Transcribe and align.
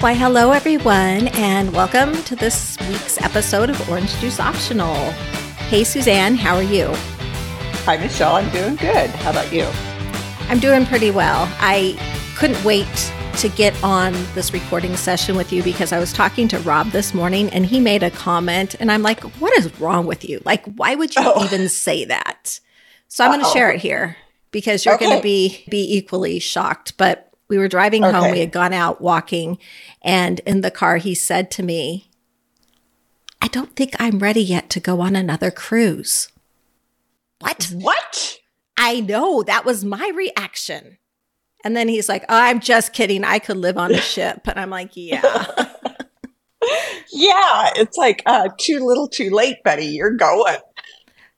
Why, 0.00 0.14
hello, 0.14 0.52
everyone, 0.52 1.28
and 1.34 1.74
welcome 1.74 2.14
to 2.22 2.34
this 2.34 2.78
week's 2.88 3.20
episode 3.20 3.68
of 3.68 3.90
Orange 3.90 4.16
Juice 4.16 4.40
Optional. 4.40 4.94
Hey, 5.68 5.84
Suzanne, 5.84 6.36
how 6.36 6.56
are 6.56 6.62
you? 6.62 6.86
Hi, 7.84 7.98
Michelle. 7.98 8.36
I'm 8.36 8.48
doing 8.48 8.76
good. 8.76 9.10
How 9.10 9.30
about 9.30 9.52
you? 9.52 9.68
I'm 10.48 10.58
doing 10.58 10.86
pretty 10.86 11.10
well. 11.10 11.46
I 11.60 11.98
couldn't 12.34 12.64
wait 12.64 12.88
to 13.40 13.50
get 13.50 13.74
on 13.84 14.14
this 14.34 14.54
recording 14.54 14.96
session 14.96 15.36
with 15.36 15.52
you 15.52 15.62
because 15.62 15.92
I 15.92 15.98
was 15.98 16.14
talking 16.14 16.48
to 16.48 16.58
Rob 16.60 16.92
this 16.92 17.12
morning 17.12 17.50
and 17.50 17.66
he 17.66 17.78
made 17.78 18.02
a 18.02 18.10
comment, 18.10 18.76
and 18.80 18.90
I'm 18.90 19.02
like, 19.02 19.20
what 19.38 19.52
is 19.58 19.78
wrong 19.78 20.06
with 20.06 20.26
you? 20.26 20.40
Like, 20.46 20.64
why 20.76 20.94
would 20.94 21.14
you 21.14 21.22
oh. 21.26 21.44
even 21.44 21.68
say 21.68 22.06
that? 22.06 22.58
So 23.08 23.22
I'm 23.22 23.32
going 23.32 23.44
to 23.44 23.50
share 23.50 23.70
it 23.70 23.82
here 23.82 24.16
because 24.50 24.86
you're 24.86 24.94
okay. 24.94 25.04
going 25.04 25.18
to 25.18 25.22
be 25.22 25.62
be 25.68 25.94
equally 25.94 26.38
shocked. 26.38 26.96
But 26.96 27.29
we 27.50 27.58
were 27.58 27.68
driving 27.68 28.04
okay. 28.04 28.16
home. 28.16 28.30
We 28.30 28.40
had 28.40 28.52
gone 28.52 28.72
out 28.72 29.02
walking, 29.02 29.58
and 30.00 30.38
in 30.46 30.62
the 30.62 30.70
car, 30.70 30.96
he 30.96 31.14
said 31.14 31.50
to 31.52 31.62
me, 31.62 32.08
I 33.42 33.48
don't 33.48 33.74
think 33.74 33.94
I'm 33.98 34.20
ready 34.20 34.42
yet 34.42 34.70
to 34.70 34.80
go 34.80 35.00
on 35.00 35.16
another 35.16 35.50
cruise. 35.50 36.28
What? 37.40 37.70
What? 37.74 38.38
I 38.76 39.00
know. 39.00 39.42
That 39.42 39.64
was 39.64 39.84
my 39.84 40.12
reaction. 40.14 40.98
And 41.64 41.76
then 41.76 41.88
he's 41.88 42.08
like, 42.08 42.22
oh, 42.28 42.36
I'm 42.36 42.60
just 42.60 42.92
kidding. 42.92 43.24
I 43.24 43.38
could 43.38 43.56
live 43.56 43.76
on 43.76 43.92
a 43.92 44.00
ship. 44.00 44.46
And 44.46 44.58
I'm 44.58 44.70
like, 44.70 44.92
yeah. 44.94 45.20
yeah. 47.12 47.70
It's 47.76 47.96
like, 47.96 48.22
uh, 48.26 48.48
too 48.58 48.78
little, 48.80 49.08
too 49.08 49.30
late, 49.30 49.62
buddy. 49.64 49.86
You're 49.86 50.16
going. 50.16 50.58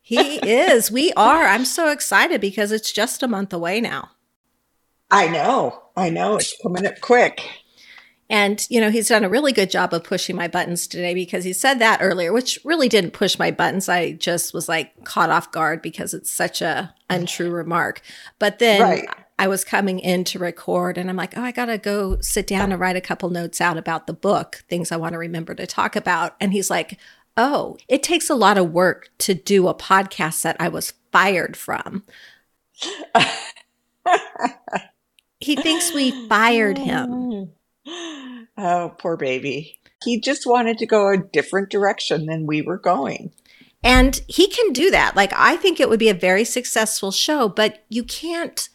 he 0.02 0.36
is. 0.36 0.90
We 0.90 1.12
are. 1.14 1.46
I'm 1.46 1.64
so 1.64 1.90
excited 1.90 2.40
because 2.40 2.70
it's 2.70 2.92
just 2.92 3.22
a 3.22 3.28
month 3.28 3.52
away 3.52 3.80
now. 3.80 4.10
I 5.12 5.28
know. 5.28 5.82
I 5.94 6.08
know. 6.08 6.36
It's 6.36 6.56
coming 6.62 6.86
up 6.86 7.00
quick. 7.02 7.42
And, 8.30 8.66
you 8.70 8.80
know, 8.80 8.90
he's 8.90 9.08
done 9.08 9.24
a 9.24 9.28
really 9.28 9.52
good 9.52 9.70
job 9.70 9.92
of 9.92 10.04
pushing 10.04 10.34
my 10.34 10.48
buttons 10.48 10.86
today 10.86 11.12
because 11.12 11.44
he 11.44 11.52
said 11.52 11.80
that 11.80 12.00
earlier, 12.00 12.32
which 12.32 12.58
really 12.64 12.88
didn't 12.88 13.10
push 13.10 13.38
my 13.38 13.50
buttons. 13.50 13.90
I 13.90 14.12
just 14.12 14.54
was 14.54 14.70
like 14.70 15.04
caught 15.04 15.28
off 15.28 15.52
guard 15.52 15.82
because 15.82 16.14
it's 16.14 16.30
such 16.30 16.62
a 16.62 16.94
untrue 17.10 17.50
remark. 17.50 18.00
But 18.38 18.58
then 18.58 18.80
right. 18.80 19.08
I 19.38 19.48
was 19.48 19.64
coming 19.64 19.98
in 19.98 20.24
to 20.24 20.38
record 20.38 20.96
and 20.96 21.10
I'm 21.10 21.16
like, 21.16 21.36
oh, 21.36 21.42
I 21.42 21.52
got 21.52 21.66
to 21.66 21.76
go 21.76 22.18
sit 22.20 22.46
down 22.46 22.72
and 22.72 22.80
write 22.80 22.96
a 22.96 23.02
couple 23.02 23.28
notes 23.28 23.60
out 23.60 23.76
about 23.76 24.06
the 24.06 24.14
book, 24.14 24.64
things 24.66 24.90
I 24.90 24.96
want 24.96 25.12
to 25.12 25.18
remember 25.18 25.54
to 25.54 25.66
talk 25.66 25.94
about. 25.94 26.34
And 26.40 26.54
he's 26.54 26.70
like, 26.70 26.98
oh, 27.36 27.76
it 27.86 28.02
takes 28.02 28.30
a 28.30 28.34
lot 28.34 28.56
of 28.56 28.72
work 28.72 29.10
to 29.18 29.34
do 29.34 29.68
a 29.68 29.74
podcast 29.74 30.40
that 30.40 30.56
I 30.58 30.68
was 30.68 30.94
fired 31.12 31.54
from. 31.54 32.04
he 35.42 35.56
thinks 35.56 35.92
we 35.92 36.28
fired 36.28 36.78
him. 36.78 37.50
Oh, 38.58 38.94
poor 38.98 39.16
baby. 39.16 39.80
He 40.04 40.20
just 40.20 40.46
wanted 40.46 40.76
to 40.78 40.86
go 40.86 41.08
a 41.08 41.16
different 41.16 41.70
direction 41.70 42.26
than 42.26 42.46
we 42.46 42.60
were 42.60 42.76
going. 42.76 43.32
And 43.82 44.20
he 44.28 44.46
can 44.46 44.74
do 44.74 44.90
that. 44.90 45.16
Like, 45.16 45.32
I 45.34 45.56
think 45.56 45.80
it 45.80 45.88
would 45.88 45.98
be 45.98 46.10
a 46.10 46.14
very 46.14 46.44
successful 46.44 47.10
show, 47.10 47.48
but 47.48 47.82
you 47.88 48.04
can't 48.04 48.68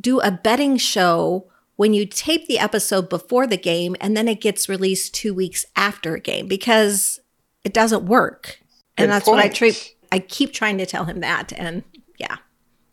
do 0.00 0.18
a 0.20 0.30
betting 0.30 0.78
show 0.78 1.46
when 1.76 1.94
you 1.94 2.06
tape 2.06 2.48
the 2.48 2.58
episode 2.58 3.08
before 3.08 3.46
the 3.46 3.56
game 3.56 3.94
and 4.00 4.16
then 4.16 4.26
it 4.26 4.40
gets 4.40 4.68
released 4.68 5.14
two 5.14 5.32
weeks 5.34 5.64
after 5.76 6.14
a 6.14 6.20
game 6.20 6.48
because 6.48 7.20
it 7.64 7.72
doesn't 7.72 8.06
work. 8.06 8.58
Good 8.96 9.04
and 9.04 9.12
that's 9.12 9.26
point. 9.26 9.36
what 9.36 9.44
I 9.44 9.48
treat. 9.48 9.94
I 10.10 10.18
keep 10.18 10.52
trying 10.52 10.78
to 10.78 10.86
tell 10.86 11.04
him 11.04 11.20
that. 11.20 11.52
And 11.52 11.84
yeah, 12.18 12.36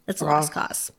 it's 0.08 0.22
a 0.22 0.26
lost 0.26 0.52
cause. 0.52 0.92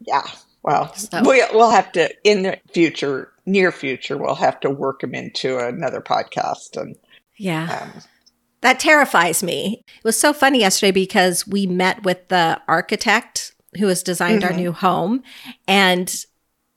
Yeah. 0.00 0.26
Well, 0.62 0.92
so. 0.94 1.22
we'll 1.22 1.70
have 1.70 1.92
to, 1.92 2.10
in 2.24 2.42
the 2.42 2.58
future, 2.72 3.32
near 3.46 3.72
future, 3.72 4.18
we'll 4.18 4.34
have 4.34 4.60
to 4.60 4.70
work 4.70 5.02
him 5.02 5.14
into 5.14 5.58
another 5.58 6.00
podcast. 6.00 6.76
And 6.80 6.96
yeah. 7.36 7.90
Um, 7.94 8.02
that 8.60 8.80
terrifies 8.80 9.42
me. 9.42 9.84
It 9.86 10.04
was 10.04 10.18
so 10.18 10.32
funny 10.32 10.60
yesterday 10.60 10.90
because 10.90 11.46
we 11.46 11.66
met 11.66 12.02
with 12.02 12.28
the 12.28 12.60
architect 12.66 13.54
who 13.78 13.86
has 13.86 14.02
designed 14.02 14.42
mm-hmm. 14.42 14.52
our 14.52 14.58
new 14.58 14.72
home 14.72 15.22
and 15.66 16.24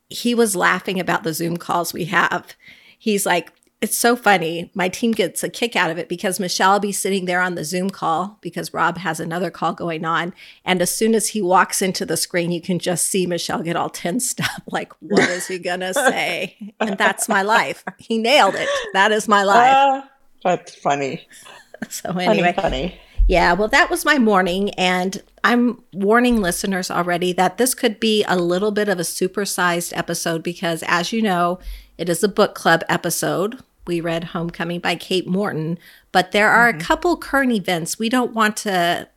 he 0.10 0.36
was 0.36 0.56
laughing 0.56 1.00
about 1.00 1.24
the 1.24 1.34
Zoom 1.34 1.58
calls 1.58 1.94
we 1.94 2.06
have. 2.06 2.56
He's 3.00 3.26
like, 3.26 3.52
it's 3.82 3.98
so 3.98 4.16
funny. 4.16 4.70
My 4.76 4.90
team 4.90 5.12
gets 5.12 5.44
a 5.44 5.50
kick 5.50 5.76
out 5.76 5.90
of 5.90 5.98
it 5.98 6.08
because 6.08 6.40
Michelle 6.40 6.74
will 6.74 6.80
be 6.80 6.92
sitting 6.92 7.26
there 7.26 7.42
on 7.42 7.56
the 7.56 7.66
Zoom 7.66 7.90
call 7.90 8.38
because 8.40 8.76
Rob 8.76 9.00
has 9.00 9.20
another 9.20 9.50
call 9.50 9.74
going 9.74 10.06
on. 10.06 10.36
And 10.64 10.84
as 10.84 10.94
soon 10.94 11.16
as 11.16 11.30
he 11.30 11.42
walks 11.42 11.82
into 11.82 12.06
the 12.06 12.16
screen, 12.16 12.52
you 12.52 12.62
can 12.62 12.78
just 12.78 13.08
see 13.08 13.26
Michelle 13.26 13.64
get 13.64 13.76
all 13.76 13.90
tensed 13.90 14.40
up 14.40 14.62
like, 14.72 14.94
what 15.02 15.28
is 15.30 15.48
he 15.48 15.58
going 15.58 15.80
to 15.80 15.96
say? 15.96 16.74
and 16.80 16.96
that's 16.96 17.28
my 17.28 17.42
life. 17.42 17.84
He 17.98 18.20
nailed 18.20 18.54
it. 18.54 18.70
That 18.94 19.12
is 19.12 19.28
my 19.28 19.44
life. 19.44 19.74
Uh, 19.76 20.02
that's 20.44 20.76
funny. 20.76 21.28
so, 21.90 22.12
anyway. 22.12 22.54
Funny, 22.54 22.62
funny. 22.62 23.02
Yeah, 23.28 23.54
well, 23.54 23.68
that 23.70 23.90
was 23.90 24.06
my 24.06 24.20
morning. 24.20 24.70
And 24.72 25.24
I'm 25.44 25.82
warning 25.92 26.40
listeners 26.40 26.92
already 26.92 27.34
that 27.34 27.58
this 27.58 27.74
could 27.74 28.00
be 28.00 28.24
a 28.26 28.36
little 28.36 28.72
bit 28.72 28.90
of 28.90 29.00
a 29.00 29.04
supersized 29.04 29.98
episode 29.98 30.44
because, 30.44 30.84
as 30.86 31.12
you 31.12 31.24
know, 31.24 31.58
it 31.98 32.10
is 32.10 32.24
a 32.24 32.28
book 32.28 32.54
club 32.54 32.84
episode 32.88 33.60
we 33.86 34.02
read 34.02 34.26
Homecoming 34.26 34.80
by 34.80 34.96
Kate 34.96 35.28
Morton, 35.28 35.80
but 36.12 36.32
there 36.32 36.50
are 36.50 36.70
mm-hmm. 36.70 36.82
a 36.82 36.84
couple 36.84 37.18
current 37.18 37.52
events 37.52 37.98
we 37.98 38.10
don't 38.10 38.34
want 38.34 38.58
to 38.58 39.08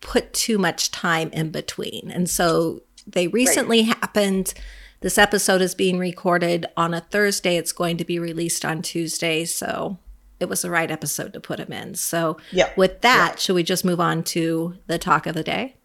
put 0.00 0.32
too 0.32 0.58
much 0.58 0.90
time 0.90 1.30
in 1.30 1.50
between. 1.50 2.10
And 2.10 2.28
so 2.28 2.82
they 3.06 3.28
recently 3.28 3.82
right. 3.86 3.96
happened. 3.98 4.54
This 5.00 5.18
episode 5.18 5.60
is 5.60 5.74
being 5.74 5.98
recorded 5.98 6.66
on 6.76 6.94
a 6.94 7.00
Thursday. 7.00 7.56
It's 7.56 7.72
going 7.72 7.96
to 7.96 8.04
be 8.04 8.18
released 8.18 8.64
on 8.64 8.82
Tuesday. 8.82 9.44
So 9.44 9.98
it 10.42 10.48
was 10.48 10.62
the 10.62 10.70
right 10.70 10.90
episode 10.90 11.32
to 11.32 11.40
put 11.40 11.58
them 11.58 11.72
in. 11.72 11.94
So, 11.94 12.36
yep. 12.50 12.76
with 12.76 13.00
that, 13.02 13.38
should 13.38 13.54
we 13.54 13.62
just 13.62 13.84
move 13.84 14.00
on 14.00 14.24
to 14.24 14.76
the 14.88 14.98
talk 14.98 15.26
of 15.26 15.34
the 15.34 15.44
day? 15.44 15.76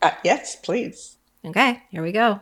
Uh, 0.00 0.12
yes, 0.24 0.56
please. 0.56 1.16
Okay, 1.44 1.82
here 1.90 2.02
we 2.02 2.12
go. 2.12 2.40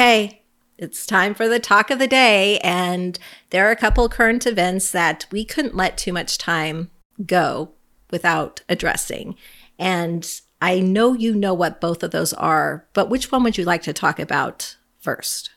Okay, 0.00 0.40
it's 0.78 1.04
time 1.04 1.34
for 1.34 1.46
the 1.46 1.60
talk 1.60 1.90
of 1.90 1.98
the 1.98 2.06
day. 2.06 2.58
And 2.60 3.18
there 3.50 3.68
are 3.68 3.70
a 3.70 3.76
couple 3.76 4.08
current 4.08 4.46
events 4.46 4.90
that 4.92 5.26
we 5.30 5.44
couldn't 5.44 5.76
let 5.76 5.98
too 5.98 6.10
much 6.10 6.38
time 6.38 6.90
go 7.26 7.72
without 8.10 8.62
addressing. 8.66 9.36
And 9.78 10.26
I 10.62 10.80
know 10.80 11.12
you 11.12 11.34
know 11.34 11.52
what 11.52 11.82
both 11.82 12.02
of 12.02 12.12
those 12.12 12.32
are, 12.32 12.88
but 12.94 13.10
which 13.10 13.30
one 13.30 13.42
would 13.42 13.58
you 13.58 13.64
like 13.64 13.82
to 13.82 13.92
talk 13.92 14.18
about 14.18 14.78
first? 15.00 15.50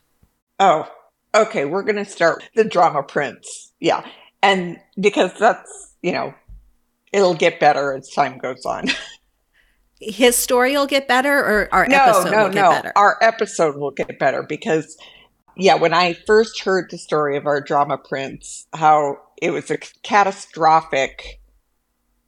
Oh, 0.60 0.92
okay. 1.34 1.64
We're 1.64 1.84
going 1.84 2.04
to 2.04 2.06
start 2.06 2.44
the 2.54 2.66
drama 2.66 3.02
prince. 3.02 3.72
Yeah. 3.80 4.06
And 4.42 4.78
because 5.00 5.32
that's, 5.40 5.96
you 6.02 6.12
know, 6.12 6.34
it'll 7.14 7.34
get 7.34 7.62
better 7.62 7.94
as 7.94 8.10
time 8.10 8.40
goes 8.40 8.66
on. 8.66 8.88
his 10.06 10.36
story 10.36 10.74
will 10.74 10.88
get 10.88 11.08
better 11.08 11.34
or 11.34 11.74
our 11.74 11.88
no, 11.88 11.98
episode 11.98 12.32
no, 12.32 12.44
will 12.44 12.54
get 12.54 12.62
no. 12.62 12.70
better? 12.70 12.94
Our 12.96 13.18
episode 13.22 13.76
will 13.76 13.92
get 13.92 14.20
better 14.20 14.44
because 14.44 14.98
yeah, 15.56 15.76
when 15.76 15.94
I 15.94 16.14
first 16.14 16.62
heard 16.62 16.90
the 16.90 16.98
story 16.98 17.38
of 17.38 17.46
our 17.46 17.62
drama 17.62 17.98
prince, 17.98 18.68
how 18.74 19.18
it 19.42 19.52
was 19.52 19.70
a 19.70 19.78
catastrophic 20.02 21.40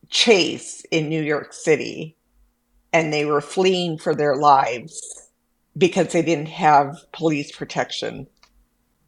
chase 0.10 0.84
in 0.92 1.10
New 1.10 1.22
York 1.22 1.54
City 1.54 2.16
and 2.94 3.12
they 3.12 3.26
were 3.26 3.42
fleeing 3.42 3.98
for 3.98 4.16
their 4.16 4.36
lives 4.36 5.30
because 5.78 6.14
they 6.14 6.22
didn't 6.22 6.48
have 6.48 6.96
police 7.12 7.52
protection. 7.52 8.28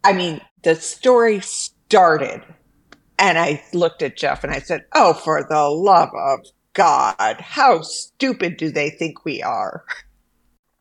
I 0.03 0.13
mean, 0.13 0.41
the 0.63 0.75
story 0.75 1.39
started 1.39 2.41
and 3.19 3.37
I 3.37 3.63
looked 3.73 4.01
at 4.01 4.17
Jeff 4.17 4.43
and 4.43 4.53
I 4.53 4.59
said, 4.59 4.85
Oh, 4.93 5.13
for 5.13 5.45
the 5.47 5.61
love 5.61 6.09
of 6.15 6.39
God, 6.77 7.41
how 7.41 7.81
stupid 7.81 8.57
do 8.57 8.69
they 8.69 8.91
think 8.91 9.25
we 9.25 9.41
are? 9.41 9.83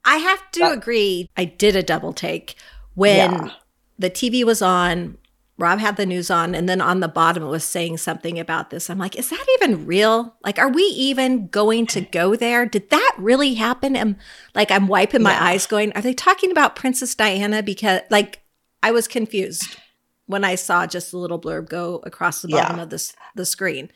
I 0.05 0.19
have 0.19 0.51
to 0.53 0.65
uh, 0.65 0.73
agree. 0.75 1.31
I 1.39 1.47
did 1.47 1.75
a 1.75 1.83
double 1.83 2.13
take 2.13 2.55
when 2.95 3.33
yeah. 3.33 3.51
the 3.99 4.11
TV 4.11 4.45
was 4.45 4.61
on. 4.61 5.17
Rob 5.57 5.79
had 5.79 5.97
the 5.97 6.05
news 6.05 6.31
on, 6.31 6.55
and 6.55 6.69
then 6.69 6.83
on 6.83 7.01
the 7.01 7.09
bottom 7.09 7.43
it 7.43 7.49
was 7.49 7.65
saying 7.65 7.97
something 7.97 8.39
about 8.39 8.69
this. 8.69 8.91
I'm 8.91 8.99
like, 8.99 9.17
is 9.17 9.31
that 9.31 9.47
even 9.55 9.87
real? 9.87 10.37
Like, 10.45 10.59
are 10.59 10.69
we 10.69 10.83
even 10.83 11.47
going 11.47 11.87
to 11.87 12.03
go 12.03 12.37
there? 12.37 12.67
Did 12.67 12.91
that 12.91 13.13
really 13.17 13.55
happen? 13.55 13.97
And 13.97 14.17
like, 14.55 14.71
I'm 14.71 14.89
wiping 14.89 15.23
my 15.23 15.33
yeah. 15.33 15.45
eyes, 15.45 15.67
going, 15.67 15.93
are 15.95 16.03
they 16.03 16.13
talking 16.13 16.51
about 16.51 16.77
Princess 16.77 17.15
Diana? 17.15 17.63
Because 17.63 18.03
like, 18.11 18.43
I 18.83 18.91
was 18.91 19.09
confused 19.09 19.79
when 20.27 20.45
I 20.45 20.57
saw 20.57 20.87
just 20.87 21.15
a 21.15 21.19
little 21.19 21.41
blurb 21.41 21.71
go 21.71 22.03
across 22.05 22.43
the 22.43 22.49
bottom 22.49 22.77
yeah. 22.77 22.83
of 22.83 22.91
this 22.91 23.15
the 23.35 23.47
screen. 23.47 23.91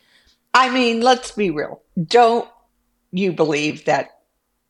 I 0.53 0.69
mean, 0.69 1.01
let's 1.01 1.31
be 1.31 1.49
real. 1.49 1.81
Don't 2.03 2.49
you 3.11 3.31
believe 3.31 3.85
that 3.85 4.09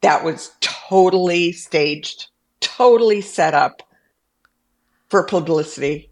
that 0.02 0.24
was 0.24 0.52
totally 0.62 1.52
staged, 1.52 2.28
totally 2.60 3.22
set 3.22 3.54
up 3.54 3.82
for 5.10 5.26
publicity? 5.26 6.10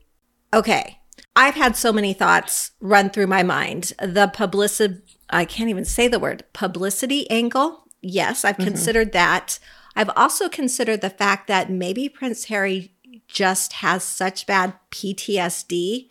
Okay. 0.53 0.99
I've 1.35 1.55
had 1.55 1.75
so 1.75 1.93
many 1.93 2.13
thoughts 2.13 2.71
run 2.79 3.09
through 3.09 3.27
my 3.27 3.43
mind. 3.43 3.93
The 3.99 4.31
publicity, 4.33 5.01
I 5.29 5.45
can't 5.45 5.69
even 5.69 5.85
say 5.85 6.07
the 6.07 6.19
word, 6.19 6.43
publicity 6.53 7.29
angle 7.29 7.85
Yes, 8.01 8.45
I've 8.45 8.55
mm-hmm. 8.55 8.65
considered 8.65 9.11
that. 9.13 9.59
I've 9.95 10.09
also 10.15 10.49
considered 10.49 11.01
the 11.01 11.09
fact 11.09 11.47
that 11.47 11.69
maybe 11.69 12.07
Prince 12.07 12.45
Harry 12.45 12.93
just 13.27 13.73
has 13.73 14.03
such 14.03 14.47
bad 14.47 14.73
PTSD 14.91 16.08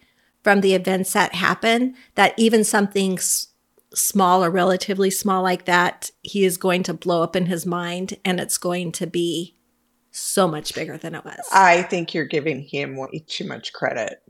from 0.49 0.62
the 0.62 0.73
events 0.73 1.12
that 1.12 1.35
happen 1.35 1.95
that 2.15 2.33
even 2.39 2.65
something 2.65 3.19
s- 3.19 3.49
small 3.93 4.43
or 4.43 4.49
relatively 4.49 5.11
small 5.11 5.43
like 5.43 5.67
that, 5.67 6.11
he 6.23 6.43
is 6.43 6.56
going 6.56 6.83
to 6.83 6.95
blow 6.95 7.23
up 7.23 7.37
in 7.37 7.45
his 7.45 7.67
mind 7.67 8.17
and 8.25 8.41
it's 8.41 8.56
going 8.56 8.91
to 8.91 9.06
be 9.06 9.55
so 10.11 10.49
much 10.49 10.75
bigger 10.75 10.97
than 10.97 11.15
it 11.15 11.23
was. 11.23 11.39
I 11.53 11.83
think 11.83 12.15
you're 12.15 12.25
giving 12.25 12.62
him 12.62 12.97
way 12.97 13.23
too 13.27 13.47
much 13.47 13.75
credit. 13.75 14.23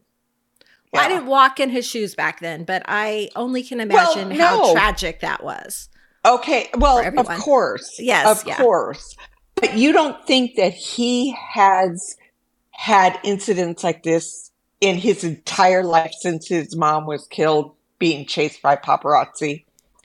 Yeah. 0.93 1.03
I 1.03 1.09
didn't 1.09 1.27
walk 1.27 1.61
in 1.61 1.71
his 1.71 1.87
shoes 1.87 2.17
back 2.17 2.41
then, 2.41 2.65
but 2.65 2.83
I 2.89 3.31
only 3.37 3.63
can 3.63 3.79
imagine 3.79 4.31
well, 4.31 4.39
no. 4.39 4.67
how 4.67 4.73
tragic 4.73 5.21
that 5.21 5.45
was. 5.45 5.89
Okay. 6.27 6.69
Well, 6.77 6.99
of 7.17 7.29
course. 7.39 7.95
Yes. 8.01 8.27
Of 8.27 8.45
yeah. 8.45 8.57
course. 8.57 9.15
But 9.55 9.77
you 9.77 9.93
don't 9.93 10.21
think 10.27 10.57
that 10.57 10.75
he 10.75 11.37
has 11.53 12.17
had 12.73 13.21
incidents 13.23 13.85
like 13.85 14.03
this 14.03 14.48
in 14.81 14.97
his 14.97 15.25
entire 15.25 15.83
life 15.83 16.13
since 16.21 16.49
his 16.49 16.77
mom 16.77 17.07
was 17.07 17.27
killed 17.27 17.75
being 17.99 18.27
chased 18.27 18.63
by 18.63 18.77
paparazzi? 18.77 19.65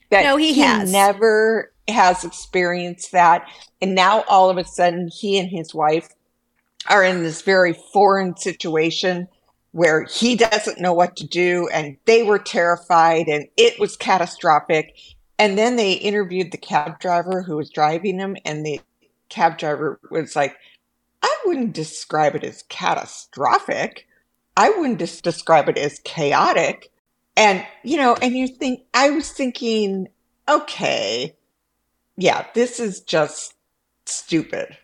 That 0.09 0.23
no, 0.23 0.37
he, 0.37 0.53
he 0.53 0.61
has. 0.61 0.91
never 0.91 1.71
has 1.87 2.23
experienced 2.23 3.11
that. 3.11 3.47
And 3.81 3.95
now 3.95 4.23
all 4.27 4.49
of 4.49 4.57
a 4.57 4.65
sudden 4.65 5.09
he 5.09 5.37
and 5.37 5.49
his 5.49 5.73
wife 5.73 6.09
are 6.89 7.03
in 7.03 7.23
this 7.23 7.41
very 7.41 7.73
foreign 7.73 8.35
situation 8.37 9.27
where 9.71 10.03
he 10.03 10.35
doesn't 10.35 10.79
know 10.79 10.93
what 10.93 11.15
to 11.17 11.27
do 11.27 11.67
and 11.73 11.97
they 12.05 12.23
were 12.23 12.39
terrified 12.39 13.27
and 13.27 13.47
it 13.57 13.79
was 13.79 13.97
catastrophic. 13.97 14.95
And 15.39 15.57
then 15.57 15.75
they 15.75 15.93
interviewed 15.93 16.51
the 16.51 16.57
cab 16.57 16.99
driver 16.99 17.41
who 17.41 17.57
was 17.57 17.71
driving 17.71 18.17
them 18.17 18.37
and 18.45 18.65
the 18.65 18.79
cab 19.29 19.57
driver 19.57 19.99
was 20.11 20.35
like, 20.35 20.55
I 21.23 21.35
wouldn't 21.45 21.73
describe 21.73 22.35
it 22.35 22.43
as 22.43 22.63
catastrophic. 22.69 24.07
I 24.55 24.69
wouldn't 24.69 24.99
just 24.99 25.23
describe 25.23 25.69
it 25.69 25.77
as 25.77 25.99
chaotic. 25.99 26.91
And, 27.35 27.65
you 27.83 27.97
know, 27.97 28.15
and 28.21 28.35
you 28.35 28.47
think, 28.47 28.83
I 28.93 29.09
was 29.09 29.31
thinking, 29.31 30.07
okay, 30.47 31.35
yeah, 32.17 32.45
this 32.53 32.79
is 32.79 33.01
just 33.01 33.55
stupid. 34.05 34.77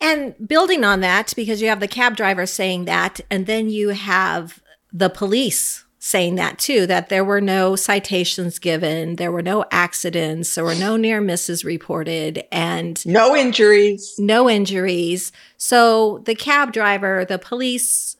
And 0.00 0.34
building 0.46 0.84
on 0.84 1.00
that, 1.00 1.32
because 1.36 1.60
you 1.60 1.68
have 1.68 1.80
the 1.80 1.88
cab 1.88 2.16
driver 2.16 2.46
saying 2.46 2.84
that, 2.86 3.20
and 3.30 3.46
then 3.46 3.68
you 3.68 3.90
have 3.90 4.62
the 4.92 5.10
police 5.10 5.84
saying 5.98 6.36
that 6.36 6.58
too, 6.58 6.86
that 6.86 7.10
there 7.10 7.24
were 7.24 7.42
no 7.42 7.76
citations 7.76 8.58
given, 8.58 9.16
there 9.16 9.30
were 9.30 9.42
no 9.42 9.66
accidents, 9.70 10.54
there 10.54 10.64
were 10.64 10.74
no 10.74 10.96
near 10.96 11.20
misses 11.20 11.62
reported, 11.62 12.42
and 12.50 13.04
no 13.04 13.36
injuries. 13.36 14.14
No 14.18 14.48
injuries. 14.48 15.30
So 15.58 16.22
the 16.24 16.34
cab 16.34 16.72
driver, 16.72 17.26
the 17.26 17.38
police, 17.38 18.16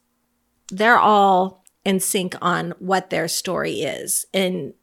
they're 0.70 0.99
all 0.99 1.64
in 1.84 2.00
sync 2.00 2.34
on 2.40 2.75
what 2.78 3.11
their 3.11 3.28
story 3.28 3.82
is. 3.82 4.26
In 4.32 4.75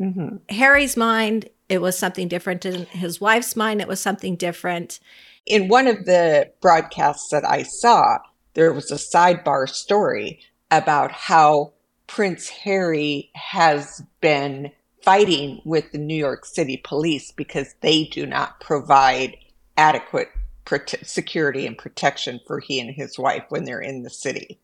mm-hmm. 0.00 0.36
Harry's 0.48 0.96
mind, 0.96 1.48
it 1.68 1.80
was 1.80 1.98
something 1.98 2.28
different. 2.28 2.64
In 2.64 2.86
his 2.86 3.20
wife's 3.20 3.56
mind, 3.56 3.80
it 3.80 3.88
was 3.88 4.00
something 4.00 4.36
different. 4.36 5.00
In 5.46 5.68
one 5.68 5.86
of 5.86 6.04
the 6.04 6.50
broadcasts 6.60 7.28
that 7.30 7.44
I 7.44 7.62
saw, 7.62 8.18
there 8.54 8.72
was 8.72 8.90
a 8.90 8.96
sidebar 8.96 9.68
story 9.68 10.40
about 10.70 11.12
how 11.12 11.72
Prince 12.06 12.48
Harry 12.48 13.30
has 13.34 14.02
been 14.20 14.70
fighting 15.02 15.60
with 15.64 15.92
the 15.92 15.98
New 15.98 16.14
York 16.14 16.46
City 16.46 16.80
police 16.82 17.30
because 17.32 17.74
they 17.80 18.04
do 18.04 18.26
not 18.26 18.60
provide 18.60 19.36
adequate 19.76 20.28
prote- 20.64 21.04
security 21.06 21.66
and 21.66 21.76
protection 21.76 22.40
for 22.46 22.60
he 22.60 22.80
and 22.80 22.90
his 22.90 23.18
wife 23.18 23.44
when 23.48 23.64
they're 23.64 23.80
in 23.80 24.02
the 24.02 24.10
city. 24.10 24.58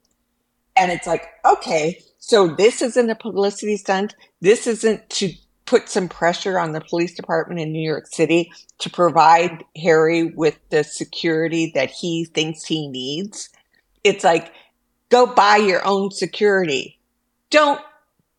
And 0.80 0.90
it's 0.90 1.06
like, 1.06 1.28
okay, 1.44 2.02
so 2.18 2.48
this 2.48 2.80
isn't 2.80 3.10
a 3.10 3.14
publicity 3.14 3.76
stunt. 3.76 4.14
This 4.40 4.66
isn't 4.66 5.10
to 5.10 5.34
put 5.66 5.90
some 5.90 6.08
pressure 6.08 6.58
on 6.58 6.72
the 6.72 6.80
police 6.80 7.14
department 7.14 7.60
in 7.60 7.70
New 7.70 7.86
York 7.86 8.06
City 8.06 8.50
to 8.78 8.88
provide 8.88 9.62
Harry 9.76 10.24
with 10.24 10.58
the 10.70 10.82
security 10.82 11.70
that 11.74 11.90
he 11.90 12.24
thinks 12.24 12.64
he 12.64 12.88
needs. 12.88 13.50
It's 14.04 14.24
like, 14.24 14.54
go 15.10 15.26
buy 15.26 15.58
your 15.58 15.86
own 15.86 16.12
security. 16.12 16.98
Don't 17.50 17.82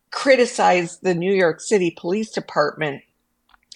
criticize 0.10 0.98
the 0.98 1.14
New 1.14 1.32
York 1.32 1.62
City 1.62 1.96
Police 1.96 2.32
Department 2.32 3.04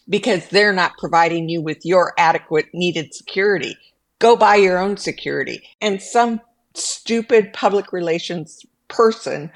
because 0.09 0.47
they're 0.47 0.73
not 0.73 0.97
providing 0.97 1.49
you 1.49 1.61
with 1.61 1.85
your 1.85 2.13
adequate 2.17 2.65
needed 2.73 3.13
security. 3.13 3.77
Go 4.17 4.35
buy 4.35 4.55
your 4.55 4.79
own 4.79 4.97
security. 4.97 5.61
And 5.81 6.01
some 6.01 6.41
stupid 6.77 7.53
public 7.53 7.91
relations 7.91 8.65
person 8.87 9.51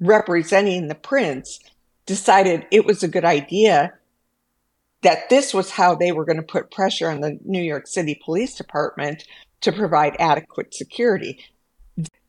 representing 0.00 0.88
the 0.88 0.94
prince 0.94 1.60
decided 2.06 2.66
it 2.70 2.84
was 2.84 3.02
a 3.02 3.08
good 3.08 3.24
idea 3.24 3.92
that 5.02 5.28
this 5.30 5.52
was 5.52 5.70
how 5.70 5.94
they 5.94 6.12
were 6.12 6.24
going 6.24 6.36
to 6.36 6.42
put 6.42 6.70
pressure 6.70 7.08
on 7.08 7.20
the 7.20 7.38
New 7.44 7.62
York 7.62 7.86
City 7.86 8.20
Police 8.24 8.54
Department 8.54 9.24
to 9.60 9.72
provide 9.72 10.16
adequate 10.18 10.74
security. 10.74 11.44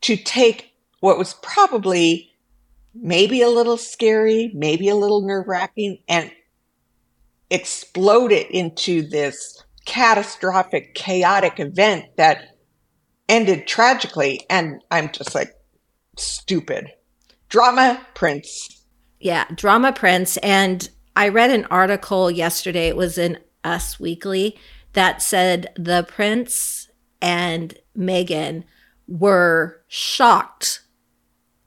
To 0.02 0.16
take 0.16 0.72
what 1.00 1.18
was 1.18 1.34
probably 1.34 2.32
maybe 2.94 3.42
a 3.42 3.48
little 3.48 3.76
scary, 3.76 4.50
maybe 4.54 4.88
a 4.88 4.96
little 4.96 5.26
nerve 5.26 5.48
wracking, 5.48 5.98
and 6.08 6.30
explode 7.50 8.32
it 8.32 8.50
into 8.50 9.02
this 9.02 9.64
catastrophic, 9.84 10.94
chaotic 10.94 11.60
event 11.60 12.06
that 12.16 12.53
ended 13.28 13.66
tragically. 13.66 14.44
And 14.50 14.82
I'm 14.90 15.10
just 15.12 15.34
like, 15.34 15.54
stupid. 16.16 16.90
Drama 17.48 18.04
Prince. 18.14 18.84
Yeah, 19.20 19.46
Drama 19.54 19.92
Prince. 19.92 20.36
And 20.38 20.88
I 21.16 21.28
read 21.28 21.50
an 21.50 21.66
article 21.66 22.30
yesterday, 22.30 22.88
it 22.88 22.96
was 22.96 23.18
in 23.18 23.38
Us 23.62 24.00
Weekly, 24.00 24.58
that 24.92 25.22
said 25.22 25.72
the 25.76 26.04
prince 26.08 26.88
and 27.20 27.74
Meghan 27.96 28.64
were 29.06 29.82
shocked 29.88 30.82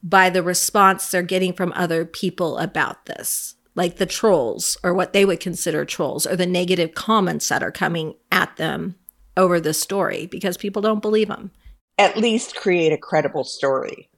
by 0.03 0.29
the 0.29 0.43
response 0.43 1.09
they're 1.09 1.21
getting 1.21 1.53
from 1.53 1.73
other 1.75 2.05
people 2.05 2.57
about 2.57 3.05
this, 3.05 3.55
like 3.75 3.97
the 3.97 4.05
trolls 4.05 4.77
or 4.83 4.93
what 4.93 5.13
they 5.13 5.25
would 5.25 5.39
consider 5.39 5.85
trolls 5.85 6.25
or 6.25 6.35
the 6.35 6.45
negative 6.45 6.93
comments 6.93 7.49
that 7.49 7.63
are 7.63 7.71
coming 7.71 8.15
at 8.31 8.55
them 8.57 8.95
over 9.37 9.59
the 9.59 9.73
story 9.73 10.25
because 10.25 10.57
people 10.57 10.81
don't 10.81 11.01
believe 11.01 11.29
them. 11.29 11.51
At 11.97 12.17
least 12.17 12.55
create 12.55 12.91
a 12.91 12.97
credible 12.97 13.43
story. 13.43 14.09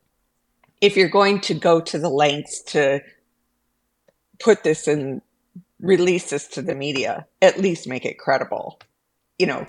If 0.81 0.97
you're 0.97 1.09
going 1.09 1.41
to 1.41 1.53
go 1.53 1.81
to 1.81 1.99
the 1.99 2.09
lengths 2.09 2.61
to 2.63 3.01
put 4.39 4.63
this 4.63 4.87
and 4.87 5.21
release 5.81 6.29
this 6.29 6.47
to 6.47 6.61
the 6.61 6.75
media, 6.75 7.25
at 7.41 7.59
least 7.59 7.87
make 7.87 8.05
it 8.05 8.17
credible. 8.17 8.79
You 9.37 9.47
know, 9.47 9.67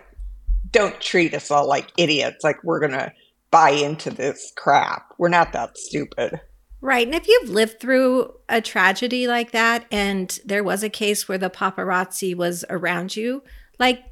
don't 0.71 1.00
treat 1.00 1.35
us 1.35 1.50
all 1.50 1.69
like 1.69 1.92
idiots, 1.97 2.45
like 2.45 2.62
we're 2.64 2.80
going 2.80 2.92
to 2.92 3.12
buy 3.50 3.71
into 3.71 4.11
this 4.11 4.52
crap. 4.57 5.12
We're 5.19 5.28
not 5.28 5.52
that 5.52 5.76
stupid. 5.76 6.40
Right. 6.80 7.07
And 7.07 7.14
if 7.14 7.28
you've 7.28 7.50
lived 7.50 7.78
through 7.78 8.33
a 8.49 8.61
tragedy 8.61 9.26
like 9.26 9.50
that 9.50 9.85
and 9.90 10.38
there 10.45 10.64
was 10.64 10.83
a 10.83 10.88
case 10.88 11.28
where 11.28 11.38
the 11.38 11.50
paparazzi 11.50 12.35
was 12.35 12.64
around 12.71 13.16
you, 13.16 13.42
like 13.78 14.02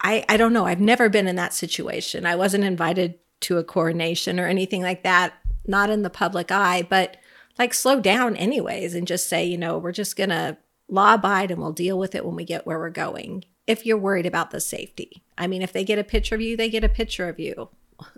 I 0.00 0.24
I 0.28 0.36
don't 0.36 0.52
know, 0.52 0.66
I've 0.66 0.80
never 0.80 1.08
been 1.08 1.28
in 1.28 1.36
that 1.36 1.54
situation. 1.54 2.26
I 2.26 2.36
wasn't 2.36 2.64
invited 2.64 3.18
to 3.40 3.58
a 3.58 3.64
coronation 3.64 4.40
or 4.40 4.46
anything 4.46 4.82
like 4.82 5.02
that, 5.02 5.34
not 5.66 5.90
in 5.90 6.02
the 6.02 6.10
public 6.10 6.50
eye, 6.50 6.86
but 6.88 7.16
like 7.58 7.74
slow 7.74 8.00
down 8.00 8.36
anyways 8.36 8.94
and 8.94 9.06
just 9.06 9.28
say, 9.28 9.44
you 9.44 9.58
know, 9.58 9.78
we're 9.78 9.92
just 9.92 10.16
going 10.16 10.30
to 10.30 10.56
law 10.88 11.14
abide 11.14 11.50
and 11.50 11.60
we'll 11.60 11.72
deal 11.72 11.98
with 11.98 12.14
it 12.14 12.24
when 12.24 12.36
we 12.36 12.44
get 12.44 12.66
where 12.66 12.78
we're 12.78 12.90
going 12.90 13.44
if 13.66 13.84
you're 13.84 13.98
worried 13.98 14.26
about 14.26 14.50
the 14.50 14.60
safety. 14.60 15.22
I 15.36 15.46
mean, 15.46 15.62
if 15.62 15.72
they 15.72 15.84
get 15.84 15.98
a 15.98 16.04
picture 16.04 16.34
of 16.34 16.40
you, 16.40 16.56
they 16.56 16.70
get 16.70 16.84
a 16.84 16.88
picture 16.88 17.28
of 17.28 17.38
you. 17.38 17.68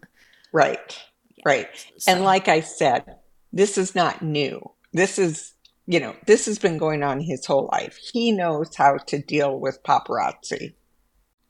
right. 0.53 0.99
Yeah. 1.37 1.43
Right. 1.45 1.69
So. 1.99 2.13
And 2.13 2.23
like 2.23 2.49
I 2.49 2.61
said, 2.61 3.17
this 3.53 3.77
is 3.77 3.95
not 3.95 4.23
new. 4.23 4.71
This 4.93 5.19
is, 5.19 5.55
you 5.87 5.99
know, 5.99 6.15
this 6.27 6.47
has 6.47 6.59
been 6.59 6.79
going 6.79 7.03
on 7.03 7.21
his 7.21 7.45
whole 7.47 7.69
life. 7.73 7.97
He 7.97 8.31
knows 8.31 8.77
how 8.77 8.99
to 8.99 9.19
deal 9.19 9.59
with 9.59 9.83
paparazzi. 9.83 10.75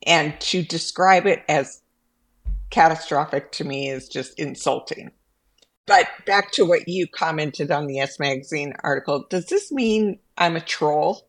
And 0.07 0.39
to 0.41 0.63
describe 0.63 1.27
it 1.27 1.43
as 1.49 1.83
catastrophic 2.71 3.53
to 3.53 3.65
me 3.65 3.89
is 3.89 4.09
just 4.09 4.39
insulting. 4.39 5.11
But 5.87 6.07
back 6.25 6.53
to 6.53 6.65
what 6.65 6.89
you 6.89 7.07
commented 7.09 7.71
on 7.71 7.87
the 7.87 8.01
Us 8.01 8.19
Magazine 8.19 8.75
article, 8.85 9.27
does 9.29 9.47
this 9.47 9.73
mean 9.73 10.19
I'm 10.39 10.57
a 10.57 10.61
troll? 10.61 11.29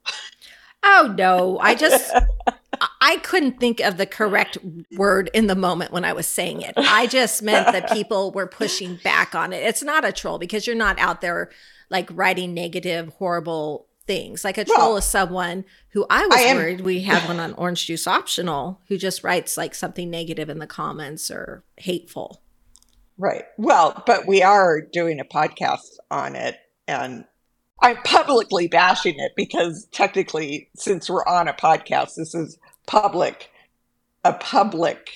Oh 0.84 1.14
no, 1.18 1.58
I 1.60 1.76
just 1.76 2.14
I 3.02 3.18
couldn't 3.18 3.60
think 3.60 3.80
of 3.80 3.98
the 3.98 4.06
correct 4.06 4.58
word 4.96 5.30
in 5.34 5.48
the 5.48 5.56
moment 5.56 5.92
when 5.92 6.06
I 6.06 6.14
was 6.14 6.28
saying 6.28 6.62
it. 6.62 6.74
I 6.78 7.08
just 7.08 7.42
meant 7.42 7.72
that 7.72 7.92
people 7.94 8.32
were 8.32 8.48
pushing 8.48 9.00
back 9.04 9.36
on 9.36 9.54
it. 9.54 9.64
It's 9.64 9.84
not 9.84 10.06
a 10.06 10.12
troll 10.12 10.38
because 10.38 10.66
you're 10.66 10.76
not 10.76 11.00
out 11.00 11.22
there 11.22 11.50
like 11.90 12.10
writing 12.14 12.54
negative, 12.54 13.10
horrible 13.16 13.88
things. 14.06 14.44
Like 14.44 14.58
a 14.58 14.66
troll 14.66 14.90
well, 14.90 14.98
is 14.98 15.06
someone 15.06 15.66
who 15.90 16.06
I 16.10 16.26
was 16.26 16.40
I 16.40 16.54
worried 16.54 16.82
we 16.82 17.02
had 17.02 17.28
one 17.28 17.40
on 17.40 17.54
Orange 17.54 17.86
Juice 17.86 18.08
Optional 18.08 18.82
who 18.88 18.98
just 18.98 19.24
writes 19.24 19.58
like 19.58 19.76
something 19.76 20.10
negative 20.10 20.50
in 20.50 20.60
the 20.60 20.68
comments 20.68 21.30
or 21.30 21.64
hateful. 21.78 22.42
Right. 23.18 23.44
Well, 23.58 24.04
but 24.06 24.28
we 24.28 24.42
are 24.42 24.82
doing 24.82 25.20
a 25.20 25.26
podcast 25.26 25.98
on 26.10 26.36
it 26.36 26.58
and 26.88 27.26
I'm 27.82 27.98
publicly 27.98 28.68
bashing 28.68 29.16
it 29.18 29.32
because 29.36 29.88
technically, 29.92 30.70
since 30.76 31.10
we're 31.10 31.26
on 31.26 31.48
a 31.48 31.54
podcast, 31.54 32.16
this 32.16 32.36
is 32.36 32.60
public, 32.86 33.50
a 34.24 34.34
public 34.34 35.10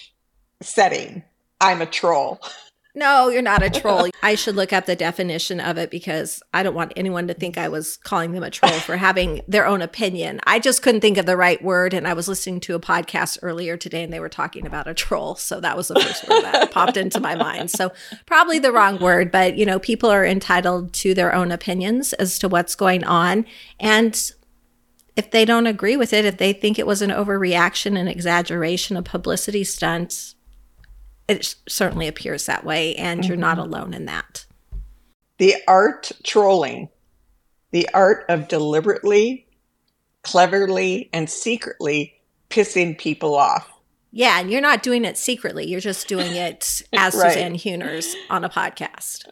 setting. 0.62 1.24
I'm 1.62 1.82
a 1.82 1.86
troll. 1.86 2.40
No, 2.96 3.28
you're 3.28 3.42
not 3.42 3.62
a 3.62 3.70
troll. 3.70 4.08
I 4.24 4.36
should 4.36 4.56
look 4.56 4.72
up 4.72 4.86
the 4.86 4.96
definition 4.96 5.60
of 5.60 5.78
it 5.78 5.92
because 5.92 6.42
I 6.54 6.64
don't 6.64 6.74
want 6.74 6.94
anyone 6.96 7.28
to 7.28 7.34
think 7.34 7.58
I 7.58 7.68
was 7.68 7.98
calling 7.98 8.32
them 8.32 8.44
a 8.44 8.50
troll 8.50 8.72
for 8.72 8.96
having 8.96 9.42
their 9.50 9.68
own 9.68 9.82
opinion. 9.82 10.40
I 10.46 10.60
just 10.60 10.82
couldn't 10.82 11.02
think 11.02 11.18
of 11.18 11.26
the 11.26 11.36
right 11.36 11.62
word. 11.62 11.94
And 11.94 12.08
I 12.08 12.14
was 12.14 12.30
listening 12.30 12.62
to 12.62 12.76
a 12.76 12.80
podcast 12.80 13.38
earlier 13.42 13.76
today 13.76 14.04
and 14.04 14.14
they 14.14 14.22
were 14.22 14.30
talking 14.30 14.66
about 14.66 14.88
a 14.88 14.94
troll. 14.94 15.36
So 15.36 15.60
that 15.60 15.76
was 15.76 15.90
the 15.90 16.00
first 16.00 16.28
word 16.30 16.44
that 16.44 16.72
popped 16.72 16.96
into 16.96 17.20
my 17.20 17.36
mind. 17.36 17.70
So 17.70 17.92
probably 18.26 18.60
the 18.60 18.72
wrong 18.72 18.98
word, 19.00 19.30
but 19.30 19.58
you 19.58 19.66
know, 19.66 19.78
people 19.78 20.10
are 20.10 20.26
entitled 20.26 20.94
to 20.94 21.14
their 21.14 21.36
own 21.36 21.52
opinions 21.52 22.14
as 22.14 22.40
to 22.40 22.48
what's 22.48 22.76
going 22.76 23.04
on. 23.04 23.46
And 23.78 24.32
if 25.18 25.32
they 25.32 25.44
don't 25.44 25.68
agree 25.68 25.98
with 25.98 26.14
it, 26.14 26.24
if 26.24 26.38
they 26.38 26.54
think 26.54 26.80
it 26.80 26.88
was 26.88 27.02
an 27.02 27.10
overreaction 27.10 27.98
and 27.98 28.08
exaggeration, 28.08 28.96
a 28.96 29.02
publicity 29.02 29.66
stunt, 29.66 30.35
it 31.28 31.56
certainly 31.68 32.08
appears 32.08 32.46
that 32.46 32.64
way, 32.64 32.96
and 32.96 33.22
mm-hmm. 33.22 33.28
you're 33.28 33.38
not 33.38 33.58
mm-hmm. 33.58 33.74
alone 33.74 33.94
in 33.94 34.06
that. 34.06 34.46
The 35.38 35.56
art 35.68 36.12
trolling, 36.24 36.90
the 37.72 37.90
art 37.94 38.26
of 38.30 38.48
deliberately, 38.48 39.48
cleverly, 40.24 41.10
and 41.12 41.30
secretly 41.30 42.14
pissing 42.50 42.98
people 42.98 43.36
off. 43.36 43.72
Yeah, 44.12 44.40
and 44.40 44.50
you're 44.50 44.62
not 44.62 44.82
doing 44.82 45.04
it 45.04 45.18
secretly. 45.18 45.68
You're 45.68 45.82
just 45.82 46.08
doing 46.08 46.32
it 46.36 46.82
as 46.94 47.16
right. 47.16 47.34
Suzanne 47.34 47.56
Huners 47.56 48.16
on 48.30 48.44
a 48.44 48.50
podcast. 48.50 49.26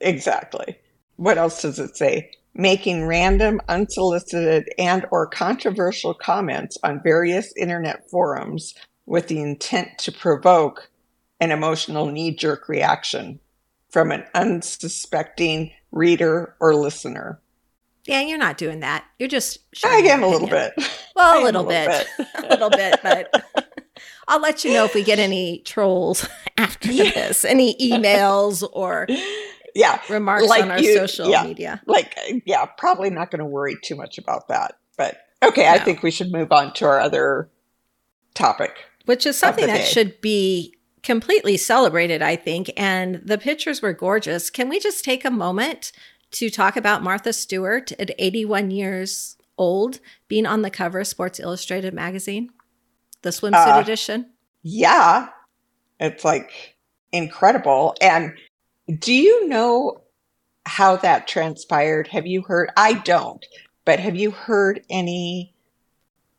Exactly. 0.00 0.78
What 1.16 1.36
else 1.36 1.60
does 1.60 1.78
it 1.78 1.96
say? 1.96 2.30
Making 2.54 3.06
random, 3.06 3.60
unsolicited, 3.68 4.68
and 4.78 5.04
or 5.10 5.26
controversial 5.26 6.14
comments 6.14 6.78
on 6.82 7.02
various 7.02 7.52
internet 7.56 8.08
forums 8.10 8.74
with 9.06 9.28
the 9.28 9.40
intent 9.40 9.98
to 9.98 10.12
provoke 10.12 10.89
an 11.40 11.50
emotional 11.50 12.06
knee 12.06 12.34
jerk 12.34 12.68
reaction 12.68 13.40
from 13.88 14.12
an 14.12 14.24
unsuspecting 14.34 15.72
reader 15.90 16.54
or 16.60 16.74
listener. 16.74 17.40
Yeah, 18.06 18.22
you're 18.22 18.38
not 18.38 18.56
doing 18.56 18.80
that. 18.80 19.04
You're 19.18 19.28
just. 19.28 19.58
I 19.84 19.96
am 19.96 20.22
a 20.22 20.26
little 20.26 20.48
bit. 20.48 20.72
Well, 21.14 21.42
a 21.42 21.44
little, 21.44 21.66
a 21.66 21.68
little 21.68 21.92
bit. 21.92 22.06
bit. 22.16 22.26
a 22.44 22.48
little 22.48 22.70
bit, 22.70 23.00
but 23.02 23.68
I'll 24.28 24.40
let 24.40 24.64
you 24.64 24.72
know 24.72 24.84
if 24.84 24.94
we 24.94 25.02
get 25.02 25.18
any 25.18 25.58
trolls 25.64 26.26
after 26.56 26.90
yeah. 26.90 27.10
this, 27.10 27.44
any 27.44 27.76
emails 27.76 28.66
or 28.72 29.06
yeah 29.74 30.00
remarks 30.08 30.46
like 30.46 30.62
on 30.62 30.70
our 30.70 30.80
you, 30.80 30.94
social 30.94 31.30
yeah, 31.30 31.44
media. 31.44 31.82
Like, 31.86 32.16
yeah, 32.46 32.64
probably 32.64 33.10
not 33.10 33.30
going 33.30 33.40
to 33.40 33.44
worry 33.44 33.76
too 33.82 33.96
much 33.96 34.18
about 34.18 34.48
that. 34.48 34.78
But 34.96 35.18
okay, 35.42 35.64
no. 35.64 35.70
I 35.70 35.78
think 35.78 36.02
we 36.02 36.10
should 36.10 36.32
move 36.32 36.52
on 36.52 36.72
to 36.74 36.86
our 36.86 37.00
other 37.00 37.50
topic, 38.34 38.76
which 39.04 39.26
is 39.26 39.36
something 39.36 39.66
that 39.66 39.78
day. 39.78 39.84
should 39.84 40.20
be 40.20 40.74
completely 41.02 41.56
celebrated, 41.56 42.22
I 42.22 42.36
think. 42.36 42.70
And 42.76 43.20
the 43.24 43.38
pictures 43.38 43.82
were 43.82 43.92
gorgeous. 43.92 44.50
Can 44.50 44.68
we 44.68 44.78
just 44.78 45.04
take 45.04 45.24
a 45.24 45.30
moment 45.30 45.92
to 46.32 46.50
talk 46.50 46.76
about 46.76 47.02
Martha 47.02 47.32
Stewart 47.32 47.92
at 47.92 48.10
81 48.18 48.70
years 48.70 49.36
old 49.58 50.00
being 50.28 50.46
on 50.46 50.62
the 50.62 50.70
cover 50.70 51.00
of 51.00 51.06
Sports 51.06 51.40
Illustrated 51.40 51.94
magazine, 51.94 52.50
the 53.22 53.30
swimsuit 53.30 53.76
uh, 53.76 53.80
edition? 53.80 54.30
Yeah. 54.62 55.28
It's 55.98 56.24
like 56.24 56.76
incredible. 57.12 57.94
And 58.00 58.34
do 58.98 59.12
you 59.12 59.48
know 59.48 60.02
how 60.66 60.96
that 60.96 61.28
transpired? 61.28 62.08
Have 62.08 62.26
you 62.26 62.42
heard? 62.42 62.70
I 62.76 62.94
don't, 62.94 63.44
but 63.84 64.00
have 64.00 64.16
you 64.16 64.30
heard 64.30 64.84
any 64.90 65.54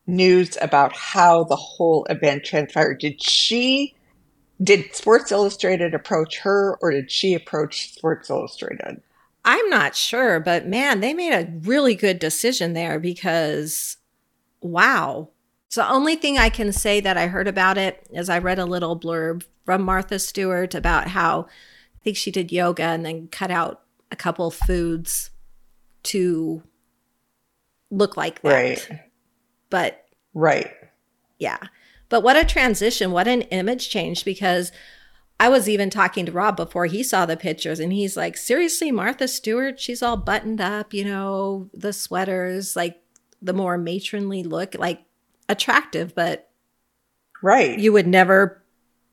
news 0.07 0.57
about 0.61 0.95
how 0.95 1.43
the 1.43 1.55
whole 1.55 2.05
event 2.05 2.43
transpired? 2.43 2.99
Did 2.99 3.21
she 3.21 3.95
did 4.61 4.95
Sports 4.95 5.31
Illustrated 5.31 5.93
approach 5.93 6.39
her 6.39 6.77
or 6.81 6.91
did 6.91 7.11
she 7.11 7.33
approach 7.33 7.93
Sports 7.93 8.29
Illustrated? 8.29 9.01
I'm 9.43 9.69
not 9.69 9.95
sure, 9.95 10.39
but 10.39 10.67
man, 10.67 10.99
they 10.99 11.13
made 11.13 11.33
a 11.33 11.51
really 11.61 11.95
good 11.95 12.19
decision 12.19 12.73
there 12.73 12.99
because 12.99 13.97
wow. 14.61 15.29
So 15.69 15.81
the 15.81 15.89
only 15.89 16.15
thing 16.15 16.37
I 16.37 16.49
can 16.49 16.71
say 16.71 16.99
that 16.99 17.17
I 17.17 17.27
heard 17.27 17.47
about 17.47 17.77
it 17.77 18.05
is 18.11 18.29
I 18.29 18.39
read 18.39 18.59
a 18.59 18.65
little 18.65 18.99
blurb 18.99 19.43
from 19.65 19.81
Martha 19.81 20.19
Stewart 20.19 20.75
about 20.75 21.07
how 21.07 21.47
I 21.95 22.03
think 22.03 22.17
she 22.17 22.29
did 22.29 22.51
yoga 22.51 22.83
and 22.83 23.05
then 23.05 23.29
cut 23.29 23.51
out 23.51 23.81
a 24.11 24.15
couple 24.15 24.51
foods 24.51 25.31
to 26.03 26.61
look 27.89 28.17
like 28.17 28.41
that. 28.41 28.49
Right. 28.49 28.89
But 29.69 30.05
right. 30.33 30.71
Yeah. 31.39 31.57
But 32.11 32.23
what 32.23 32.35
a 32.35 32.43
transition, 32.43 33.13
what 33.13 33.29
an 33.29 33.43
image 33.43 33.89
change 33.89 34.25
because 34.25 34.73
I 35.39 35.47
was 35.47 35.69
even 35.69 35.89
talking 35.89 36.25
to 36.25 36.31
Rob 36.33 36.57
before 36.57 36.85
he 36.85 37.03
saw 37.03 37.25
the 37.25 37.37
pictures 37.37 37.79
and 37.79 37.93
he's 37.93 38.17
like, 38.17 38.35
seriously, 38.35 38.91
Martha 38.91 39.29
Stewart, 39.29 39.79
she's 39.79 40.03
all 40.03 40.17
buttoned 40.17 40.59
up, 40.59 40.93
you 40.93 41.05
know, 41.05 41.69
the 41.73 41.93
sweaters, 41.93 42.75
like 42.75 43.01
the 43.41 43.53
more 43.53 43.77
matronly 43.77 44.43
look, 44.43 44.75
like 44.75 45.05
attractive, 45.47 46.13
but 46.13 46.49
right. 47.41 47.79
You 47.79 47.93
would 47.93 48.07
never 48.07 48.61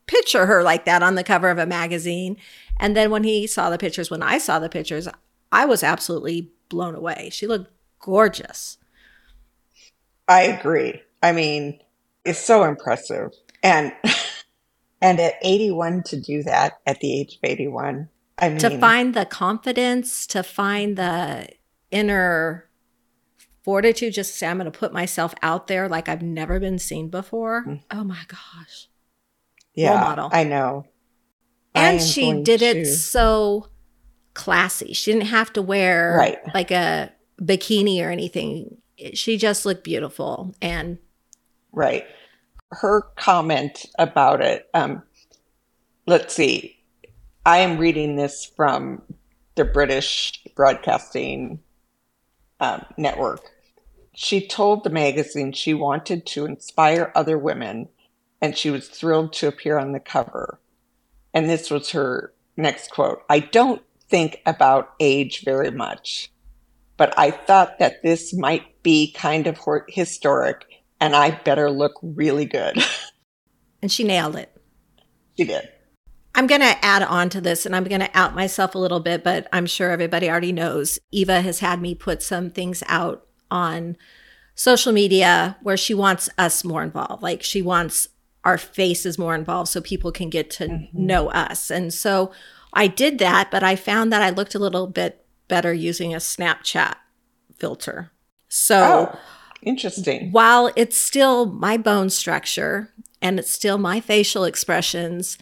picture 0.09 0.47
her 0.47 0.65
like 0.65 0.85
that 0.87 1.01
on 1.01 1.15
the 1.15 1.23
cover 1.23 1.51
of 1.51 1.59
a 1.59 1.67
magazine. 1.67 2.37
And 2.81 2.97
then 2.97 3.13
when 3.13 3.23
he 3.23 3.47
saw 3.47 3.71
the 3.71 3.79
pictures, 3.79 4.11
when 4.11 4.25
I 4.25 4.39
saw 4.39 4.59
the 4.59 4.69
pictures, 4.69 5.07
I 5.53 5.67
was 5.67 5.85
absolutely 5.85 6.51
blown 6.69 6.97
away. 6.97 7.31
She 7.31 7.47
looked 7.47 7.71
gorgeous. 8.01 8.77
I 10.27 10.43
agree. 10.43 11.01
I 11.23 11.31
mean, 11.31 11.81
is 12.29 12.39
so 12.39 12.65
impressive. 12.65 13.33
And 13.63 13.93
and 15.01 15.21
at 15.21 15.35
81 15.43 16.05
to 16.05 16.21
do 16.21 16.43
that 16.45 16.79
at 16.87 17.01
the 17.01 17.21
age 17.21 17.35
of 17.35 17.51
81. 17.51 18.09
I 18.39 18.49
mean 18.51 18.59
to 18.59 18.79
find 18.79 19.15
the 19.15 19.27
confidence, 19.27 20.27
to 20.29 20.43
find 20.43 20.97
the 20.97 21.49
inner 21.91 22.69
fortitude 23.65 24.15
just 24.15 24.33
to 24.33 24.39
say 24.39 24.47
I'm 24.47 24.59
going 24.59 24.71
to 24.71 24.79
put 24.79 24.93
myself 24.93 25.35
out 25.43 25.67
there 25.67 25.89
like 25.89 26.09
I've 26.09 26.23
never 26.23 26.61
been 26.61 26.79
seen 26.79 27.09
before. 27.09 27.65
Mm. 27.67 27.83
Oh 27.91 28.05
my 28.05 28.23
gosh. 28.29 28.89
Yeah. 29.75 30.29
I 30.33 30.45
know. 30.45 30.87
And 31.75 32.01
she 32.01 32.43
did 32.43 32.63
it 32.63 32.87
so 32.87 33.69
classy. 34.35 34.93
She 34.93 35.13
didn't 35.13 35.29
have 35.29 35.53
to 35.53 35.63
wear 35.63 36.17
right. 36.19 36.55
like 36.55 36.71
a 36.71 37.13
bikini 37.41 38.05
or 38.05 38.11
anything. 38.11 38.79
She 39.15 39.37
just 39.37 39.65
looked 39.65 39.85
beautiful 39.85 40.55
and 40.61 40.99
Right. 41.73 42.07
Her 42.71 43.03
comment 43.17 43.87
about 43.99 44.41
it, 44.43 44.69
um, 44.75 45.03
let's 46.07 46.35
see. 46.35 46.77
I 47.47 47.59
am 47.59 47.79
reading 47.79 48.17
this 48.17 48.45
from 48.45 49.03
the 49.55 49.65
British 49.65 50.45
Broadcasting 50.55 51.61
um, 52.61 52.85
Network. 52.97 53.41
She 54.15 54.47
told 54.47 54.85
the 54.85 54.91
magazine 54.91 55.53
she 55.53 55.75
wanted 55.75 56.27
to 56.27 56.45
inspire 56.45 57.13
other 57.15 57.39
women 57.39 57.89
and 58.41 58.57
she 58.57 58.71
was 58.71 58.89
thrilled 58.89 59.33
to 59.35 59.49
appear 59.49 59.79
on 59.79 59.93
the 59.93 60.01
cover. 60.01 60.61
And 61.33 61.49
this 61.49 61.71
was 61.71 61.91
her 61.91 62.33
next 62.57 62.91
quote 62.91 63.23
I 63.29 63.41
don't 63.41 63.83
think 64.09 64.41
about 64.47 64.95
age 65.01 65.45
very 65.45 65.71
much, 65.71 66.31
but 66.97 67.17
I 67.19 67.31
thought 67.31 67.79
that 67.79 68.03
this 68.03 68.35
might 68.35 68.83
be 68.83 69.13
kind 69.13 69.47
of 69.47 69.61
historic 69.89 70.65
and 71.01 71.15
I 71.15 71.31
better 71.31 71.71
look 71.71 71.95
really 72.03 72.45
good. 72.45 72.83
and 73.83 73.91
she 73.91 74.05
nailed 74.05 74.37
it. 74.37 74.55
She 75.37 75.45
did. 75.45 75.69
I'm 76.35 76.47
going 76.47 76.61
to 76.61 76.85
add 76.85 77.03
on 77.03 77.31
to 77.31 77.41
this 77.41 77.67
and 77.67 77.75
I'm 77.75 77.85
going 77.85 78.01
to 78.01 78.17
out 78.17 78.35
myself 78.35 78.75
a 78.75 78.79
little 78.79 79.01
bit, 79.01 79.25
but 79.25 79.49
I'm 79.53 79.67
sure 79.67 79.91
everybody 79.91 80.31
already 80.31 80.53
knows. 80.53 80.99
Eva 81.11 81.41
has 81.41 81.61
had 81.61 81.81
me 81.81 81.95
put 81.95 82.23
some 82.23 82.51
things 82.51 82.83
out 82.87 83.27
on 83.51 83.97
social 84.55 84.93
media 84.93 85.57
where 85.63 85.77
she 85.77 85.95
wants 85.95 86.29
us 86.39 86.65
more 86.65 86.83
involved. 86.83 87.23
Like 87.23 87.43
she 87.43 87.63
wants 87.63 88.09
our 88.45 88.59
faces 88.59 89.19
more 89.19 89.35
involved 89.35 89.69
so 89.69 89.81
people 89.81 90.13
can 90.13 90.31
get 90.31 90.51
to 90.51 90.69
mm-hmm. 90.69 91.07
know 91.07 91.29
us. 91.31 91.71
And 91.71 91.93
so 91.93 92.31
I 92.73 92.87
did 92.87 93.19
that, 93.19 93.51
but 93.51 93.63
I 93.63 93.77
found 93.77 94.13
that 94.13 94.23
I 94.23 94.31
looked 94.31 94.55
a 94.55 94.61
little 94.61 94.87
bit 94.87 95.25
better 95.49 95.73
using 95.73 96.15
a 96.15 96.19
Snapchat 96.19 96.95
filter. 97.57 98.13
So 98.49 99.11
oh. 99.13 99.19
Interesting. 99.63 100.31
While 100.31 100.73
it's 100.77 100.97
still 100.97 101.47
my 101.47 101.77
bone 101.77 102.11
structure 102.11 102.93
and 103.21 103.39
it's 103.39 103.51
still 103.51 103.79
my 103.79 104.01
facial 104.01 104.45
expressions, 104.45 105.39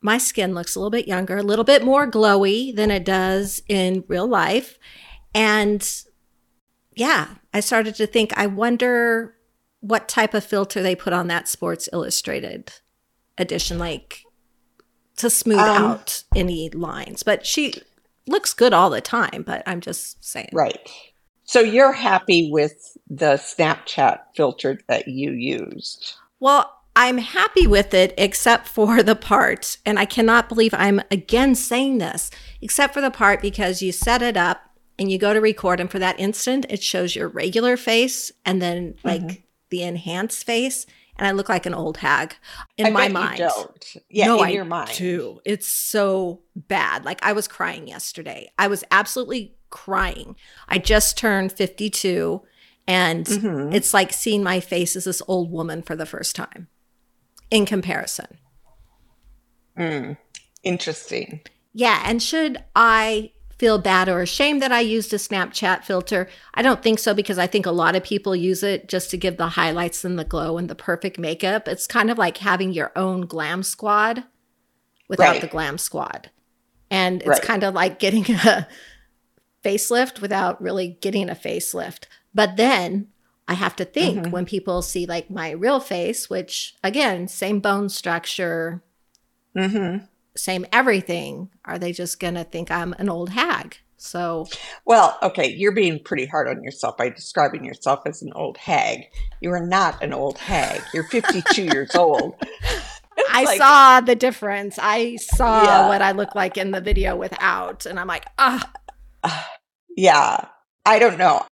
my 0.00 0.18
skin 0.18 0.54
looks 0.54 0.74
a 0.74 0.78
little 0.78 0.90
bit 0.90 1.06
younger, 1.06 1.36
a 1.36 1.42
little 1.42 1.64
bit 1.64 1.84
more 1.84 2.10
glowy 2.10 2.74
than 2.74 2.90
it 2.90 3.04
does 3.04 3.62
in 3.68 4.04
real 4.08 4.26
life. 4.26 4.78
And 5.34 5.86
yeah, 6.94 7.34
I 7.52 7.60
started 7.60 7.94
to 7.96 8.06
think, 8.06 8.32
I 8.36 8.46
wonder 8.46 9.34
what 9.80 10.08
type 10.08 10.34
of 10.34 10.44
filter 10.44 10.82
they 10.82 10.94
put 10.94 11.12
on 11.12 11.28
that 11.28 11.48
Sports 11.48 11.88
Illustrated 11.92 12.72
edition, 13.38 13.78
like 13.78 14.24
to 15.16 15.30
smooth 15.30 15.58
um, 15.58 15.84
out 15.84 16.24
any 16.34 16.70
lines. 16.70 17.22
But 17.22 17.46
she 17.46 17.74
looks 18.26 18.54
good 18.54 18.72
all 18.72 18.90
the 18.90 19.00
time, 19.00 19.42
but 19.46 19.62
I'm 19.66 19.80
just 19.80 20.24
saying. 20.24 20.50
Right. 20.52 20.88
So 21.50 21.58
you're 21.58 21.90
happy 21.90 22.48
with 22.48 22.96
the 23.08 23.34
Snapchat 23.34 24.20
filter 24.36 24.78
that 24.86 25.08
you 25.08 25.32
used? 25.32 26.14
Well, 26.38 26.72
I'm 26.94 27.18
happy 27.18 27.66
with 27.66 27.92
it 27.92 28.14
except 28.16 28.68
for 28.68 29.02
the 29.02 29.16
part, 29.16 29.76
and 29.84 29.98
I 29.98 30.04
cannot 30.04 30.48
believe 30.48 30.72
I'm 30.72 31.00
again 31.10 31.56
saying 31.56 31.98
this, 31.98 32.30
except 32.62 32.94
for 32.94 33.00
the 33.00 33.10
part 33.10 33.42
because 33.42 33.82
you 33.82 33.90
set 33.90 34.22
it 34.22 34.36
up 34.36 34.60
and 34.96 35.10
you 35.10 35.18
go 35.18 35.34
to 35.34 35.40
record, 35.40 35.80
and 35.80 35.90
for 35.90 35.98
that 35.98 36.20
instant, 36.20 36.66
it 36.68 36.84
shows 36.84 37.16
your 37.16 37.26
regular 37.26 37.76
face 37.76 38.30
and 38.46 38.62
then 38.62 38.94
like 39.02 39.20
mm-hmm. 39.20 39.40
the 39.70 39.82
enhanced 39.82 40.46
face. 40.46 40.86
And 41.16 41.26
I 41.26 41.32
look 41.32 41.48
like 41.48 41.66
an 41.66 41.74
old 41.74 41.96
hag 41.96 42.36
in 42.78 42.86
I 42.86 42.90
my 42.90 43.08
mind. 43.08 43.42
Yeah, 44.08 44.26
no, 44.26 44.38
in 44.38 44.44
I 44.44 44.50
your 44.50 44.64
mind. 44.64 44.92
do. 44.96 45.40
It's 45.44 45.66
so 45.66 46.42
bad. 46.54 47.04
Like 47.04 47.24
I 47.24 47.32
was 47.32 47.48
crying 47.48 47.88
yesterday. 47.88 48.52
I 48.56 48.68
was 48.68 48.84
absolutely 48.92 49.56
crying. 49.70 50.36
I 50.68 50.78
just 50.78 51.16
turned 51.16 51.52
52 51.52 52.42
and 52.86 53.26
mm-hmm. 53.26 53.72
it's 53.72 53.94
like 53.94 54.12
seeing 54.12 54.42
my 54.42 54.60
face 54.60 54.96
as 54.96 55.04
this 55.04 55.22
old 55.28 55.50
woman 55.50 55.82
for 55.82 55.94
the 55.94 56.06
first 56.06 56.34
time 56.34 56.68
in 57.50 57.66
comparison. 57.66 58.38
Mm, 59.78 60.16
interesting. 60.62 61.40
Yeah. 61.72 62.02
And 62.04 62.22
should 62.22 62.62
I 62.74 63.32
feel 63.58 63.78
bad 63.78 64.08
or 64.08 64.22
ashamed 64.22 64.62
that 64.62 64.72
I 64.72 64.80
used 64.80 65.12
a 65.12 65.16
Snapchat 65.16 65.84
filter? 65.84 66.28
I 66.54 66.62
don't 66.62 66.82
think 66.82 66.98
so 66.98 67.14
because 67.14 67.38
I 67.38 67.46
think 67.46 67.66
a 67.66 67.70
lot 67.70 67.94
of 67.94 68.02
people 68.02 68.34
use 68.34 68.62
it 68.62 68.88
just 68.88 69.10
to 69.10 69.16
give 69.16 69.36
the 69.36 69.50
highlights 69.50 70.04
and 70.04 70.18
the 70.18 70.24
glow 70.24 70.58
and 70.58 70.68
the 70.68 70.74
perfect 70.74 71.18
makeup. 71.18 71.68
It's 71.68 71.86
kind 71.86 72.10
of 72.10 72.18
like 72.18 72.38
having 72.38 72.72
your 72.72 72.90
own 72.96 73.22
glam 73.22 73.62
squad 73.62 74.24
without 75.08 75.32
right. 75.32 75.40
the 75.40 75.46
glam 75.46 75.78
squad. 75.78 76.30
And 76.90 77.20
it's 77.20 77.28
right. 77.28 77.42
kind 77.42 77.62
of 77.62 77.74
like 77.74 77.98
getting 77.98 78.30
a 78.34 78.66
facelift 79.64 80.20
without 80.20 80.60
really 80.60 80.98
getting 81.00 81.28
a 81.28 81.34
facelift. 81.34 82.04
But 82.34 82.56
then 82.56 83.08
I 83.48 83.54
have 83.54 83.76
to 83.76 83.84
think 83.84 84.22
mm-hmm. 84.22 84.30
when 84.30 84.46
people 84.46 84.82
see 84.82 85.06
like 85.06 85.30
my 85.30 85.50
real 85.50 85.80
face, 85.80 86.30
which 86.30 86.76
again, 86.84 87.28
same 87.28 87.60
bone 87.60 87.88
structure, 87.88 88.82
mm-hmm. 89.56 90.04
same 90.36 90.66
everything, 90.72 91.50
are 91.64 91.78
they 91.78 91.92
just 91.92 92.20
going 92.20 92.34
to 92.34 92.44
think 92.44 92.70
I'm 92.70 92.94
an 92.94 93.08
old 93.08 93.30
hag? 93.30 93.78
So, 94.02 94.46
well, 94.86 95.18
okay, 95.22 95.52
you're 95.52 95.74
being 95.74 96.02
pretty 96.02 96.24
hard 96.24 96.48
on 96.48 96.62
yourself 96.62 96.96
by 96.96 97.10
describing 97.10 97.66
yourself 97.66 98.00
as 98.06 98.22
an 98.22 98.32
old 98.34 98.56
hag. 98.56 99.00
You 99.42 99.50
are 99.50 99.66
not 99.66 100.02
an 100.02 100.14
old 100.14 100.38
hag. 100.38 100.80
You're 100.94 101.04
52 101.04 101.62
years 101.64 101.94
old. 101.94 102.34
I 103.28 103.44
like, 103.44 103.58
saw 103.58 104.00
the 104.00 104.14
difference. 104.14 104.78
I 104.80 105.16
saw 105.16 105.64
yeah. 105.64 105.88
what 105.88 106.00
I 106.00 106.12
look 106.12 106.34
like 106.34 106.56
in 106.56 106.70
the 106.70 106.80
video 106.80 107.14
without, 107.14 107.84
and 107.84 108.00
I'm 108.00 108.06
like, 108.06 108.24
ah. 108.38 108.70
Yeah, 109.96 110.46
I 110.86 110.98
don't 110.98 111.18
know. 111.18 111.42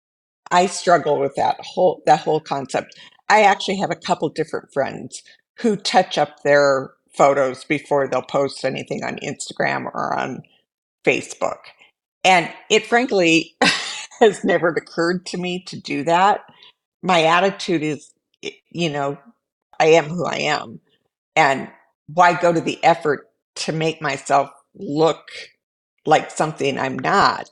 I 0.51 0.67
struggle 0.67 1.19
with 1.19 1.35
that 1.35 1.57
whole 1.61 2.01
that 2.05 2.21
whole 2.21 2.39
concept. 2.39 2.99
I 3.29 3.43
actually 3.43 3.77
have 3.77 3.91
a 3.91 3.95
couple 3.95 4.29
different 4.29 4.73
friends 4.73 5.23
who 5.59 5.75
touch 5.75 6.17
up 6.17 6.43
their 6.43 6.91
photos 7.17 7.63
before 7.65 8.07
they'll 8.07 8.21
post 8.23 8.65
anything 8.65 9.03
on 9.03 9.17
Instagram 9.17 9.85
or 9.85 10.17
on 10.17 10.43
Facebook. 11.05 11.59
And 12.23 12.51
it 12.69 12.85
frankly 12.87 13.55
has 14.21 14.43
never 14.43 14.69
occurred 14.69 15.25
to 15.27 15.37
me 15.37 15.63
to 15.67 15.79
do 15.79 16.03
that. 16.05 16.41
My 17.03 17.23
attitude 17.23 17.83
is, 17.83 18.11
you 18.71 18.89
know, 18.89 19.17
I 19.79 19.87
am 19.87 20.05
who 20.05 20.25
I 20.25 20.37
am. 20.37 20.81
And 21.35 21.69
why 22.07 22.39
go 22.39 22.53
to 22.53 22.61
the 22.61 22.83
effort 22.83 23.27
to 23.57 23.73
make 23.73 24.01
myself 24.01 24.51
look 24.75 25.29
like 26.05 26.31
something 26.31 26.79
I'm 26.79 26.99
not? 26.99 27.49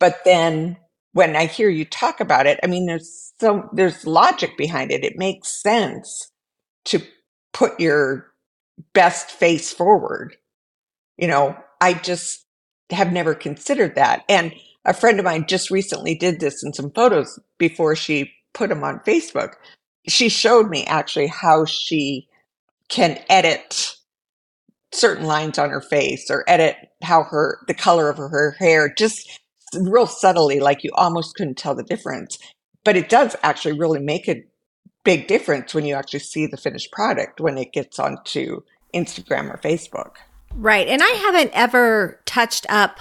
But 0.00 0.20
then 0.24 0.78
when 1.12 1.36
I 1.36 1.46
hear 1.46 1.70
you 1.70 1.84
talk 1.84 2.20
about 2.20 2.46
it, 2.46 2.60
I 2.62 2.68
mean, 2.68 2.86
there's 2.86 3.32
so 3.40 3.68
there's 3.72 4.06
logic 4.06 4.56
behind 4.58 4.92
it. 4.92 5.04
It 5.04 5.18
makes 5.18 5.62
sense 5.62 6.30
to 6.86 7.02
put 7.52 7.80
your 7.80 8.32
best 8.94 9.30
face 9.30 9.72
forward. 9.72 10.36
You 11.18 11.28
know, 11.28 11.56
I 11.80 11.94
just 11.94 12.46
have 12.90 13.12
never 13.12 13.34
considered 13.34 13.96
that. 13.96 14.24
And 14.28 14.54
a 14.84 14.94
friend 14.94 15.18
of 15.18 15.24
mine 15.24 15.46
just 15.48 15.70
recently 15.70 16.14
did 16.14 16.40
this 16.40 16.64
in 16.64 16.72
some 16.72 16.90
photos 16.92 17.38
before 17.58 17.96
she 17.96 18.32
put 18.54 18.70
them 18.70 18.84
on 18.84 19.00
Facebook. 19.00 19.54
She 20.08 20.28
showed 20.28 20.70
me 20.70 20.84
actually 20.86 21.28
how 21.28 21.64
she 21.66 22.28
can 22.88 23.20
edit 23.30 23.96
certain 24.92 25.26
lines 25.26 25.58
on 25.58 25.70
her 25.70 25.80
face 25.80 26.30
or 26.30 26.44
edit 26.46 26.76
how 27.02 27.22
her 27.24 27.58
the 27.66 27.74
color 27.74 28.10
of 28.10 28.16
her 28.16 28.56
hair 28.58 28.92
just 28.96 29.40
real 29.74 30.06
subtly, 30.06 30.60
like 30.60 30.82
you 30.82 30.90
almost 30.94 31.36
couldn't 31.36 31.58
tell 31.58 31.74
the 31.74 31.84
difference. 31.84 32.38
But 32.84 32.96
it 32.96 33.08
does 33.08 33.36
actually 33.42 33.78
really 33.78 34.00
make 34.00 34.28
a 34.28 34.44
big 35.04 35.26
difference 35.26 35.74
when 35.74 35.84
you 35.84 35.94
actually 35.94 36.20
see 36.20 36.46
the 36.46 36.56
finished 36.56 36.92
product 36.92 37.40
when 37.40 37.56
it 37.58 37.72
gets 37.72 37.98
onto 37.98 38.62
Instagram 38.94 39.52
or 39.52 39.58
Facebook. 39.58 40.12
Right. 40.54 40.88
And 40.88 41.02
I 41.02 41.10
haven't 41.10 41.52
ever 41.54 42.20
touched 42.24 42.66
up 42.68 42.98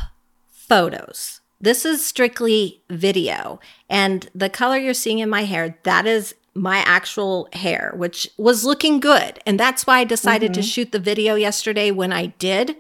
photos. 0.51 1.41
This 1.59 1.85
is 1.85 2.05
strictly 2.05 2.83
video. 2.89 3.59
And 3.89 4.29
the 4.35 4.49
color 4.49 4.77
you're 4.77 4.93
seeing 4.93 5.19
in 5.19 5.29
my 5.29 5.43
hair, 5.43 5.77
that 5.83 6.05
is 6.05 6.35
my 6.53 6.77
actual 6.79 7.47
hair, 7.53 7.93
which 7.95 8.29
was 8.37 8.65
looking 8.65 8.99
good. 8.99 9.39
And 9.45 9.59
that's 9.59 9.85
why 9.87 9.99
I 9.99 10.03
decided 10.03 10.51
mm-hmm. 10.51 10.61
to 10.61 10.67
shoot 10.67 10.91
the 10.91 10.99
video 10.99 11.35
yesterday 11.35 11.91
when 11.91 12.11
I 12.11 12.27
did. 12.27 12.75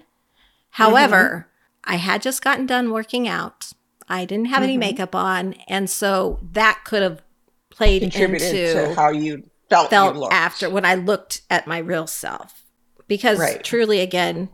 However, 0.71 1.47
mm-hmm. 1.85 1.93
I 1.93 1.95
had 1.97 2.21
just 2.21 2.43
gotten 2.43 2.65
done 2.65 2.91
working 2.91 3.27
out. 3.27 3.71
I 4.07 4.25
didn't 4.25 4.47
have 4.47 4.57
mm-hmm. 4.57 4.63
any 4.63 4.77
makeup 4.77 5.15
on, 5.15 5.53
and 5.67 5.89
so 5.89 6.39
that 6.53 6.81
could 6.83 7.03
have 7.03 7.21
played 7.69 8.01
Contributed 8.01 8.55
into 8.55 8.95
how 8.95 9.11
you 9.11 9.43
felt, 9.69 9.89
felt 9.89 10.15
you 10.15 10.27
after 10.31 10.69
when 10.69 10.85
I 10.85 10.95
looked 10.95 11.41
at 11.49 11.67
my 11.67 11.77
real 11.77 12.07
self. 12.07 12.63
Because 13.07 13.39
right. 13.39 13.63
truly, 13.63 13.99
again, 14.01 14.49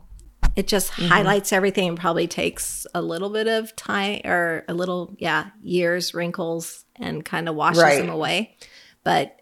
it 0.54 0.66
just 0.66 0.92
mm-hmm. 0.92 1.08
highlights 1.08 1.52
everything 1.52 1.88
and 1.88 1.98
probably 1.98 2.26
takes 2.26 2.86
a 2.94 3.02
little 3.02 3.30
bit 3.30 3.46
of 3.46 3.74
time 3.76 4.22
or 4.24 4.64
a 4.68 4.74
little, 4.74 5.14
yeah, 5.18 5.50
years, 5.62 6.14
wrinkles, 6.14 6.84
and 6.96 7.24
kind 7.24 7.48
of 7.48 7.54
washes 7.54 7.82
right. 7.82 7.98
them 7.98 8.08
away. 8.08 8.56
But 9.06 9.40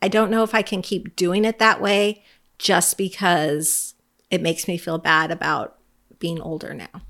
I 0.00 0.08
don't 0.08 0.30
know 0.30 0.42
if 0.42 0.54
I 0.54 0.62
can 0.62 0.80
keep 0.80 1.16
doing 1.16 1.44
it 1.44 1.58
that 1.58 1.82
way 1.82 2.24
just 2.56 2.96
because 2.96 3.92
it 4.30 4.40
makes 4.40 4.66
me 4.66 4.78
feel 4.78 4.96
bad 4.96 5.30
about 5.30 5.76
being 6.18 6.40
older 6.40 6.72
now. 6.72 7.02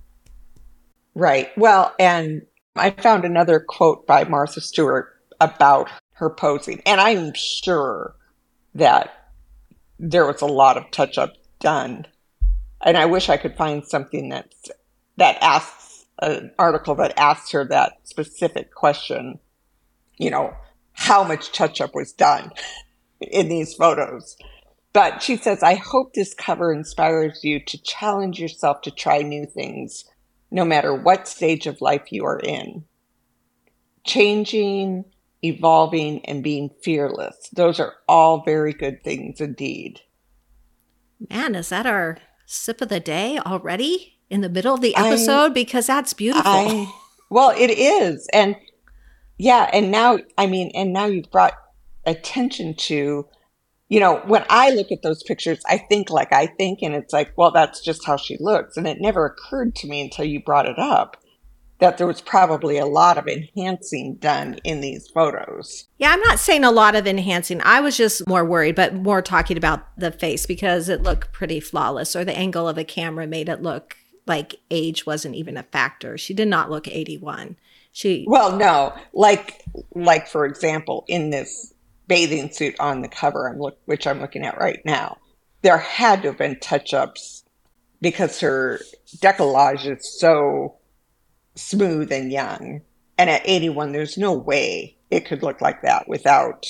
Right. 1.15 1.57
Well, 1.57 1.95
and 2.01 2.43
I 2.75 2.91
found 2.91 3.25
another 3.25 3.61
quote 3.61 4.05
by 4.05 4.25
Martha 4.25 4.61
Stewart 4.61 5.11
about 5.41 5.88
her 6.15 6.29
posing. 6.29 6.83
And 6.87 7.01
I'm 7.01 7.35
sure 7.35 8.17
that 8.75 9.29
there 10.01 10.27
was 10.27 10.43
a 10.43 10.47
lot 10.47 10.77
of 10.77 10.91
touch 10.91 11.19
up 11.19 11.35
done. 11.61 12.05
And 12.85 12.97
I 12.97 13.07
wish 13.07 13.29
I 13.29 13.37
could 13.37 13.57
find 13.57 13.87
something 13.87 14.29
that's 14.29 14.73
that 15.19 15.38
asks 15.41 16.05
an 16.19 16.51
article 16.59 16.97
that 16.97 17.17
asks 17.17 17.53
her 17.53 17.65
that 17.67 18.01
specific 18.03 18.75
question, 18.75 19.38
you 20.17 20.31
know, 20.31 20.53
how 20.93 21.25
much 21.25 21.53
touch 21.53 21.81
up 21.81 21.95
was 21.95 22.13
done 22.13 22.51
in 23.21 23.49
these 23.49 23.75
photos. 23.75 24.37
But 24.93 25.23
she 25.23 25.37
says, 25.37 25.63
I 25.63 25.75
hope 25.75 26.13
this 26.13 26.35
cover 26.35 26.73
inspires 26.73 27.43
you 27.43 27.61
to 27.61 27.83
challenge 27.83 28.39
yourself 28.39 28.83
to 28.83 28.91
try 28.91 29.23
new 29.23 29.47
things 29.47 30.05
no 30.51 30.65
matter 30.65 30.95
what 30.95 31.27
stage 31.27 31.67
of 31.67 31.81
life 31.81 32.13
you 32.13 32.25
are 32.27 32.39
in. 32.39 32.85
Changing, 34.05 35.07
evolving, 35.43 36.25
and 36.27 36.43
being 36.43 36.71
fearless. 36.83 37.49
Those 37.53 37.81
are 37.81 37.95
all 38.07 38.43
very 38.45 38.75
good 38.75 39.03
things 39.03 39.41
indeed. 39.41 40.01
Man, 41.31 41.55
is 41.55 41.71
that 41.71 41.87
our 41.87 42.19
sip 42.45 42.83
of 42.83 42.89
the 42.91 43.01
day 43.01 43.39
already 43.39 44.19
in 44.29 44.43
the 44.43 44.49
middle 44.51 44.75
of 44.75 44.83
the 44.83 44.95
episode? 44.95 45.53
I, 45.53 45.55
because 45.55 45.87
that's 45.87 46.13
beautiful. 46.13 46.51
I, 46.51 46.93
well, 47.31 47.51
it 47.57 47.71
is. 47.71 48.29
And 48.33 48.57
yeah, 49.43 49.69
and 49.73 49.91
now, 49.91 50.19
I 50.39 50.47
mean, 50.47 50.71
and 50.73 50.93
now 50.93 51.07
you've 51.07 51.31
brought 51.31 51.55
attention 52.07 52.75
to 52.75 53.27
you 53.89 54.01
know, 54.01 54.23
when 54.25 54.43
I 54.49 54.71
look 54.71 54.91
at 54.91 55.03
those 55.03 55.23
pictures, 55.23 55.61
I 55.69 55.77
think 55.77 56.09
like 56.09 56.33
I 56.33 56.47
think, 56.47 56.79
and 56.81 56.95
it's 56.95 57.13
like, 57.13 57.35
well, 57.37 57.51
that's 57.51 57.83
just 57.83 58.07
how 58.07 58.17
she 58.17 58.39
looks. 58.41 58.79
And 58.79 58.87
it 58.87 59.03
never 59.03 59.27
occurred 59.27 59.75
to 59.77 59.87
me 59.87 60.01
until 60.01 60.25
you 60.25 60.43
brought 60.43 60.65
it 60.65 60.79
up 60.79 61.19
that 61.79 61.99
there 61.99 62.07
was 62.07 62.23
probably 62.23 62.79
a 62.79 62.87
lot 62.87 63.19
of 63.19 63.27
enhancing 63.27 64.15
done 64.15 64.55
in 64.65 64.81
these 64.81 65.09
photos. 65.09 65.89
Yeah, 65.99 66.13
I'm 66.13 66.21
not 66.21 66.39
saying 66.39 66.65
a 66.65 66.71
lot 66.71 66.95
of 66.95 67.07
enhancing. 67.07 67.61
I 67.65 67.81
was 67.81 67.97
just 67.97 68.27
more 68.27 68.47
worried, 68.47 68.77
but 68.77 68.95
more 68.95 69.21
talking 69.21 69.59
about 69.59 69.87
the 69.99 70.11
face 70.11 70.47
because 70.47 70.89
it 70.89 71.03
looked 71.03 71.33
pretty 71.33 71.61
flawless, 71.61 72.17
or 72.17 72.25
the 72.25 72.35
angle 72.39 72.69
of 72.69 72.77
the 72.77 72.85
camera 72.85 73.27
made 73.27 73.51
it 73.51 73.61
look 73.61 73.97
like 74.27 74.55
age 74.71 75.05
wasn't 75.05 75.35
even 75.35 75.59
a 75.59 75.65
factor. 75.65 76.17
She 76.17 76.33
did 76.33 76.49
not 76.49 76.71
look 76.71 76.89
81. 76.89 77.57
She 77.93 78.25
Well, 78.27 78.57
no. 78.57 78.95
Like 79.13 79.63
like 79.95 80.27
for 80.27 80.45
example, 80.45 81.05
in 81.09 81.31
this 81.31 81.73
bathing 82.09 82.51
suit 82.51 82.79
on 82.81 83.03
the 83.03 83.09
cover 83.09 83.49
I'm 83.49 83.59
look 83.59 83.79
which 83.85 84.07
I'm 84.07 84.21
looking 84.21 84.45
at 84.45 84.59
right 84.59 84.81
now, 84.85 85.19
there 85.63 85.79
had 85.79 86.23
to 86.23 86.29
have 86.29 86.39
been 86.39 86.59
touch-ups 86.59 87.45
because 88.01 88.41
her 88.41 88.81
decollage 89.19 89.87
is 89.87 90.19
so 90.19 90.77
smooth 91.55 92.11
and 92.11 92.33
young. 92.33 92.81
And 93.19 93.31
at 93.31 93.43
81 93.45 93.93
there's 93.93 94.19
no 94.19 94.33
way 94.33 94.97
it 95.11 95.27
could 95.27 95.43
look 95.43 95.61
like 95.61 95.83
that 95.83 96.09
without 96.09 96.67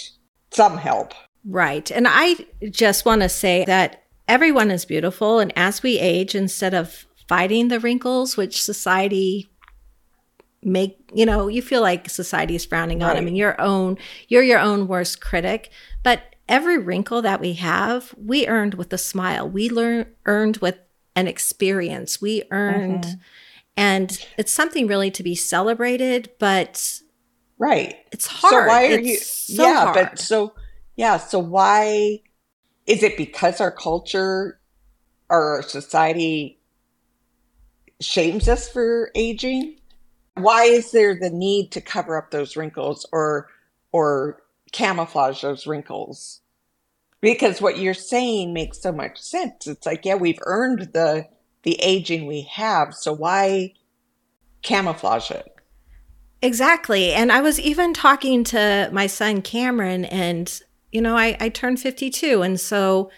some 0.51 0.77
help. 0.77 1.15
Right. 1.45 1.91
And 1.91 2.07
I 2.09 2.37
just 2.71 3.05
want 3.05 3.23
to 3.23 3.29
say 3.29 3.65
that 3.65 4.03
everyone 4.29 4.71
is 4.71 4.85
beautiful. 4.85 5.39
And 5.39 5.53
as 5.57 5.83
we 5.83 5.99
age, 5.99 6.35
instead 6.35 6.75
of 6.75 7.07
fighting 7.29 7.69
the 7.69 7.81
wrinkles, 7.81 8.37
which 8.37 8.63
society 8.63 9.52
make 10.62 11.11
you 11.12 11.27
know 11.27 11.48
you 11.48 11.61
feel 11.61 11.81
like 11.81 12.09
society 12.09 12.55
is 12.55 12.64
frowning 12.64 13.03
on 13.03 13.11
right. 13.11 13.27
and 13.27 13.37
your 13.37 13.61
own 13.61 13.98
you're 14.29 14.42
your 14.42 14.59
own 14.59 14.87
worst 14.87 15.20
critic 15.20 15.70
but 16.03 16.37
every 16.48 16.79
wrinkle 16.79 17.22
that 17.22 17.40
we 17.40 17.55
have 17.55 18.14
we 18.16 18.46
earned 18.46 18.75
with 18.75 18.92
a 18.92 18.98
smile 18.98 19.48
we 19.48 19.68
learned 19.68 20.07
earned 20.27 20.59
with 20.59 20.79
an 21.16 21.27
experience 21.27 22.20
we 22.20 22.42
earned 22.51 23.05
mm-hmm. 23.05 23.20
and 23.77 24.25
it's 24.38 24.53
something 24.53 24.87
really 24.87 25.11
to 25.11 25.22
be 25.22 25.35
celebrated 25.35 26.31
but 26.38 27.01
right 27.59 27.96
it's 28.12 28.27
hard 28.27 28.53
so 28.53 28.66
why 28.68 28.87
are 28.87 28.98
it's 28.98 29.48
you 29.48 29.57
so 29.57 29.62
yeah 29.64 29.85
hard. 29.85 29.94
but 29.94 30.18
so 30.18 30.55
yeah. 30.96 31.16
So 31.16 31.38
why 31.38 32.20
is 32.87 33.03
it 33.03 33.16
because 33.16 33.61
our 33.61 33.70
culture 33.70 34.61
or 35.29 35.57
our 35.57 35.62
society 35.62 36.61
shames 38.01 38.48
us 38.48 38.68
for 38.68 39.11
aging? 39.14 39.79
Why 40.35 40.64
is 40.64 40.90
there 40.92 41.18
the 41.18 41.31
need 41.31 41.73
to 41.73 41.81
cover 41.81 42.16
up 42.16 42.31
those 42.31 42.57
wrinkles 42.57 43.07
or 43.12 43.49
or 43.92 44.42
camouflage 44.73 45.42
those 45.42 45.66
wrinkles? 45.66 46.40
Because 47.21 47.61
what 47.61 47.79
you're 47.79 47.95
saying 47.95 48.53
makes 48.53 48.81
so 48.81 48.90
much 48.90 49.18
sense. 49.21 49.66
It's 49.66 49.87
like, 49.87 50.05
yeah, 50.05 50.16
we've 50.16 50.40
earned 50.42 50.90
the 50.92 51.29
the 51.62 51.77
aging 51.81 52.27
we 52.27 52.42
have, 52.53 52.95
so 52.95 53.12
why 53.12 53.75
camouflage 54.62 55.31
it? 55.31 55.49
Exactly. 56.40 57.12
And 57.12 57.31
I 57.31 57.40
was 57.40 57.61
even 57.61 57.95
talking 57.95 58.42
to 58.45 58.90
my 58.92 59.07
son 59.07 59.42
Cameron 59.42 60.05
and 60.07 60.61
you 60.92 61.01
know, 61.01 61.16
I, 61.16 61.37
I 61.40 61.49
turned 61.49 61.81
52. 61.81 62.42
And 62.42 62.61
so 62.61 63.11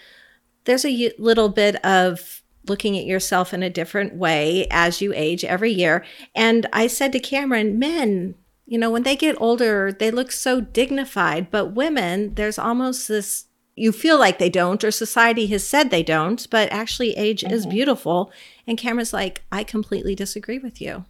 there's 0.65 0.85
a 0.85 1.13
little 1.19 1.49
bit 1.49 1.85
of 1.85 2.43
looking 2.67 2.97
at 2.99 3.05
yourself 3.05 3.53
in 3.53 3.63
a 3.63 3.71
different 3.71 4.15
way 4.15 4.67
as 4.71 5.01
you 5.01 5.13
age 5.15 5.45
every 5.45 5.71
year. 5.71 6.05
And 6.35 6.67
I 6.73 6.87
said 6.87 7.13
to 7.13 7.21
Cameron, 7.21 7.79
men, 7.79 8.35
you 8.67 8.79
know, 8.79 8.91
when 8.91 9.03
they 9.03 9.17
get 9.17 9.41
older, 9.41 9.93
they 9.93 10.11
look 10.11 10.33
so 10.33 10.61
dignified. 10.61 11.51
But 11.51 11.75
women, 11.75 12.35
there's 12.35 12.59
almost 12.59 13.09
this 13.09 13.47
you 13.77 13.91
feel 13.91 14.19
like 14.19 14.39
they 14.39 14.51
don't, 14.51 14.85
or 14.85 14.93
society 14.93 15.47
has 15.49 15.67
said 15.67 15.91
they 15.91 16.05
don't, 16.05 16.49
but 16.49 16.71
actually, 16.71 17.11
age 17.17 17.43
mm-hmm. 17.43 17.53
is 17.53 17.67
beautiful. 17.67 18.31
And 18.69 18.79
Cameron's 18.79 19.13
like, 19.13 19.43
I 19.51 19.65
completely 19.65 20.15
disagree 20.15 20.59
with 20.59 20.81
you 20.81 21.07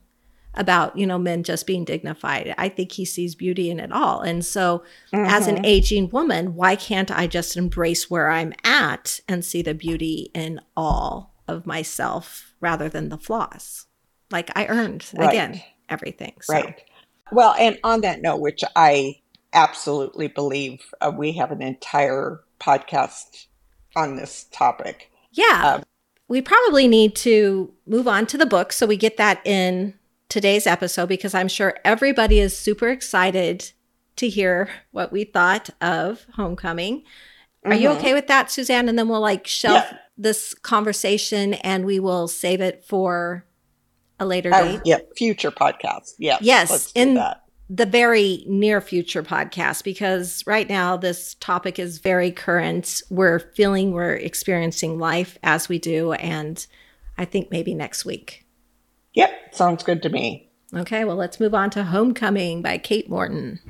about 0.54 0.96
you 0.96 1.06
know 1.06 1.18
men 1.18 1.42
just 1.42 1.66
being 1.66 1.84
dignified 1.84 2.54
i 2.58 2.68
think 2.68 2.92
he 2.92 3.04
sees 3.04 3.34
beauty 3.34 3.70
in 3.70 3.80
it 3.80 3.92
all 3.92 4.20
and 4.20 4.44
so 4.44 4.84
mm-hmm. 5.12 5.24
as 5.24 5.46
an 5.46 5.56
mm-hmm. 5.56 5.64
aging 5.64 6.08
woman 6.10 6.54
why 6.54 6.76
can't 6.76 7.10
i 7.10 7.26
just 7.26 7.56
embrace 7.56 8.08
where 8.08 8.30
i'm 8.30 8.52
at 8.62 9.20
and 9.28 9.44
see 9.44 9.62
the 9.62 9.74
beauty 9.74 10.30
in 10.34 10.60
all 10.76 11.33
of 11.48 11.66
myself 11.66 12.54
rather 12.60 12.88
than 12.88 13.08
the 13.08 13.18
flaws 13.18 13.86
like 14.30 14.50
i 14.56 14.66
earned 14.66 15.04
right. 15.16 15.30
again 15.30 15.62
everything 15.88 16.34
so. 16.40 16.54
right 16.54 16.82
well 17.32 17.54
and 17.58 17.78
on 17.84 18.00
that 18.00 18.22
note 18.22 18.40
which 18.40 18.62
i 18.76 19.14
absolutely 19.52 20.28
believe 20.28 20.82
uh, 21.00 21.12
we 21.14 21.32
have 21.32 21.50
an 21.50 21.62
entire 21.62 22.40
podcast 22.60 23.46
on 23.96 24.16
this 24.16 24.44
topic 24.52 25.10
yeah 25.32 25.74
um, 25.76 25.82
we 26.26 26.40
probably 26.40 26.88
need 26.88 27.14
to 27.14 27.72
move 27.86 28.08
on 28.08 28.26
to 28.26 28.38
the 28.38 28.46
book 28.46 28.72
so 28.72 28.86
we 28.86 28.96
get 28.96 29.16
that 29.16 29.40
in 29.46 29.94
today's 30.34 30.66
episode 30.66 31.08
because 31.08 31.32
I'm 31.32 31.46
sure 31.46 31.76
everybody 31.84 32.40
is 32.40 32.56
super 32.56 32.88
excited 32.88 33.70
to 34.16 34.28
hear 34.28 34.68
what 34.90 35.12
we 35.12 35.22
thought 35.22 35.70
of 35.80 36.26
Homecoming. 36.34 37.04
Are 37.64 37.70
mm-hmm. 37.70 37.82
you 37.82 37.88
okay 37.90 38.12
with 38.14 38.26
that, 38.26 38.50
Suzanne? 38.50 38.88
And 38.88 38.98
then 38.98 39.08
we'll 39.08 39.20
like 39.20 39.46
shelf 39.46 39.84
yeah. 39.90 39.98
this 40.18 40.54
conversation 40.54 41.54
and 41.54 41.84
we 41.84 41.98
will 41.98 42.28
save 42.28 42.60
it 42.60 42.84
for 42.84 43.46
a 44.20 44.26
later 44.26 44.52
uh, 44.52 44.62
date. 44.62 44.80
Yeah, 44.84 44.98
future 45.16 45.50
podcast. 45.50 46.12
Yes. 46.18 46.40
Yes. 46.42 46.92
in 46.94 47.14
that. 47.14 47.42
the 47.70 47.86
very 47.86 48.44
near 48.46 48.80
future 48.80 49.22
podcast, 49.22 49.82
because 49.82 50.44
right 50.46 50.68
now 50.68 50.96
this 50.96 51.34
topic 51.40 51.78
is 51.78 51.98
very 51.98 52.30
current. 52.30 53.02
We're 53.10 53.38
feeling 53.56 53.92
we're 53.92 54.14
experiencing 54.14 54.98
life 54.98 55.38
as 55.42 55.68
we 55.68 55.78
do. 55.78 56.12
And 56.12 56.64
I 57.16 57.24
think 57.24 57.50
maybe 57.50 57.74
next 57.74 58.04
week. 58.04 58.46
Yep, 59.14 59.54
sounds 59.54 59.82
good 59.82 60.02
to 60.02 60.08
me. 60.08 60.50
Okay, 60.74 61.04
well, 61.04 61.16
let's 61.16 61.38
move 61.38 61.54
on 61.54 61.70
to 61.70 61.84
Homecoming 61.84 62.60
by 62.60 62.78
Kate 62.78 63.08
Morton. 63.08 63.60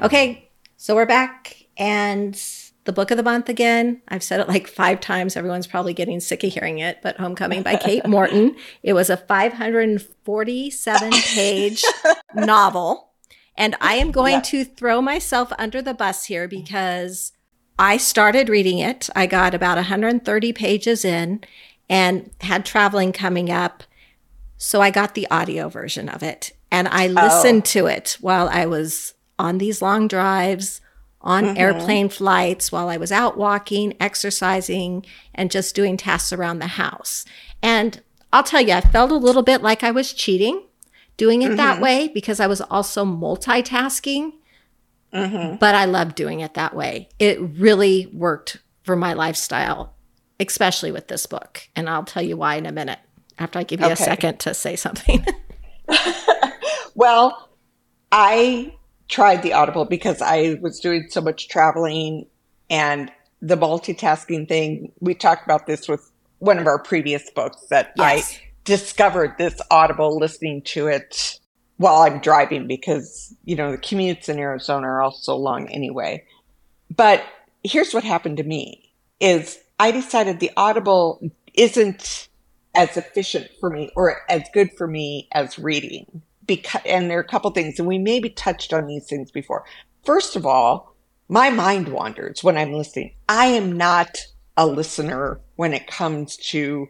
Okay, 0.00 0.48
so 0.76 0.94
we're 0.94 1.06
back 1.06 1.64
and 1.76 2.40
the 2.84 2.92
book 2.92 3.10
of 3.10 3.16
the 3.16 3.24
month 3.24 3.48
again. 3.48 4.00
I've 4.06 4.22
said 4.22 4.38
it 4.38 4.46
like 4.46 4.68
five 4.68 5.00
times. 5.00 5.36
Everyone's 5.36 5.66
probably 5.66 5.92
getting 5.92 6.20
sick 6.20 6.44
of 6.44 6.52
hearing 6.52 6.78
it, 6.78 7.00
but 7.02 7.16
Homecoming 7.16 7.64
by 7.64 7.74
Kate 7.74 8.06
Morton. 8.08 8.54
It 8.84 8.92
was 8.92 9.10
a 9.10 9.16
547 9.16 11.10
page 11.10 11.82
novel. 12.34 13.10
And 13.56 13.74
I 13.80 13.94
am 13.94 14.12
going 14.12 14.34
yeah. 14.34 14.42
to 14.42 14.64
throw 14.64 15.02
myself 15.02 15.52
under 15.58 15.82
the 15.82 15.94
bus 15.94 16.26
here 16.26 16.46
because 16.46 17.32
I 17.76 17.96
started 17.96 18.48
reading 18.48 18.78
it. 18.78 19.10
I 19.16 19.26
got 19.26 19.52
about 19.52 19.78
130 19.78 20.52
pages 20.52 21.04
in 21.04 21.40
and 21.90 22.30
had 22.42 22.64
traveling 22.64 23.12
coming 23.12 23.50
up. 23.50 23.82
So 24.58 24.80
I 24.80 24.92
got 24.92 25.16
the 25.16 25.26
audio 25.28 25.68
version 25.68 26.08
of 26.08 26.22
it 26.22 26.52
and 26.70 26.86
I 26.86 27.08
oh. 27.08 27.12
listened 27.12 27.62
oh. 27.62 27.70
to 27.72 27.86
it 27.86 28.16
while 28.20 28.48
I 28.48 28.66
was 28.66 29.14
on 29.38 29.58
these 29.58 29.82
long 29.82 30.08
drives, 30.08 30.80
on 31.20 31.44
mm-hmm. 31.44 31.58
airplane 31.58 32.08
flights, 32.08 32.70
while 32.70 32.88
I 32.88 32.96
was 32.96 33.12
out 33.12 33.36
walking, 33.36 33.96
exercising, 34.00 35.04
and 35.34 35.50
just 35.50 35.74
doing 35.74 35.96
tasks 35.96 36.32
around 36.32 36.58
the 36.58 36.66
house. 36.66 37.24
And 37.62 38.02
I'll 38.32 38.42
tell 38.42 38.60
you, 38.60 38.74
I 38.74 38.80
felt 38.80 39.10
a 39.10 39.16
little 39.16 39.42
bit 39.42 39.62
like 39.62 39.82
I 39.82 39.90
was 39.90 40.12
cheating 40.12 40.62
doing 41.18 41.42
it 41.42 41.48
mm-hmm. 41.48 41.56
that 41.56 41.80
way 41.82 42.08
because 42.08 42.40
I 42.40 42.46
was 42.46 42.62
also 42.62 43.04
multitasking. 43.04 44.32
Mm-hmm. 45.12 45.56
But 45.56 45.74
I 45.74 45.84
love 45.84 46.14
doing 46.14 46.40
it 46.40 46.54
that 46.54 46.74
way. 46.74 47.08
It 47.18 47.40
really 47.40 48.06
worked 48.12 48.58
for 48.82 48.94
my 48.94 49.14
lifestyle, 49.14 49.94
especially 50.38 50.92
with 50.92 51.08
this 51.08 51.26
book. 51.26 51.68
And 51.74 51.88
I'll 51.88 52.04
tell 52.04 52.22
you 52.22 52.36
why 52.36 52.56
in 52.56 52.66
a 52.66 52.72
minute 52.72 52.98
after 53.38 53.58
I 53.58 53.64
give 53.64 53.80
you 53.80 53.86
okay. 53.86 53.94
a 53.94 53.96
second 53.96 54.38
to 54.40 54.54
say 54.54 54.76
something. 54.76 55.24
well, 56.94 57.48
I 58.12 58.74
tried 59.08 59.42
the 59.42 59.52
Audible 59.52 59.84
because 59.84 60.22
I 60.22 60.58
was 60.60 60.80
doing 60.80 61.06
so 61.08 61.20
much 61.20 61.48
traveling 61.48 62.26
and 62.70 63.10
the 63.40 63.56
multitasking 63.56 64.48
thing. 64.48 64.92
We 65.00 65.14
talked 65.14 65.44
about 65.44 65.66
this 65.66 65.88
with 65.88 66.10
one 66.38 66.58
of 66.58 66.66
our 66.66 66.78
previous 66.78 67.28
books 67.30 67.66
that 67.70 67.92
yes. 67.96 68.38
I 68.38 68.42
discovered 68.64 69.36
this 69.38 69.60
Audible 69.70 70.18
listening 70.18 70.62
to 70.62 70.86
it 70.86 71.38
while 71.78 72.02
I'm 72.02 72.20
driving 72.20 72.66
because, 72.66 73.34
you 73.44 73.56
know, 73.56 73.70
the 73.72 73.78
commutes 73.78 74.28
in 74.28 74.38
Arizona 74.38 74.86
are 74.86 75.02
all 75.02 75.12
so 75.12 75.36
long 75.36 75.68
anyway. 75.68 76.24
But 76.94 77.24
here's 77.64 77.94
what 77.94 78.04
happened 78.04 78.36
to 78.38 78.44
me 78.44 78.92
is 79.20 79.58
I 79.78 79.90
decided 79.90 80.40
the 80.40 80.50
Audible 80.56 81.20
isn't 81.54 82.28
as 82.74 82.96
efficient 82.96 83.48
for 83.58 83.70
me 83.70 83.90
or 83.96 84.22
as 84.28 84.42
good 84.52 84.70
for 84.76 84.86
me 84.86 85.28
as 85.32 85.58
reading. 85.58 86.22
Because 86.48 86.82
and 86.84 87.08
there 87.08 87.18
are 87.18 87.22
a 87.22 87.28
couple 87.28 87.50
things, 87.52 87.78
and 87.78 87.86
we 87.86 87.98
maybe 87.98 88.30
touched 88.30 88.72
on 88.72 88.88
these 88.88 89.06
things 89.06 89.30
before. 89.30 89.64
First 90.04 90.34
of 90.34 90.44
all, 90.44 90.96
my 91.28 91.50
mind 91.50 91.88
wanders 91.88 92.42
when 92.42 92.56
I'm 92.56 92.72
listening. 92.72 93.14
I 93.28 93.46
am 93.46 93.76
not 93.76 94.18
a 94.56 94.66
listener 94.66 95.40
when 95.56 95.72
it 95.72 95.86
comes 95.86 96.36
to, 96.36 96.88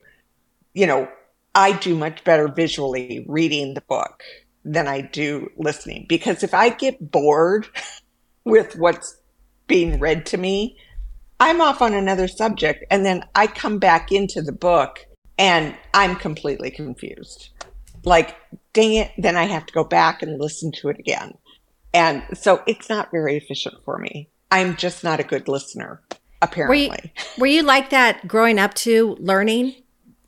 you 0.72 0.86
know, 0.86 1.08
I 1.54 1.72
do 1.72 1.96
much 1.96 2.24
better 2.24 2.48
visually 2.48 3.24
reading 3.28 3.74
the 3.74 3.80
book 3.82 4.22
than 4.64 4.86
I 4.86 5.00
do 5.00 5.50
listening 5.56 6.06
because 6.08 6.42
if 6.42 6.54
I 6.54 6.70
get 6.70 7.10
bored 7.10 7.66
with 8.44 8.76
what's 8.76 9.20
being 9.66 9.98
read 9.98 10.24
to 10.26 10.38
me, 10.38 10.78
I'm 11.40 11.60
off 11.60 11.82
on 11.82 11.94
another 11.94 12.28
subject 12.28 12.84
and 12.90 13.04
then 13.04 13.24
I 13.34 13.46
come 13.46 13.78
back 13.78 14.12
into 14.12 14.40
the 14.40 14.52
book 14.52 15.04
and 15.36 15.74
I'm 15.94 16.16
completely 16.16 16.70
confused. 16.70 17.50
Like, 18.08 18.36
dang 18.72 18.94
it, 18.94 19.12
then 19.18 19.36
I 19.36 19.44
have 19.44 19.66
to 19.66 19.72
go 19.72 19.84
back 19.84 20.22
and 20.22 20.40
listen 20.40 20.72
to 20.80 20.88
it 20.88 20.98
again. 20.98 21.34
And 21.92 22.22
so 22.34 22.62
it's 22.66 22.88
not 22.88 23.10
very 23.10 23.36
efficient 23.36 23.76
for 23.84 23.98
me. 23.98 24.28
I'm 24.50 24.76
just 24.76 25.04
not 25.04 25.20
a 25.20 25.24
good 25.24 25.46
listener, 25.46 26.00
apparently. 26.40 26.88
Were 26.88 26.94
you, 26.94 27.10
were 27.38 27.46
you 27.46 27.62
like 27.62 27.90
that 27.90 28.26
growing 28.26 28.58
up 28.58 28.74
to 28.74 29.16
learning? 29.20 29.74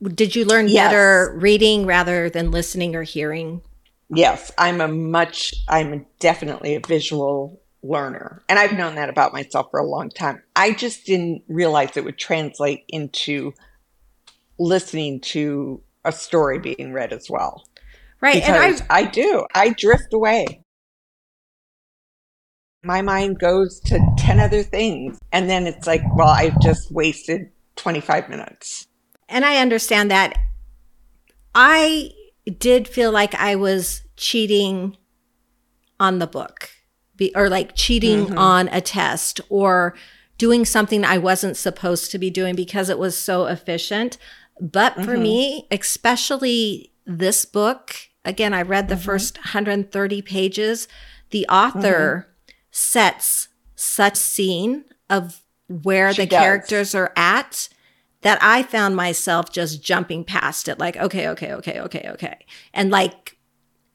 Did 0.03 0.37
you 0.37 0.45
learn 0.45 0.69
yes. 0.69 0.88
better 0.88 1.35
reading 1.38 1.87
rather 1.87 2.29
than 2.29 2.51
listening 2.51 2.95
or 2.95 3.03
hearing? 3.03 3.62
Yes, 4.11 4.51
I'm 4.59 4.81
a 4.81 4.88
much, 4.88 5.55
I'm 5.69 6.07
definitely 6.19 6.75
a 6.75 6.81
visual 6.81 7.61
learner. 7.83 8.43
And 8.49 8.59
I've 8.59 8.73
known 8.73 8.97
that 8.97 9.09
about 9.09 9.33
myself 9.33 9.69
for 9.71 9.81
a 9.81 9.87
long 9.87 10.11
time. 10.11 10.43
I 10.57 10.73
just 10.73 11.07
didn't 11.07 11.45
realize 11.49 11.97
it 11.97 12.05
would 12.05 12.19
translate 12.19 12.85
into 12.88 13.55
listening 14.59 15.21
to 15.21 15.83
a 16.05 16.12
story 16.12 16.59
being 16.59 16.93
read 16.93 17.12
as 17.12 17.29
well. 17.31 17.64
Right. 18.21 18.35
Because 18.35 18.81
and 18.81 18.87
I, 18.91 18.99
I 18.99 19.05
do. 19.05 19.47
I 19.55 19.71
drift 19.71 20.13
away. 20.13 20.63
My 22.83 23.03
mind 23.03 23.39
goes 23.39 23.81
to 23.81 24.01
10 24.19 24.41
other 24.41 24.63
things. 24.63 25.19
And 25.33 25.49
then 25.49 25.67
it's 25.67 25.87
like, 25.87 26.03
well, 26.15 26.29
I've 26.29 26.59
just 26.61 26.91
wasted 26.91 27.51
25 27.77 28.29
minutes. 28.29 28.87
And 29.29 29.45
I 29.45 29.59
understand 29.59 30.11
that. 30.11 30.39
I 31.55 32.11
did 32.59 32.89
feel 32.89 33.13
like 33.13 33.35
I 33.35 33.57
was 33.57 34.03
cheating 34.17 34.97
on 35.99 36.19
the 36.19 36.27
book 36.27 36.71
be, 37.21 37.33
or 37.37 37.49
like 37.49 37.77
cheating 37.77 38.27
mm-hmm. 38.27 38.39
on 38.39 38.69
a 38.69 38.81
test 38.81 39.41
or 39.49 39.95
doing 40.39 40.65
something 40.65 41.05
I 41.05 41.19
wasn't 41.19 41.57
supposed 41.57 42.11
to 42.11 42.19
be 42.19 42.31
doing 42.31 42.57
because 42.57 42.89
it 42.89 42.99
was 42.99 43.17
so 43.17 43.47
efficient. 43.47 44.17
But 44.61 44.95
for 44.95 45.13
mm-hmm. 45.13 45.23
me, 45.23 45.69
especially 45.71 46.93
this 47.07 47.45
book, 47.45 47.95
again, 48.25 48.55
I 48.55 48.63
read 48.63 48.89
the 48.89 48.95
mm-hmm. 48.95 49.05
first 49.05 49.39
130 49.39 50.23
pages. 50.23 50.89
The 51.31 51.47
author 51.49 52.29
mm-hmm. 52.29 52.53
sets 52.71 53.49
such 53.75 54.17
scene 54.17 54.85
of 55.09 55.43
where 55.69 56.13
she 56.13 56.23
the 56.23 56.27
does. 56.27 56.39
characters 56.39 56.95
are 56.95 57.13
at 57.17 57.69
that 58.23 58.39
I 58.43 58.63
found 58.63 58.97
myself 58.97 59.51
just 59.51 59.83
jumping 59.83 60.25
past 60.25 60.69
it, 60.69 60.79
like, 60.79 60.97
okay, 60.97 61.29
okay, 61.29 61.53
okay, 61.55 61.81
okay, 61.81 62.07
okay. 62.11 62.47
And 62.75 62.91
like 62.91 63.39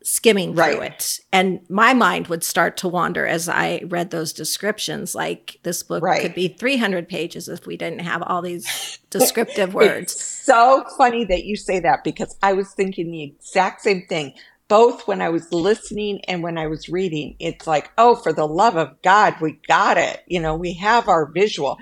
skimming 0.05 0.53
right. 0.53 0.75
through 0.75 0.81
it. 0.83 1.19
And 1.33 1.61
my 1.67 1.93
mind 1.93 2.27
would 2.27 2.43
start 2.43 2.77
to 2.77 2.87
wander 2.87 3.25
as 3.25 3.49
I 3.49 3.81
read 3.87 4.11
those 4.11 4.33
descriptions. 4.33 5.15
Like 5.15 5.57
this 5.63 5.81
book 5.81 6.03
right. 6.03 6.21
could 6.21 6.35
be 6.35 6.47
300 6.47 7.09
pages 7.09 7.49
if 7.49 7.65
we 7.65 7.75
didn't 7.75 7.99
have 7.99 8.21
all 8.21 8.41
these 8.41 8.99
descriptive 9.09 9.73
words. 9.73 10.13
It's 10.13 10.23
so 10.23 10.85
funny 10.97 11.25
that 11.25 11.45
you 11.45 11.55
say 11.55 11.79
that 11.79 12.03
because 12.03 12.37
I 12.43 12.53
was 12.53 12.71
thinking 12.73 13.11
the 13.11 13.23
exact 13.23 13.81
same 13.81 14.05
thing. 14.07 14.33
Both 14.67 15.07
when 15.07 15.21
I 15.21 15.29
was 15.29 15.51
listening 15.51 16.21
and 16.27 16.41
when 16.41 16.57
I 16.57 16.67
was 16.67 16.87
reading, 16.89 17.35
it's 17.39 17.67
like, 17.67 17.91
oh, 17.97 18.15
for 18.15 18.33
the 18.33 18.47
love 18.47 18.77
of 18.77 18.99
God, 19.01 19.35
we 19.41 19.59
got 19.67 19.97
it. 19.97 20.23
You 20.27 20.39
know, 20.39 20.55
we 20.55 20.73
have 20.73 21.07
our 21.07 21.25
visual. 21.27 21.79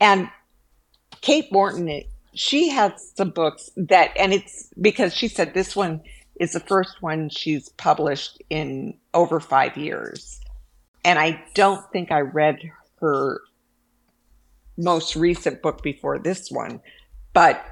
And 0.00 0.30
Kate 1.20 1.52
Morton, 1.52 2.02
she 2.34 2.68
has 2.70 3.12
some 3.16 3.30
books 3.30 3.70
that, 3.76 4.12
and 4.16 4.32
it's 4.32 4.70
because 4.80 5.14
she 5.14 5.28
said 5.28 5.52
this 5.52 5.76
one 5.76 6.02
is 6.42 6.54
the 6.54 6.60
first 6.60 7.00
one 7.00 7.28
she's 7.28 7.68
published 7.68 8.42
in 8.50 8.98
over 9.14 9.38
five 9.38 9.76
years. 9.76 10.40
And 11.04 11.16
I 11.16 11.40
don't 11.54 11.88
think 11.92 12.10
I 12.10 12.22
read 12.22 12.58
her 13.00 13.40
most 14.76 15.14
recent 15.14 15.62
book 15.62 15.84
before 15.84 16.18
this 16.18 16.50
one. 16.50 16.80
But 17.32 17.64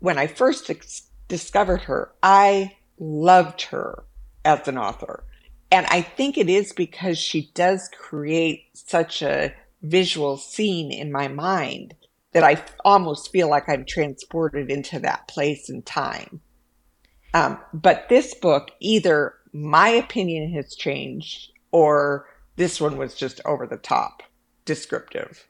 when 0.00 0.18
I 0.18 0.26
first 0.26 0.68
ex- 0.68 1.08
discovered 1.28 1.80
her, 1.84 2.12
I 2.22 2.76
loved 2.98 3.62
her 3.62 4.04
as 4.44 4.68
an 4.68 4.76
author. 4.76 5.24
And 5.72 5.86
I 5.86 6.02
think 6.02 6.36
it 6.36 6.50
is 6.50 6.74
because 6.74 7.16
she 7.16 7.50
does 7.54 7.88
create 7.98 8.64
such 8.74 9.22
a 9.22 9.54
visual 9.80 10.36
scene 10.36 10.92
in 10.92 11.10
my 11.10 11.28
mind 11.28 11.94
that 12.32 12.44
I 12.44 12.62
almost 12.84 13.32
feel 13.32 13.48
like 13.48 13.66
I'm 13.66 13.86
transported 13.86 14.70
into 14.70 14.98
that 14.98 15.26
place 15.26 15.70
and 15.70 15.86
time. 15.86 16.42
Um, 17.34 17.58
but 17.72 18.08
this 18.08 18.34
book, 18.34 18.70
either 18.80 19.34
my 19.52 19.88
opinion 19.88 20.52
has 20.52 20.74
changed 20.74 21.52
or 21.72 22.26
this 22.56 22.80
one 22.80 22.96
was 22.96 23.14
just 23.14 23.40
over 23.44 23.66
the 23.66 23.76
top 23.76 24.22
descriptive. 24.64 25.46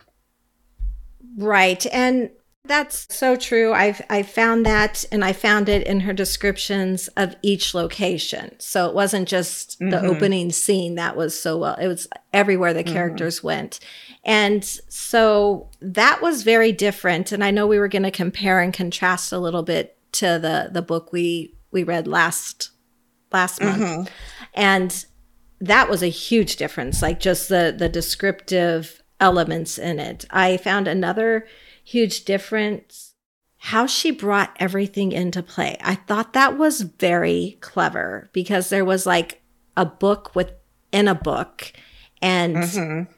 Right. 1.36 1.84
And 1.92 2.30
that's 2.64 3.06
so 3.14 3.36
true. 3.36 3.72
I've 3.72 4.02
I 4.10 4.22
found 4.22 4.66
that 4.66 5.04
and 5.10 5.24
I 5.24 5.32
found 5.32 5.68
it 5.68 5.86
in 5.86 6.00
her 6.00 6.12
descriptions 6.12 7.08
of 7.16 7.34
each 7.42 7.74
location. 7.74 8.54
So 8.58 8.86
it 8.86 8.94
wasn't 8.94 9.28
just 9.28 9.78
the 9.78 9.86
mm-hmm. 9.86 10.06
opening 10.06 10.52
scene 10.52 10.94
that 10.96 11.16
was 11.16 11.38
so 11.38 11.56
well. 11.56 11.76
It 11.76 11.88
was 11.88 12.06
everywhere 12.32 12.74
the 12.74 12.84
mm-hmm. 12.84 12.92
characters 12.92 13.38
mm-hmm. 13.38 13.46
went. 13.46 13.80
And 14.24 14.62
so 14.64 15.70
that 15.80 16.20
was 16.20 16.42
very 16.42 16.70
different. 16.70 17.32
And 17.32 17.42
I 17.42 17.50
know 17.50 17.66
we 17.66 17.78
were 17.78 17.88
going 17.88 18.02
to 18.02 18.10
compare 18.10 18.60
and 18.60 18.74
contrast 18.74 19.32
a 19.32 19.38
little 19.38 19.62
bit 19.62 19.96
to 20.12 20.38
the 20.38 20.68
the 20.70 20.82
book 20.82 21.12
we 21.12 21.54
we 21.70 21.82
read 21.82 22.06
last 22.06 22.70
last 23.32 23.62
month. 23.62 23.82
Mm-hmm. 23.82 24.12
And 24.54 25.04
that 25.60 25.88
was 25.88 26.02
a 26.02 26.08
huge 26.08 26.56
difference, 26.56 27.02
like 27.02 27.20
just 27.20 27.48
the 27.48 27.74
the 27.76 27.88
descriptive 27.88 29.02
elements 29.20 29.78
in 29.78 29.98
it. 29.98 30.24
I 30.30 30.56
found 30.56 30.88
another 30.88 31.46
huge 31.84 32.24
difference 32.24 33.14
how 33.62 33.86
she 33.86 34.10
brought 34.10 34.56
everything 34.58 35.12
into 35.12 35.42
play. 35.42 35.76
I 35.82 35.94
thought 35.94 36.32
that 36.32 36.56
was 36.56 36.80
very 36.80 37.58
clever 37.60 38.30
because 38.32 38.70
there 38.70 38.86
was 38.86 39.04
like 39.04 39.42
a 39.76 39.84
book 39.84 40.34
within 40.34 41.06
a 41.06 41.14
book 41.14 41.70
and 42.22 42.56
mm-hmm. 42.56 43.12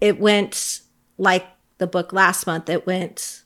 it 0.00 0.20
went 0.20 0.80
like 1.18 1.44
the 1.78 1.88
book 1.88 2.12
last 2.12 2.46
month 2.46 2.68
it 2.68 2.86
went 2.86 3.42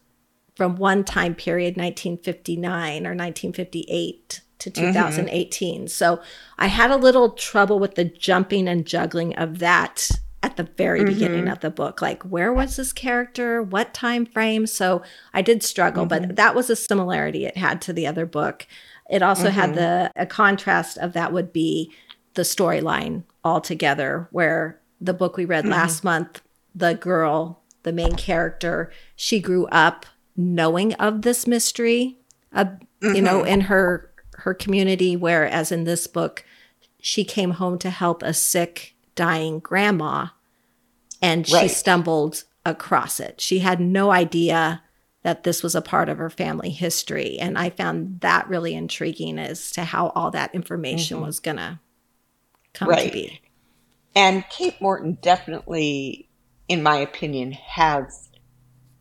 from 0.58 0.74
one 0.74 1.04
time 1.04 1.36
period 1.36 1.76
1959 1.76 3.06
or 3.06 3.14
1958 3.14 4.40
to 4.58 4.70
2018 4.70 5.78
mm-hmm. 5.78 5.86
so 5.86 6.20
i 6.58 6.66
had 6.66 6.90
a 6.90 6.96
little 6.96 7.30
trouble 7.30 7.78
with 7.78 7.94
the 7.94 8.04
jumping 8.04 8.66
and 8.66 8.84
juggling 8.84 9.34
of 9.36 9.60
that 9.60 10.10
at 10.42 10.56
the 10.56 10.64
very 10.76 10.98
mm-hmm. 11.00 11.10
beginning 11.10 11.48
of 11.48 11.60
the 11.60 11.70
book 11.70 12.02
like 12.02 12.24
where 12.24 12.52
was 12.52 12.74
this 12.74 12.92
character 12.92 13.62
what 13.62 13.94
time 13.94 14.26
frame 14.26 14.66
so 14.66 15.00
i 15.32 15.40
did 15.40 15.62
struggle 15.62 16.04
mm-hmm. 16.04 16.26
but 16.26 16.36
that 16.36 16.56
was 16.56 16.68
a 16.68 16.74
similarity 16.74 17.46
it 17.46 17.56
had 17.56 17.80
to 17.80 17.92
the 17.92 18.06
other 18.06 18.26
book 18.26 18.66
it 19.08 19.22
also 19.22 19.50
had 19.50 19.70
mm-hmm. 19.70 19.78
the 19.78 20.12
a 20.16 20.26
contrast 20.26 20.98
of 20.98 21.12
that 21.12 21.32
would 21.32 21.52
be 21.52 21.92
the 22.34 22.42
storyline 22.42 23.22
altogether 23.44 24.26
where 24.32 24.80
the 25.00 25.14
book 25.14 25.36
we 25.36 25.44
read 25.44 25.62
mm-hmm. 25.62 25.72
last 25.72 26.02
month 26.02 26.42
the 26.74 26.94
girl 26.94 27.62
the 27.84 27.92
main 27.92 28.16
character 28.16 28.90
she 29.14 29.38
grew 29.38 29.66
up 29.68 30.04
knowing 30.38 30.94
of 30.94 31.22
this 31.22 31.46
mystery, 31.46 32.16
uh, 32.55 32.64
mm-hmm. 32.64 33.16
you 33.16 33.20
know, 33.20 33.40
mm-hmm. 33.40 33.48
in 33.48 33.61
her 33.62 34.11
her 34.37 34.55
community. 34.55 35.16
Whereas 35.16 35.70
in 35.72 35.85
this 35.85 36.07
book, 36.07 36.44
she 37.01 37.24
came 37.24 37.51
home 37.51 37.79
to 37.81 37.90
help 37.90 38.22
a 38.22 38.33
sick, 38.33 38.94
dying 39.14 39.59
grandma, 39.59 40.29
and 41.20 41.51
right. 41.51 41.62
she 41.62 41.68
stumbled 41.68 42.44
across 42.64 43.20
it. 43.20 43.40
She 43.40 43.59
had 43.59 43.81
no 43.81 44.11
idea 44.11 44.83
that 45.24 45.42
this 45.42 45.62
was 45.62 45.74
a 45.74 45.83
part 45.83 46.09
of 46.09 46.18
her 46.18 46.31
family 46.31 46.70
history, 46.70 47.37
and 47.38 47.59
I 47.59 47.70
found 47.70 48.20
that 48.20 48.48
really 48.48 48.74
intriguing 48.74 49.38
as 49.38 49.72
to 49.72 49.85
how 49.85 50.11
all 50.11 50.31
that 50.31 50.55
information 50.55 51.16
mm-hmm. 51.16 51.27
was 51.27 51.40
gonna 51.40 51.81
come 52.72 52.88
right. 52.88 53.09
to 53.09 53.12
be. 53.12 53.40
And 54.14 54.44
Kate 54.51 54.81
Morton 54.81 55.18
definitely, 55.20 56.29
in 56.68 56.83
my 56.83 56.96
opinion, 56.96 57.53
has 57.53 58.27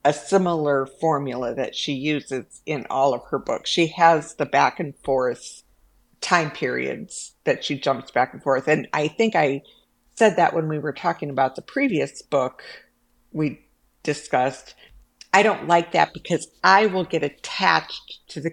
a 0.07 0.13
similar 0.13 0.85
formula 0.85 1.53
that 1.53 1.75
she 1.75 1.91
uses 1.91 2.61
in 2.65 2.87
all 2.89 3.13
of 3.13 3.23
her 3.29 3.37
books. 3.37 3.69
She 3.69 3.87
has 3.87 4.35
the 4.35 4.45
back 4.45 4.79
and 4.79 4.95
forth 5.03 5.63
time 6.21 6.49
periods 6.49 7.33
that 7.43 7.65
she 7.65 7.77
jumps 7.77 8.09
back 8.09 8.33
and 8.33 8.41
forth. 8.41 8.69
And 8.69 8.87
I 8.93 9.09
think 9.09 9.35
I 9.35 9.63
said 10.15 10.37
that 10.37 10.53
when 10.53 10.69
we 10.69 10.79
were 10.79 10.93
talking 10.93 11.29
about 11.29 11.57
the 11.57 11.61
previous 11.61 12.21
book 12.21 12.63
we 13.33 13.59
discussed. 14.03 14.75
I 15.33 15.43
don't 15.43 15.67
like 15.67 15.91
that 15.91 16.13
because 16.13 16.47
I 16.63 16.85
will 16.85 17.03
get 17.03 17.21
attached 17.21 18.21
to 18.29 18.39
the 18.39 18.51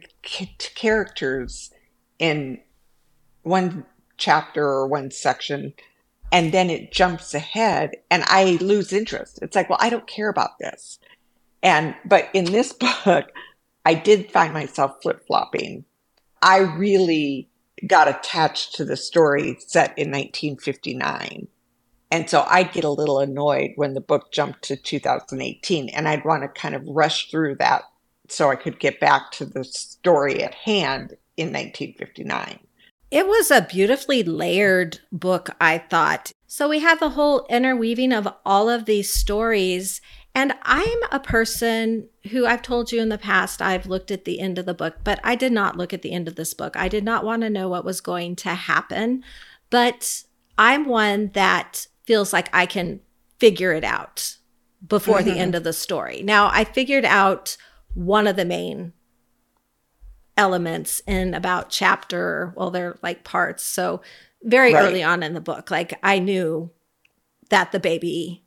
characters 0.75 1.71
in 2.19 2.59
one 3.43 3.87
chapter 4.17 4.67
or 4.67 4.89
one 4.89 5.13
section 5.13 5.75
and 6.33 6.51
then 6.51 6.69
it 6.69 6.91
jumps 6.91 7.33
ahead 7.33 7.93
and 8.11 8.25
I 8.27 8.59
lose 8.61 8.93
interest. 8.93 9.39
It's 9.41 9.55
like, 9.55 9.71
well, 9.71 9.79
I 9.81 9.89
don't 9.89 10.09
care 10.09 10.29
about 10.29 10.59
this. 10.59 10.99
And, 11.65 11.97
but 12.05 12.29
in 12.35 12.45
this 12.45 12.73
book, 12.73 13.33
I 13.85 13.95
did 13.95 14.31
find 14.31 14.53
myself 14.53 15.03
flip 15.03 15.27
flopping. 15.27 15.85
I 16.43 16.59
really 16.59 17.49
got 17.87 18.07
attached 18.07 18.75
to 18.77 18.85
the 18.85 18.97
story 18.97 19.57
set 19.59 19.99
in 19.99 20.11
1959. 20.11 21.49
And 22.11 22.31
so 22.31 22.47
I'd 22.49 22.73
get 22.73 22.85
a 22.85 22.91
little 22.91 23.19
annoyed 23.19 23.73
when 23.77 23.95
the 23.95 24.01
book 24.01 24.31
jumped 24.31 24.63
to 24.65 24.77
2018 24.77 25.89
and 25.89 26.07
I'd 26.07 26.25
want 26.25 26.43
to 26.43 26.49
kind 26.49 26.75
of 26.75 26.87
rush 26.87 27.31
through 27.31 27.57
that 27.57 27.83
so 28.29 28.51
I 28.51 28.57
could 28.57 28.79
get 28.79 29.01
back 29.01 29.33
to 29.33 29.45
the 29.45 29.65
story 29.65 30.43
at 30.43 30.55
hand 30.55 31.17
in 31.37 31.49
1959. 31.49 32.61
It 33.11 33.27
was 33.27 33.51
a 33.51 33.67
beautifully 33.69 34.23
layered 34.23 35.01
book, 35.13 35.51
I 35.61 35.79
thought. 35.79 36.33
So 36.47 36.69
we 36.69 36.81
have 36.81 37.01
the 37.01 37.11
whole 37.11 37.47
interweaving 37.51 38.13
of 38.13 38.29
all 38.45 38.71
of 38.71 38.85
these 38.85 39.13
stories. 39.13 40.01
And 40.35 40.53
I'm 40.63 40.99
a 41.13 41.21
person 41.21 42.09
who 42.31 42.45
I've 42.45 42.63
told 42.63 42.91
you 42.91 43.01
in 43.01 43.09
the 43.09 43.19
past, 43.19 43.63
I've 43.63 43.87
looked 43.87 44.11
at 44.11 44.25
the 44.25 44.41
end 44.41 44.59
of 44.59 44.67
the 44.67 44.75
book, 44.75 44.97
but 45.05 45.21
I 45.23 45.37
did 45.37 45.53
not 45.53 45.77
look 45.77 45.93
at 45.93 46.03
the 46.03 46.13
end 46.13 46.27
of 46.27 46.35
this 46.35 46.55
book. 46.55 46.77
I 46.77 46.89
did 46.89 47.05
not 47.05 47.25
want 47.25 47.43
to 47.43 47.51
know 47.51 47.69
what 47.69 47.85
was 47.85 48.01
going 48.01 48.35
to 48.37 48.51
happen. 48.51 49.23
But 49.71 50.25
I'm 50.59 50.87
one 50.87 51.31
that 51.35 51.87
feels 52.05 52.33
like 52.33 52.49
I 52.53 52.67
can 52.67 53.01
figure 53.39 53.73
it 53.73 53.85
out 53.85 54.37
before 54.87 55.19
mm-hmm. 55.19 55.29
the 55.29 55.39
end 55.39 55.55
of 55.55 55.65
the 55.65 55.73
story. 55.73 56.23
Now, 56.23 56.49
I 56.53 56.65
figured 56.65 57.05
out 57.05 57.57
one 57.95 58.27
of 58.27 58.37
the 58.37 58.45
main 58.45 58.93
elements 60.37 61.01
in 61.07 61.33
about 61.33 61.71
chapter, 61.71 62.53
well, 62.57 62.71
they're 62.71 62.97
like 63.03 63.25
parts. 63.25 63.63
So, 63.63 64.03
very 64.43 64.75
right. 64.75 64.85
early 64.85 65.03
on 65.03 65.23
in 65.23 65.33
the 65.33 65.41
book, 65.41 65.71
like 65.71 65.99
I 66.03 66.19
knew 66.19 66.71
that 67.51 67.73
the 67.73 67.81
baby 67.81 68.44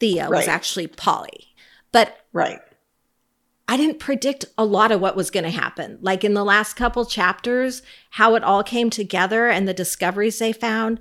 Thea 0.00 0.28
right. 0.28 0.38
was 0.38 0.48
actually 0.48 0.86
Polly. 0.88 1.54
But 1.92 2.16
right. 2.32 2.60
I 3.68 3.76
didn't 3.76 4.00
predict 4.00 4.46
a 4.58 4.64
lot 4.64 4.90
of 4.90 5.00
what 5.00 5.14
was 5.14 5.30
going 5.30 5.44
to 5.44 5.50
happen. 5.50 5.98
Like 6.00 6.24
in 6.24 6.34
the 6.34 6.44
last 6.44 6.74
couple 6.74 7.04
chapters, 7.04 7.82
how 8.10 8.34
it 8.34 8.42
all 8.42 8.64
came 8.64 8.90
together 8.90 9.48
and 9.48 9.68
the 9.68 9.74
discoveries 9.74 10.40
they 10.40 10.52
found, 10.52 10.98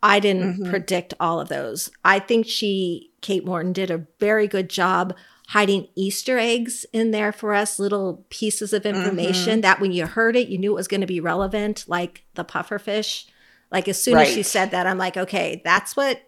I 0.00 0.20
didn't 0.20 0.54
mm-hmm. 0.54 0.70
predict 0.70 1.14
all 1.18 1.40
of 1.40 1.48
those. 1.48 1.90
I 2.04 2.20
think 2.20 2.46
she, 2.46 3.10
Kate 3.20 3.44
Morton, 3.44 3.72
did 3.72 3.90
a 3.90 4.06
very 4.20 4.46
good 4.46 4.70
job 4.70 5.16
hiding 5.48 5.88
Easter 5.94 6.38
eggs 6.38 6.86
in 6.92 7.10
there 7.10 7.32
for 7.32 7.52
us, 7.52 7.78
little 7.78 8.24
pieces 8.30 8.72
of 8.72 8.86
information 8.86 9.54
mm-hmm. 9.54 9.60
that 9.62 9.80
when 9.80 9.92
you 9.92 10.06
heard 10.06 10.36
it, 10.36 10.48
you 10.48 10.58
knew 10.58 10.72
it 10.72 10.76
was 10.76 10.88
going 10.88 11.00
to 11.00 11.06
be 11.06 11.20
relevant, 11.20 11.84
like 11.88 12.24
the 12.34 12.44
pufferfish. 12.44 13.24
Like 13.72 13.88
as 13.88 14.00
soon 14.00 14.14
right. 14.14 14.28
as 14.28 14.34
she 14.34 14.42
said 14.42 14.70
that, 14.70 14.86
I'm 14.86 14.98
like, 14.98 15.16
okay, 15.16 15.62
that's 15.64 15.96
what 15.96 16.20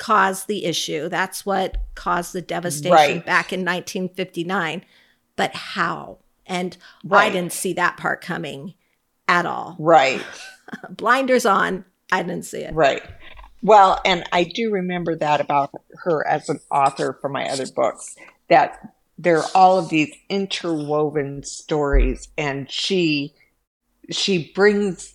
caused 0.00 0.48
the 0.48 0.64
issue. 0.64 1.08
That's 1.08 1.46
what 1.46 1.76
caused 1.94 2.32
the 2.32 2.40
devastation 2.40 2.90
right. 2.90 3.24
back 3.24 3.52
in 3.52 3.60
1959. 3.60 4.82
But 5.36 5.54
how? 5.54 6.18
And 6.46 6.76
right. 7.04 7.26
I 7.26 7.30
didn't 7.30 7.52
see 7.52 7.74
that 7.74 7.98
part 7.98 8.22
coming 8.22 8.74
at 9.28 9.46
all. 9.46 9.76
Right. 9.78 10.24
Blinders 10.90 11.44
on. 11.46 11.84
I 12.10 12.22
didn't 12.22 12.46
see 12.46 12.62
it. 12.62 12.74
Right. 12.74 13.02
Well, 13.62 14.00
and 14.06 14.24
I 14.32 14.44
do 14.44 14.72
remember 14.72 15.14
that 15.16 15.40
about 15.40 15.70
her 16.02 16.26
as 16.26 16.48
an 16.48 16.60
author 16.70 17.18
for 17.20 17.28
my 17.28 17.46
other 17.48 17.66
books 17.66 18.16
that 18.48 18.94
there 19.18 19.38
are 19.38 19.48
all 19.54 19.78
of 19.78 19.90
these 19.90 20.14
interwoven 20.30 21.42
stories 21.42 22.28
and 22.38 22.70
she 22.70 23.34
she 24.10 24.50
brings 24.54 25.14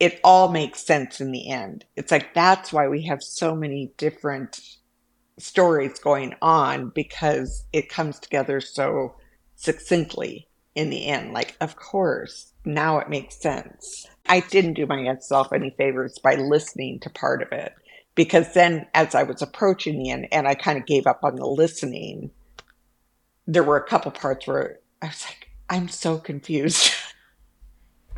it 0.00 0.18
all 0.24 0.48
makes 0.48 0.84
sense 0.84 1.20
in 1.20 1.30
the 1.30 1.50
end. 1.50 1.84
It's 1.94 2.10
like 2.10 2.34
that's 2.34 2.72
why 2.72 2.88
we 2.88 3.02
have 3.02 3.22
so 3.22 3.54
many 3.54 3.92
different 3.98 4.60
stories 5.38 5.98
going 5.98 6.34
on 6.40 6.90
because 6.94 7.64
it 7.72 7.90
comes 7.90 8.18
together 8.18 8.60
so 8.60 9.14
succinctly 9.56 10.48
in 10.74 10.88
the 10.88 11.06
end. 11.06 11.32
Like, 11.32 11.54
of 11.60 11.76
course, 11.76 12.52
now 12.64 12.98
it 12.98 13.10
makes 13.10 13.40
sense. 13.40 14.06
I 14.26 14.40
didn't 14.40 14.74
do 14.74 14.86
myself 14.86 15.52
any 15.52 15.70
favors 15.76 16.18
by 16.18 16.36
listening 16.36 17.00
to 17.00 17.10
part 17.10 17.42
of 17.42 17.52
it 17.52 17.74
because 18.14 18.54
then 18.54 18.86
as 18.94 19.14
I 19.14 19.22
was 19.24 19.42
approaching 19.42 19.98
the 19.98 20.10
end 20.10 20.28
and 20.32 20.48
I 20.48 20.54
kind 20.54 20.78
of 20.78 20.86
gave 20.86 21.06
up 21.06 21.20
on 21.22 21.36
the 21.36 21.46
listening, 21.46 22.30
there 23.46 23.64
were 23.64 23.76
a 23.76 23.86
couple 23.86 24.12
parts 24.12 24.46
where 24.46 24.78
I 25.02 25.08
was 25.08 25.24
like, 25.26 25.48
I'm 25.68 25.88
so 25.88 26.18
confused. 26.18 26.92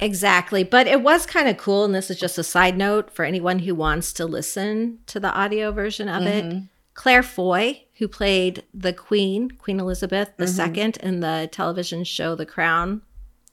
Exactly. 0.00 0.64
But 0.64 0.86
it 0.86 1.02
was 1.02 1.26
kind 1.26 1.48
of 1.48 1.56
cool. 1.56 1.84
And 1.84 1.94
this 1.94 2.10
is 2.10 2.18
just 2.18 2.38
a 2.38 2.44
side 2.44 2.76
note 2.76 3.10
for 3.10 3.24
anyone 3.24 3.60
who 3.60 3.74
wants 3.74 4.12
to 4.14 4.26
listen 4.26 4.98
to 5.06 5.20
the 5.20 5.32
audio 5.32 5.70
version 5.70 6.08
of 6.08 6.22
mm-hmm. 6.22 6.56
it. 6.56 6.62
Claire 6.94 7.22
Foy, 7.22 7.84
who 7.94 8.08
played 8.08 8.64
the 8.74 8.92
Queen, 8.92 9.50
Queen 9.52 9.80
Elizabeth 9.80 10.30
II, 10.38 10.46
mm-hmm. 10.46 11.06
in 11.06 11.20
the 11.20 11.48
television 11.50 12.04
show 12.04 12.34
The 12.34 12.44
Crown, 12.44 13.02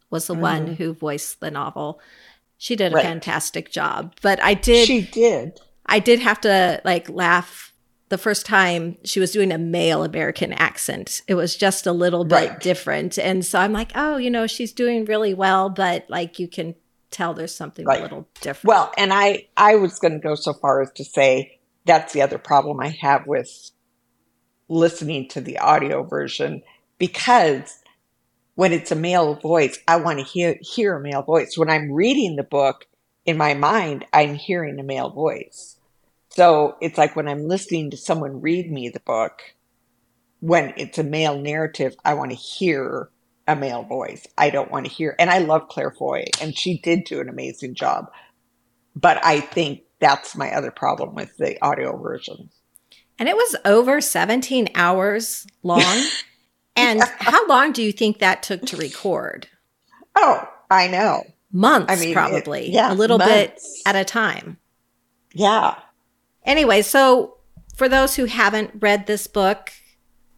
was 0.09 0.27
the 0.27 0.33
mm-hmm. 0.33 0.41
one 0.41 0.67
who 0.75 0.93
voiced 0.93 1.39
the 1.39 1.51
novel. 1.51 2.01
She 2.57 2.75
did 2.75 2.91
a 2.91 2.95
right. 2.95 3.05
fantastic 3.05 3.71
job. 3.71 4.15
But 4.21 4.43
I 4.43 4.53
did. 4.53 4.87
She 4.87 5.01
did. 5.01 5.59
I 5.85 5.99
did 5.99 6.19
have 6.19 6.41
to 6.41 6.81
like 6.83 7.09
laugh 7.09 7.68
the 8.09 8.17
first 8.17 8.45
time 8.45 8.97
she 9.03 9.19
was 9.19 9.31
doing 9.31 9.51
a 9.51 9.57
male 9.57 10.03
American 10.03 10.51
accent. 10.53 11.21
It 11.27 11.35
was 11.35 11.55
just 11.55 11.87
a 11.87 11.91
little 11.91 12.25
bit 12.25 12.49
right. 12.49 12.59
different. 12.59 13.17
And 13.17 13.45
so 13.45 13.59
I'm 13.59 13.71
like, 13.71 13.91
oh, 13.95 14.17
you 14.17 14.29
know, 14.29 14.47
she's 14.47 14.73
doing 14.73 15.05
really 15.05 15.33
well, 15.33 15.69
but 15.69 16.05
like 16.09 16.39
you 16.39 16.47
can 16.47 16.75
tell 17.11 17.33
there's 17.33 17.55
something 17.55 17.85
right. 17.85 17.99
a 17.99 18.03
little 18.03 18.27
different. 18.41 18.67
Well, 18.67 18.91
and 18.97 19.13
I 19.13 19.47
I 19.55 19.75
was 19.75 19.99
going 19.99 20.13
to 20.13 20.19
go 20.19 20.35
so 20.35 20.53
far 20.53 20.81
as 20.81 20.91
to 20.93 21.05
say 21.05 21.59
that's 21.85 22.13
the 22.13 22.21
other 22.21 22.37
problem 22.37 22.79
I 22.79 22.89
have 23.01 23.25
with 23.25 23.71
listening 24.67 25.27
to 25.29 25.41
the 25.41 25.57
audio 25.59 26.03
version 26.03 26.61
because 26.97 27.79
when 28.55 28.73
it's 28.73 28.91
a 28.91 28.95
male 28.95 29.35
voice, 29.35 29.79
I 29.87 29.97
want 29.97 30.19
to 30.19 30.25
hear 30.25 30.57
hear 30.61 30.97
a 30.97 31.01
male 31.01 31.21
voice. 31.23 31.57
When 31.57 31.69
I'm 31.69 31.91
reading 31.91 32.35
the 32.35 32.43
book 32.43 32.85
in 33.25 33.37
my 33.37 33.53
mind, 33.53 34.05
I'm 34.13 34.35
hearing 34.35 34.79
a 34.79 34.83
male 34.83 35.09
voice. 35.09 35.78
So 36.39 36.77
it's 36.79 36.97
like 36.97 37.17
when 37.17 37.27
I'm 37.27 37.49
listening 37.49 37.91
to 37.91 37.97
someone 37.97 38.39
read 38.39 38.71
me 38.71 38.87
the 38.87 39.01
book, 39.01 39.41
when 40.39 40.73
it's 40.77 40.97
a 40.97 41.03
male 41.03 41.37
narrative, 41.37 41.97
I 42.05 42.13
want 42.13 42.31
to 42.31 42.37
hear 42.37 43.09
a 43.45 43.57
male 43.57 43.83
voice. 43.83 44.25
I 44.37 44.49
don't 44.49 44.71
want 44.71 44.85
to 44.85 44.91
hear, 44.91 45.17
and 45.19 45.29
I 45.29 45.39
love 45.39 45.67
Claire 45.67 45.91
Foy, 45.91 46.23
and 46.39 46.57
she 46.57 46.79
did 46.79 47.03
do 47.03 47.19
an 47.19 47.27
amazing 47.27 47.75
job. 47.75 48.05
But 48.95 49.19
I 49.21 49.41
think 49.41 49.81
that's 49.99 50.33
my 50.33 50.53
other 50.53 50.71
problem 50.71 51.13
with 51.13 51.35
the 51.35 51.61
audio 51.61 52.01
version. 52.01 52.51
And 53.17 53.27
it 53.27 53.35
was 53.35 53.57
over 53.65 53.99
17 53.99 54.69
hours 54.75 55.45
long. 55.61 56.05
And 56.77 57.01
how 57.17 57.45
long 57.47 57.73
do 57.73 57.83
you 57.83 57.91
think 57.91 58.19
that 58.19 58.41
took 58.41 58.61
to 58.67 58.77
record? 58.77 59.49
Oh, 60.15 60.47
I 60.71 60.87
know. 60.87 61.23
Months, 61.51 61.91
I 61.91 61.97
mean, 61.97 62.13
probably. 62.13 62.67
It, 62.67 62.71
yeah, 62.71 62.93
a 62.93 62.95
little 62.95 63.17
months. 63.17 63.83
bit 63.83 63.85
at 63.85 63.97
a 63.97 64.05
time. 64.05 64.57
Yeah. 65.33 65.75
Anyway, 66.45 66.81
so 66.81 67.37
for 67.75 67.87
those 67.89 68.15
who 68.15 68.25
haven't 68.25 68.71
read 68.79 69.07
this 69.07 69.27
book, 69.27 69.71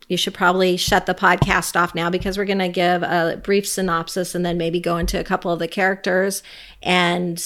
you 0.07 0.17
should 0.17 0.33
probably 0.33 0.75
shut 0.75 1.05
the 1.05 1.13
podcast 1.13 1.79
off 1.79 1.95
now 1.95 2.09
because 2.09 2.37
we're 2.37 2.45
going 2.45 2.59
to 2.59 2.67
give 2.67 3.01
a 3.01 3.39
brief 3.41 3.65
synopsis 3.67 4.35
and 4.35 4.45
then 4.45 4.57
maybe 4.57 4.79
go 4.79 4.97
into 4.97 5.19
a 5.19 5.23
couple 5.23 5.51
of 5.51 5.59
the 5.59 5.69
characters 5.69 6.43
and 6.83 7.37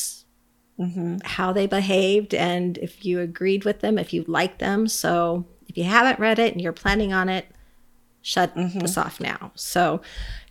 mm-hmm. 0.79 1.17
how 1.23 1.53
they 1.53 1.67
behaved 1.67 2.33
and 2.33 2.77
if 2.79 3.05
you 3.05 3.19
agreed 3.19 3.65
with 3.65 3.81
them, 3.81 3.99
if 3.99 4.13
you 4.13 4.23
liked 4.27 4.59
them. 4.59 4.87
So 4.87 5.45
if 5.67 5.77
you 5.77 5.83
haven't 5.83 6.19
read 6.19 6.39
it 6.39 6.53
and 6.53 6.61
you're 6.61 6.73
planning 6.73 7.13
on 7.13 7.29
it, 7.29 7.45
shut 8.21 8.55
mm-hmm. 8.55 8.79
this 8.79 8.97
off 8.97 9.19
now. 9.19 9.51
So, 9.53 10.01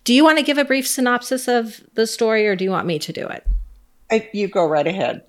do 0.04 0.14
you 0.14 0.22
want 0.22 0.38
to 0.38 0.44
give 0.44 0.58
a 0.58 0.64
brief 0.64 0.86
synopsis 0.86 1.48
of 1.48 1.82
the 1.94 2.06
story 2.06 2.46
or 2.46 2.54
do 2.54 2.62
you 2.62 2.70
want 2.70 2.86
me 2.86 2.98
to 3.00 3.12
do 3.12 3.26
it? 3.26 3.44
I, 4.10 4.28
you 4.32 4.48
go 4.48 4.66
right 4.66 4.86
ahead. 4.86 5.22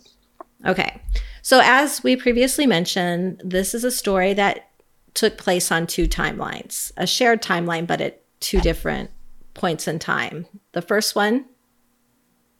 Okay. 0.65 1.01
So, 1.45 1.61
as 1.63 2.03
we 2.03 2.15
previously 2.15 2.65
mentioned, 2.65 3.39
this 3.45 3.75
is 3.75 3.83
a 3.83 3.91
story 3.91 4.33
that 4.33 4.71
took 5.13 5.37
place 5.37 5.71
on 5.71 5.85
two 5.85 6.07
timelines, 6.07 6.91
a 6.97 7.05
shared 7.05 7.43
timeline, 7.43 7.85
but 7.85 8.01
at 8.01 8.23
two 8.39 8.59
different 8.59 9.11
points 9.53 9.87
in 9.87 9.99
time. 9.99 10.47
The 10.71 10.81
first 10.81 11.15
one 11.15 11.45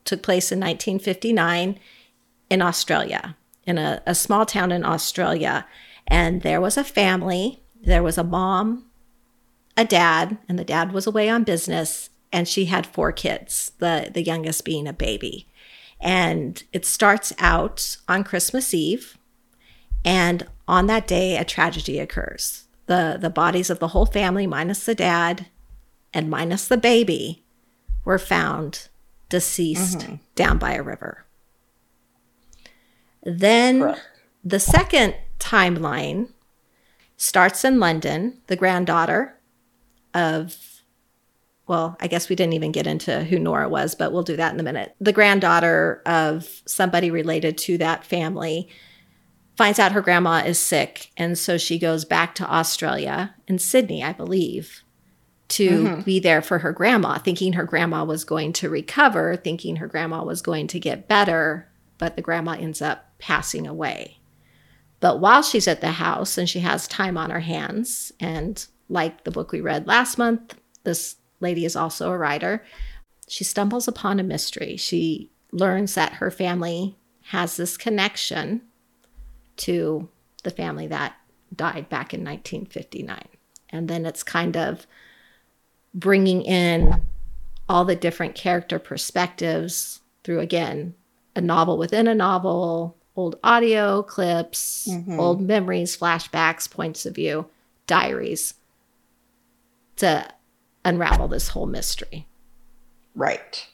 took 0.04 0.21
place 0.21 0.52
in 0.52 0.60
1959 0.60 1.80
in 2.52 2.62
Australia, 2.62 3.36
in 3.65 3.80
a, 3.80 4.04
a 4.06 4.13
small 4.13 4.45
town 4.45 4.71
in 4.71 4.86
Australia. 4.86 5.65
And 6.06 6.43
there 6.43 6.62
was 6.62 6.78
a 6.78 6.84
family, 6.84 7.63
there 7.82 8.04
was 8.04 8.19
a 8.19 8.24
mom, 8.24 8.86
a 9.76 9.84
dad, 9.84 10.38
and 10.48 10.60
the 10.60 10.63
dad 10.63 10.91
was 10.91 11.08
away 11.08 11.28
on 11.28 11.43
business, 11.43 12.12
and 12.32 12.48
she 12.48 12.65
had 12.65 12.86
four 12.86 13.12
kids, 13.12 13.71
the, 13.80 14.12
the 14.13 14.21
youngest 14.21 14.63
being 14.63 14.88
a 14.88 14.93
baby. 14.93 15.48
And 16.00 16.62
it 16.74 16.86
starts 16.86 17.34
out 17.39 17.98
on 18.08 18.24
Christmas 18.24 18.74
Eve, 18.74 19.18
and 20.04 20.46
on 20.68 20.88
that 20.88 21.08
day, 21.08 21.38
a 21.38 21.43
tragedy 21.46 22.00
occurs. 22.00 22.66
The, 22.86 23.18
the 23.20 23.30
bodies 23.30 23.70
of 23.70 23.80
the 23.80 23.89
whole 23.89 24.06
family, 24.06 24.46
minus 24.46 24.86
the 24.86 24.93
dad 24.93 25.48
and 26.14 26.30
minus 26.30 26.68
the 26.68 26.78
baby, 26.78 27.43
were 28.04 28.20
found 28.20 28.88
deceased 29.30 30.00
mm-hmm. 30.00 30.16
down 30.36 30.60
by 30.60 30.74
a 30.74 30.84
river. 30.84 31.26
Then 33.24 33.80
Correct. 33.80 34.02
the 34.43 34.60
second 34.60 35.16
timeline 35.39 36.30
starts 37.18 37.66
in 37.66 37.80
London. 37.80 38.38
The 38.46 38.56
granddaughter 38.56 39.39
of, 40.14 40.74
well, 41.68 41.97
I 41.99 42.07
guess 42.07 42.30
we 42.30 42.36
didn't 42.36 42.53
even 42.53 42.72
get 42.72 42.88
into 42.88 43.24
who 43.24 43.39
Nora 43.39 43.68
was, 43.68 43.95
but 43.95 44.11
we'll 44.11 44.24
do 44.24 44.36
that 44.36 44.53
in 44.53 44.59
a 44.59 44.63
minute. 44.63 44.95
The 45.01 45.13
granddaughter 45.13 46.01
of 46.05 46.61
somebody 46.66 47.09
related 47.09 47.57
to 47.59 47.78
that 47.80 48.05
family 48.05 48.70
finds 49.57 49.80
out 49.80 49.93
her 49.93 50.01
grandma 50.01 50.43
is 50.45 50.59
sick. 50.59 51.11
And 51.18 51.38
so 51.38 51.57
she 51.57 51.80
goes 51.80 52.05
back 52.05 52.36
to 52.36 52.51
Australia 52.51 53.36
in 53.47 53.57
Sydney, 53.57 54.03
I 54.03 54.13
believe, 54.13 54.84
to 55.47 55.70
mm-hmm. 55.70 56.01
be 56.01 56.20
there 56.20 56.41
for 56.41 56.59
her 56.59 56.72
grandma, 56.72 57.18
thinking 57.18 57.53
her 57.53 57.63
grandma 57.63 58.03
was 58.03 58.24
going 58.24 58.53
to 58.53 58.70
recover, 58.70 59.36
thinking 59.36 59.78
her 59.78 59.88
grandma 59.88 60.24
was 60.24 60.41
going 60.41 60.68
to 60.68 60.80
get 60.80 61.07
better, 61.07 61.72
but 61.97 62.16
the 62.16 62.22
grandma 62.22 62.51
ends 62.51 62.82
up 62.82 63.11
passing 63.18 63.66
away. 63.66 64.20
But 64.99 65.20
while 65.20 65.41
she's 65.41 65.68
at 65.68 65.82
the 65.82 65.91
house 65.91 66.38
and 66.38 66.49
she 66.49 66.59
has 66.59 66.88
time 66.88 67.18
on 67.18 67.30
her 67.30 67.39
hands, 67.39 68.11
and 68.20 68.66
like 68.89 69.24
the 69.24 69.32
book 69.32 69.51
we 69.51 69.61
read 69.61 69.88
last 69.88 70.18
month, 70.18 70.55
this 70.84 71.16
lady 71.40 71.66
is 71.66 71.76
also 71.76 72.12
a 72.12 72.18
writer, 72.18 72.64
she 73.28 73.44
stumbles 73.44 73.88
upon 73.88 74.20
a 74.20 74.24
mystery. 74.24 74.78
She 74.78 75.32
learns 75.52 75.96
that 75.96 76.14
her 76.14 76.30
family 76.30 76.98
has 77.30 77.58
this 77.58 77.78
connection 77.78 78.62
to 79.58 80.08
the 80.44 80.52
family 80.52 80.88
that 80.88 81.16
died 81.56 81.90
back 81.90 82.14
in 82.14 82.24
1959. 82.24 83.28
And 83.70 83.88
then 83.88 84.06
it's 84.06 84.24
kind 84.24 84.56
of 84.56 84.86
bringing 85.94 86.44
in 86.44 87.02
all 87.68 87.86
the 87.86 87.96
different 87.96 88.36
character 88.36 88.78
perspectives 88.78 90.02
through, 90.24 90.40
again, 90.40 90.94
a 91.36 91.42
novel 91.42 91.78
within 91.78 92.08
a 92.08 92.16
novel, 92.16 92.96
old 93.16 93.40
audio 93.44 94.04
clips, 94.04 94.88
mm-hmm. 94.90 95.20
old 95.20 95.42
memories, 95.42 95.98
flashbacks, 95.98 96.70
points 96.70 97.06
of 97.06 97.16
view, 97.16 97.48
diaries 97.88 98.56
to 99.98 100.28
unravel 100.86 101.28
this 101.28 101.50
whole 101.50 101.66
mystery. 101.66 102.28
Right. 103.16 103.68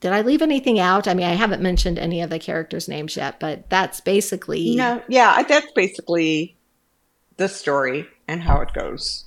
Did 0.00 0.12
I 0.12 0.20
leave 0.20 0.42
anything 0.42 0.78
out? 0.78 1.08
I 1.08 1.14
mean, 1.14 1.26
I 1.26 1.32
haven't 1.32 1.62
mentioned 1.62 1.98
any 1.98 2.20
of 2.20 2.30
the 2.30 2.38
characters' 2.38 2.88
names 2.88 3.16
yet, 3.16 3.40
but 3.40 3.70
that's 3.70 4.00
basically. 4.00 4.76
No, 4.76 5.02
yeah, 5.08 5.42
that's 5.42 5.72
basically 5.72 6.56
the 7.38 7.48
story 7.48 8.06
and 8.28 8.42
how 8.42 8.60
it 8.60 8.72
goes. 8.74 9.24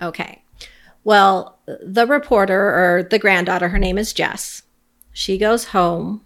Okay. 0.00 0.42
Well, 1.04 1.58
the 1.66 2.06
reporter 2.06 2.58
or 2.58 3.02
the 3.02 3.18
granddaughter, 3.18 3.68
her 3.68 3.78
name 3.78 3.98
is 3.98 4.14
Jess. 4.14 4.62
She 5.12 5.36
goes 5.36 5.66
home 5.66 6.24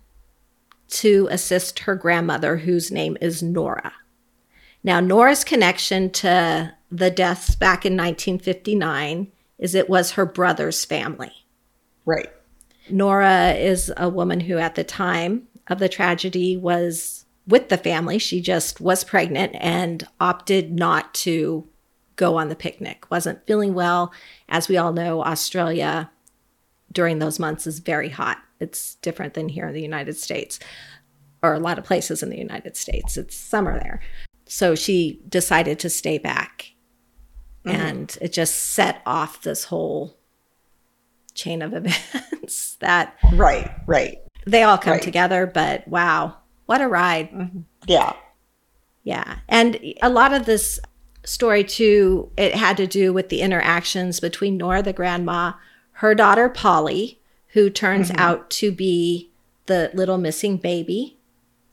to 0.90 1.28
assist 1.30 1.80
her 1.80 1.94
grandmother, 1.94 2.58
whose 2.58 2.90
name 2.90 3.18
is 3.20 3.42
Nora. 3.42 3.92
Now, 4.84 5.00
Nora's 5.00 5.44
connection 5.44 6.10
to 6.10 6.72
the 6.90 7.10
deaths 7.10 7.56
back 7.56 7.84
in 7.84 7.94
1959 7.94 9.32
is 9.58 9.74
it 9.74 9.90
was 9.90 10.12
her 10.12 10.26
brother's 10.26 10.84
family. 10.84 11.32
Right. 12.04 12.30
Nora 12.90 13.52
is 13.52 13.92
a 13.96 14.08
woman 14.08 14.40
who, 14.40 14.58
at 14.58 14.74
the 14.74 14.84
time 14.84 15.48
of 15.66 15.78
the 15.78 15.88
tragedy, 15.88 16.56
was 16.56 17.26
with 17.46 17.68
the 17.68 17.76
family. 17.76 18.18
She 18.18 18.40
just 18.40 18.80
was 18.80 19.04
pregnant 19.04 19.56
and 19.58 20.06
opted 20.20 20.72
not 20.72 21.12
to 21.14 21.68
go 22.16 22.36
on 22.36 22.48
the 22.48 22.56
picnic, 22.56 23.10
wasn't 23.10 23.46
feeling 23.46 23.74
well. 23.74 24.12
As 24.48 24.68
we 24.68 24.76
all 24.76 24.92
know, 24.92 25.22
Australia 25.22 26.10
during 26.90 27.18
those 27.18 27.38
months 27.38 27.66
is 27.66 27.78
very 27.78 28.08
hot. 28.08 28.38
It's 28.60 28.96
different 28.96 29.34
than 29.34 29.48
here 29.48 29.68
in 29.68 29.74
the 29.74 29.82
United 29.82 30.16
States 30.16 30.58
or 31.42 31.54
a 31.54 31.60
lot 31.60 31.78
of 31.78 31.84
places 31.84 32.22
in 32.22 32.30
the 32.30 32.38
United 32.38 32.76
States. 32.76 33.16
It's 33.16 33.36
summer 33.36 33.78
there. 33.78 34.00
So 34.46 34.74
she 34.74 35.20
decided 35.28 35.78
to 35.80 35.90
stay 35.90 36.18
back. 36.18 36.72
Mm-hmm. 37.64 37.76
And 37.76 38.18
it 38.20 38.32
just 38.32 38.54
set 38.54 39.02
off 39.04 39.42
this 39.42 39.64
whole 39.64 40.18
chain 41.38 41.62
of 41.62 41.72
events 41.74 42.76
that 42.80 43.16
right 43.32 43.70
right 43.86 44.18
they 44.44 44.62
all 44.64 44.76
come 44.76 44.94
right. 44.94 45.02
together 45.02 45.46
but 45.46 45.86
wow 45.88 46.36
what 46.66 46.80
a 46.80 46.88
ride 46.88 47.30
mm-hmm. 47.30 47.60
yeah 47.86 48.14
yeah 49.04 49.38
and 49.48 49.78
a 50.02 50.10
lot 50.10 50.34
of 50.34 50.46
this 50.46 50.80
story 51.24 51.62
too 51.62 52.30
it 52.36 52.54
had 52.54 52.76
to 52.76 52.86
do 52.86 53.12
with 53.12 53.28
the 53.28 53.40
interactions 53.40 54.18
between 54.18 54.56
nora 54.56 54.82
the 54.82 54.92
grandma 54.92 55.52
her 55.92 56.14
daughter 56.14 56.48
polly 56.48 57.20
who 57.48 57.70
turns 57.70 58.10
mm-hmm. 58.10 58.20
out 58.20 58.50
to 58.50 58.72
be 58.72 59.30
the 59.66 59.90
little 59.94 60.18
missing 60.18 60.56
baby 60.56 61.16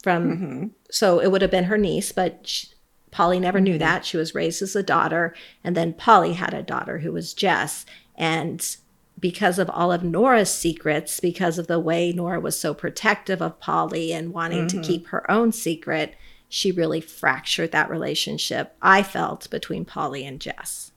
from 0.04 0.32
mm-hmm. 0.32 0.68
so 0.92 1.20
it 1.20 1.32
would 1.32 1.42
have 1.42 1.52
been 1.52 1.66
her 1.66 1.78
niece 1.78 2.12
but 2.12 2.40
she, 2.44 2.68
polly 3.16 3.40
never 3.40 3.62
knew 3.62 3.72
mm-hmm. 3.72 3.80
that 3.80 4.06
she 4.06 4.18
was 4.18 4.36
raised 4.36 4.62
as 4.62 4.76
a 4.76 4.84
daughter 4.84 5.34
and 5.64 5.76
then 5.76 5.94
polly 5.94 6.34
had 6.34 6.54
a 6.54 6.62
daughter 6.62 7.00
who 7.00 7.12
was 7.12 7.34
jess 7.34 7.86
and 8.16 8.78
because 9.18 9.60
of 9.60 9.70
all 9.70 9.92
of 9.92 10.04
Nora's 10.04 10.54
secrets, 10.54 11.20
because 11.20 11.58
of 11.58 11.68
the 11.68 11.80
way 11.80 12.12
Nora 12.12 12.40
was 12.40 12.60
so 12.60 12.74
protective 12.74 13.42
of 13.42 13.60
Polly 13.60 14.12
and 14.12 14.34
wanting 14.34 14.68
mm-hmm. 14.68 14.82
to 14.82 14.88
keep 14.88 15.08
her 15.08 15.30
own 15.32 15.52
secret, 15.52 16.16
she 16.50 16.72
really 16.72 17.02
fractured 17.02 17.72
that 17.72 17.90
relationship, 17.90 18.76
I 18.82 19.04
felt, 19.04 19.50
between 19.50 19.86
Polly 19.86 20.26
and 20.26 20.40
Jess. 20.40 20.92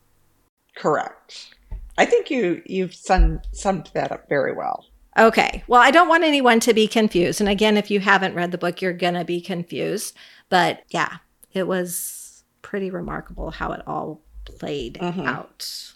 Correct. 0.77 1.55
I 1.97 2.05
think 2.05 2.31
you 2.31 2.63
you've 2.67 2.95
sum, 2.95 3.41
summed 3.53 3.91
that 3.95 4.13
up 4.13 4.29
very 4.29 4.53
well. 4.53 4.85
Okay. 5.19 5.65
Well, 5.67 5.81
I 5.81 5.91
don't 5.91 6.09
want 6.09 6.23
anyone 6.23 6.61
to 6.61 6.73
be 6.73 6.87
confused. 6.87 7.41
And 7.41 7.49
again, 7.49 7.77
if 7.77 7.91
you 7.91 7.99
haven't 7.99 8.35
read 8.35 8.53
the 8.53 8.59
book, 8.59 8.81
you're 8.81 8.93
going 8.93 9.15
to 9.15 9.25
be 9.25 9.41
confused. 9.41 10.15
But 10.49 10.85
yeah, 10.91 11.17
it 11.59 11.67
was 11.67 12.45
pretty 12.63 12.91
remarkable 12.91 13.51
how 13.51 13.73
it 13.73 13.83
all 13.87 14.23
played 14.45 14.95
mm-hmm. 14.95 15.21
out. 15.21 15.93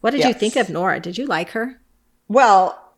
What 0.00 0.12
did 0.12 0.20
yes. 0.20 0.28
you 0.28 0.34
think 0.34 0.56
of 0.56 0.70
Nora? 0.70 1.00
Did 1.00 1.18
you 1.18 1.26
like 1.26 1.50
her? 1.50 1.80
Well, 2.28 2.94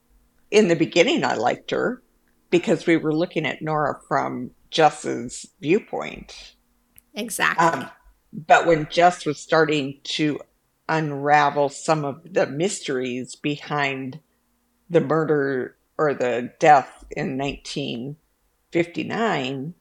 in 0.51 0.69
the 0.69 0.77
beginning, 0.77 1.25
I 1.25 1.35
liked 1.35 1.71
her 1.71 2.03
because 2.51 2.87
we 2.87 2.97
were 2.97 3.15
looking 3.15 3.47
at 3.47 3.63
Nora 3.63 3.99
from 4.07 4.51
Jess's 4.71 5.47
viewpoint. 5.61 6.55
Exactly. 7.15 7.67
Um, 7.67 7.89
but 8.33 8.67
when 8.67 8.89
Jess 8.91 9.25
was 9.25 9.39
starting 9.39 10.01
to 10.05 10.41
unravel 10.89 11.69
some 11.69 12.05
of 12.05 12.21
the 12.25 12.47
mysteries 12.47 13.37
behind 13.37 14.19
the 14.89 15.01
murder 15.01 15.77
or 15.97 16.15
the 16.15 16.53
death 16.59 17.05
in 17.11 17.39
1959, 17.39 19.75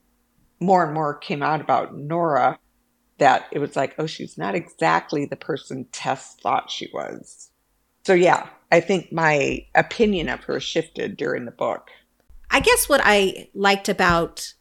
more 0.59 0.83
and 0.83 0.93
more 0.93 1.13
came 1.13 1.41
out 1.41 1.61
about 1.61 1.97
Nora 1.97 2.59
that 3.17 3.47
it 3.51 3.59
was 3.59 3.75
like, 3.75 3.95
oh, 3.97 4.05
she's 4.05 4.37
not 4.37 4.55
exactly 4.55 5.25
the 5.25 5.35
person 5.35 5.85
Tess 5.91 6.35
thought 6.41 6.71
she 6.71 6.89
was. 6.93 7.49
So, 8.05 8.13
yeah, 8.13 8.47
I 8.71 8.79
think 8.79 9.11
my 9.11 9.65
opinion 9.75 10.29
of 10.29 10.43
her 10.45 10.59
shifted 10.59 11.17
during 11.17 11.45
the 11.45 11.51
book. 11.51 11.89
I 12.49 12.59
guess 12.61 12.89
what 12.89 13.01
I 13.03 13.49
liked 13.53 13.89
about 13.89 14.53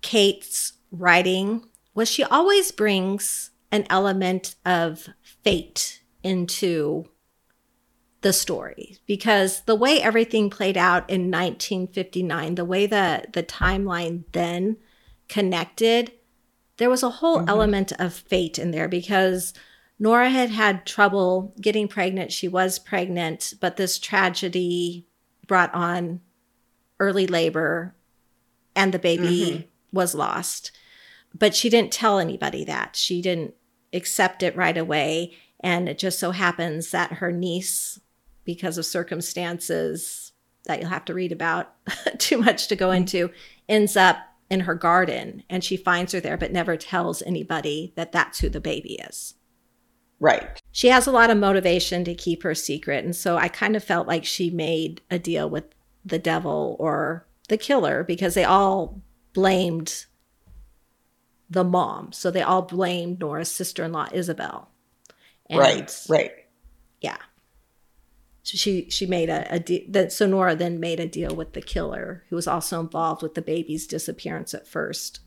Kate's 0.00 0.74
writing 0.90 1.64
was 1.94 2.08
she 2.08 2.24
always 2.24 2.70
brings 2.70 3.50
an 3.70 3.84
element 3.90 4.54
of 4.64 5.08
fate 5.22 6.02
into 6.22 7.06
the 8.20 8.32
story 8.32 8.98
because 9.06 9.62
the 9.62 9.74
way 9.74 10.00
everything 10.00 10.50
played 10.50 10.76
out 10.76 11.08
in 11.08 11.30
1959 11.30 12.56
the 12.56 12.64
way 12.64 12.84
that 12.86 13.32
the 13.32 13.44
timeline 13.44 14.24
then 14.32 14.76
connected 15.28 16.12
there 16.78 16.88
was 16.88 17.02
a 17.02 17.10
whole 17.10 17.38
mm-hmm. 17.38 17.48
element 17.48 17.92
of 17.98 18.14
fate 18.14 18.58
in 18.58 18.70
there 18.70 18.88
because 18.88 19.52
Nora 19.98 20.30
had 20.30 20.50
had 20.50 20.86
trouble 20.86 21.52
getting 21.60 21.86
pregnant. 21.86 22.32
She 22.32 22.48
was 22.48 22.78
pregnant, 22.78 23.54
but 23.60 23.76
this 23.76 23.98
tragedy 23.98 25.06
brought 25.46 25.74
on 25.74 26.20
early 26.98 27.26
labor 27.26 27.94
and 28.74 28.94
the 28.94 28.98
baby 28.98 29.50
mm-hmm. 29.50 29.96
was 29.96 30.14
lost. 30.14 30.70
But 31.36 31.54
she 31.54 31.68
didn't 31.68 31.92
tell 31.92 32.18
anybody 32.18 32.64
that. 32.64 32.96
She 32.96 33.20
didn't 33.20 33.54
accept 33.92 34.42
it 34.42 34.56
right 34.56 34.76
away. 34.76 35.36
And 35.60 35.88
it 35.88 35.98
just 35.98 36.20
so 36.20 36.30
happens 36.30 36.92
that 36.92 37.14
her 37.14 37.32
niece, 37.32 38.00
because 38.44 38.78
of 38.78 38.86
circumstances 38.86 40.32
that 40.64 40.80
you'll 40.80 40.90
have 40.90 41.04
to 41.06 41.14
read 41.14 41.32
about, 41.32 41.74
too 42.18 42.38
much 42.38 42.68
to 42.68 42.76
go 42.76 42.88
mm-hmm. 42.88 42.98
into, 42.98 43.30
ends 43.68 43.96
up 43.96 44.18
in 44.50 44.60
her 44.60 44.74
garden 44.74 45.42
and 45.48 45.62
she 45.62 45.76
finds 45.76 46.12
her 46.12 46.20
there 46.20 46.36
but 46.36 46.52
never 46.52 46.76
tells 46.76 47.22
anybody 47.22 47.92
that 47.96 48.12
that's 48.12 48.40
who 48.40 48.48
the 48.48 48.60
baby 48.60 48.94
is. 48.94 49.34
Right. 50.20 50.60
She 50.72 50.88
has 50.88 51.06
a 51.06 51.12
lot 51.12 51.30
of 51.30 51.38
motivation 51.38 52.04
to 52.04 52.14
keep 52.14 52.42
her 52.42 52.54
secret. 52.54 53.04
And 53.04 53.14
so 53.14 53.36
I 53.36 53.48
kind 53.48 53.76
of 53.76 53.84
felt 53.84 54.08
like 54.08 54.24
she 54.24 54.50
made 54.50 55.00
a 55.10 55.18
deal 55.18 55.48
with 55.48 55.64
the 56.04 56.18
devil 56.18 56.76
or 56.80 57.26
the 57.48 57.56
killer 57.56 58.02
because 58.02 58.34
they 58.34 58.44
all 58.44 59.00
blamed 59.32 60.06
the 61.48 61.64
mom. 61.64 62.12
So 62.12 62.30
they 62.30 62.42
all 62.42 62.62
blamed 62.62 63.20
Nora's 63.20 63.50
sister 63.50 63.84
in 63.84 63.92
law, 63.92 64.08
Isabel. 64.12 64.70
And 65.48 65.60
right, 65.60 66.06
right. 66.08 66.32
Yeah 67.00 67.18
she 68.56 68.88
she 68.90 69.06
made 69.06 69.28
a, 69.28 69.52
a 69.52 69.58
de- 69.58 69.86
that 69.88 70.12
so 70.12 70.26
Nora 70.26 70.54
then 70.54 70.80
made 70.80 71.00
a 71.00 71.06
deal 71.06 71.34
with 71.34 71.52
the 71.52 71.60
killer 71.60 72.24
who 72.28 72.36
was 72.36 72.46
also 72.46 72.80
involved 72.80 73.22
with 73.22 73.34
the 73.34 73.42
baby's 73.42 73.86
disappearance 73.86 74.54
at 74.54 74.68
first. 74.68 75.20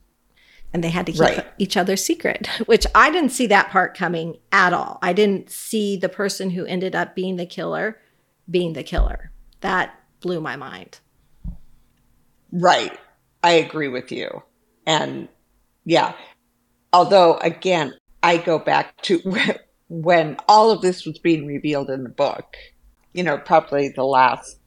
And 0.73 0.81
they 0.81 0.89
had 0.89 1.05
to 1.07 1.11
keep 1.11 1.21
right. 1.21 1.45
each 1.57 1.75
other 1.75 1.97
secret, 1.97 2.47
which 2.65 2.87
I 2.95 3.11
didn't 3.11 3.31
see 3.31 3.47
that 3.47 3.71
part 3.71 3.97
coming 3.97 4.37
at 4.53 4.71
all. 4.71 4.99
I 5.01 5.11
didn't 5.11 5.49
see 5.49 5.97
the 5.97 6.07
person 6.07 6.51
who 6.51 6.65
ended 6.65 6.95
up 6.95 7.13
being 7.13 7.35
the 7.35 7.45
killer 7.45 7.97
being 8.49 8.73
the 8.73 8.83
killer. 8.83 9.31
That 9.61 9.97
blew 10.19 10.41
my 10.41 10.55
mind. 10.55 10.99
Right. 12.51 12.97
I 13.43 13.53
agree 13.53 13.87
with 13.87 14.11
you. 14.11 14.43
And 14.85 15.27
yeah, 15.85 16.13
although 16.93 17.37
again, 17.37 17.93
I 18.21 18.37
go 18.37 18.59
back 18.59 19.01
to 19.03 19.21
when 19.89 20.37
all 20.47 20.71
of 20.71 20.81
this 20.81 21.05
was 21.05 21.17
being 21.17 21.45
revealed 21.45 21.89
in 21.89 22.03
the 22.03 22.09
book, 22.09 22.55
you 23.13 23.23
know, 23.23 23.37
probably 23.37 23.89
the 23.89 24.05
last 24.05 24.57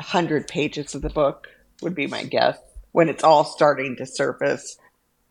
hundred 0.00 0.48
pages 0.48 0.94
of 0.94 1.02
the 1.02 1.10
book 1.10 1.48
would 1.82 1.94
be 1.94 2.06
my 2.06 2.24
guess, 2.24 2.58
when 2.92 3.08
it's 3.08 3.24
all 3.24 3.44
starting 3.44 3.96
to 3.96 4.06
surface, 4.06 4.78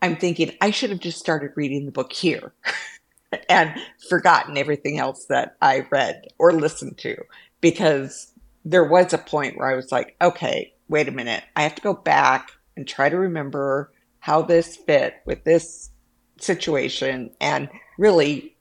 I'm 0.02 0.16
thinking 0.16 0.52
I 0.60 0.70
should 0.70 0.90
have 0.90 1.00
just 1.00 1.18
started 1.18 1.52
reading 1.56 1.86
the 1.86 1.92
book 1.92 2.12
here 2.12 2.52
and 3.48 3.74
forgotten 4.08 4.56
everything 4.56 4.98
else 4.98 5.26
that 5.26 5.56
I 5.60 5.86
read 5.90 6.28
or 6.38 6.52
listened 6.52 6.98
to 6.98 7.16
because 7.60 8.32
there 8.64 8.84
was 8.84 9.12
a 9.12 9.18
point 9.18 9.56
where 9.56 9.70
I 9.70 9.76
was 9.76 9.90
like, 9.90 10.16
okay, 10.20 10.74
wait 10.88 11.08
a 11.08 11.12
minute. 11.12 11.42
I 11.54 11.62
have 11.62 11.74
to 11.76 11.82
go 11.82 11.94
back 11.94 12.52
and 12.76 12.86
try 12.86 13.08
to 13.08 13.18
remember 13.18 13.92
how 14.20 14.42
this 14.42 14.76
fit 14.76 15.14
with 15.24 15.44
this 15.44 15.90
situation. 16.38 17.30
And 17.40 17.68
really, 17.98 18.56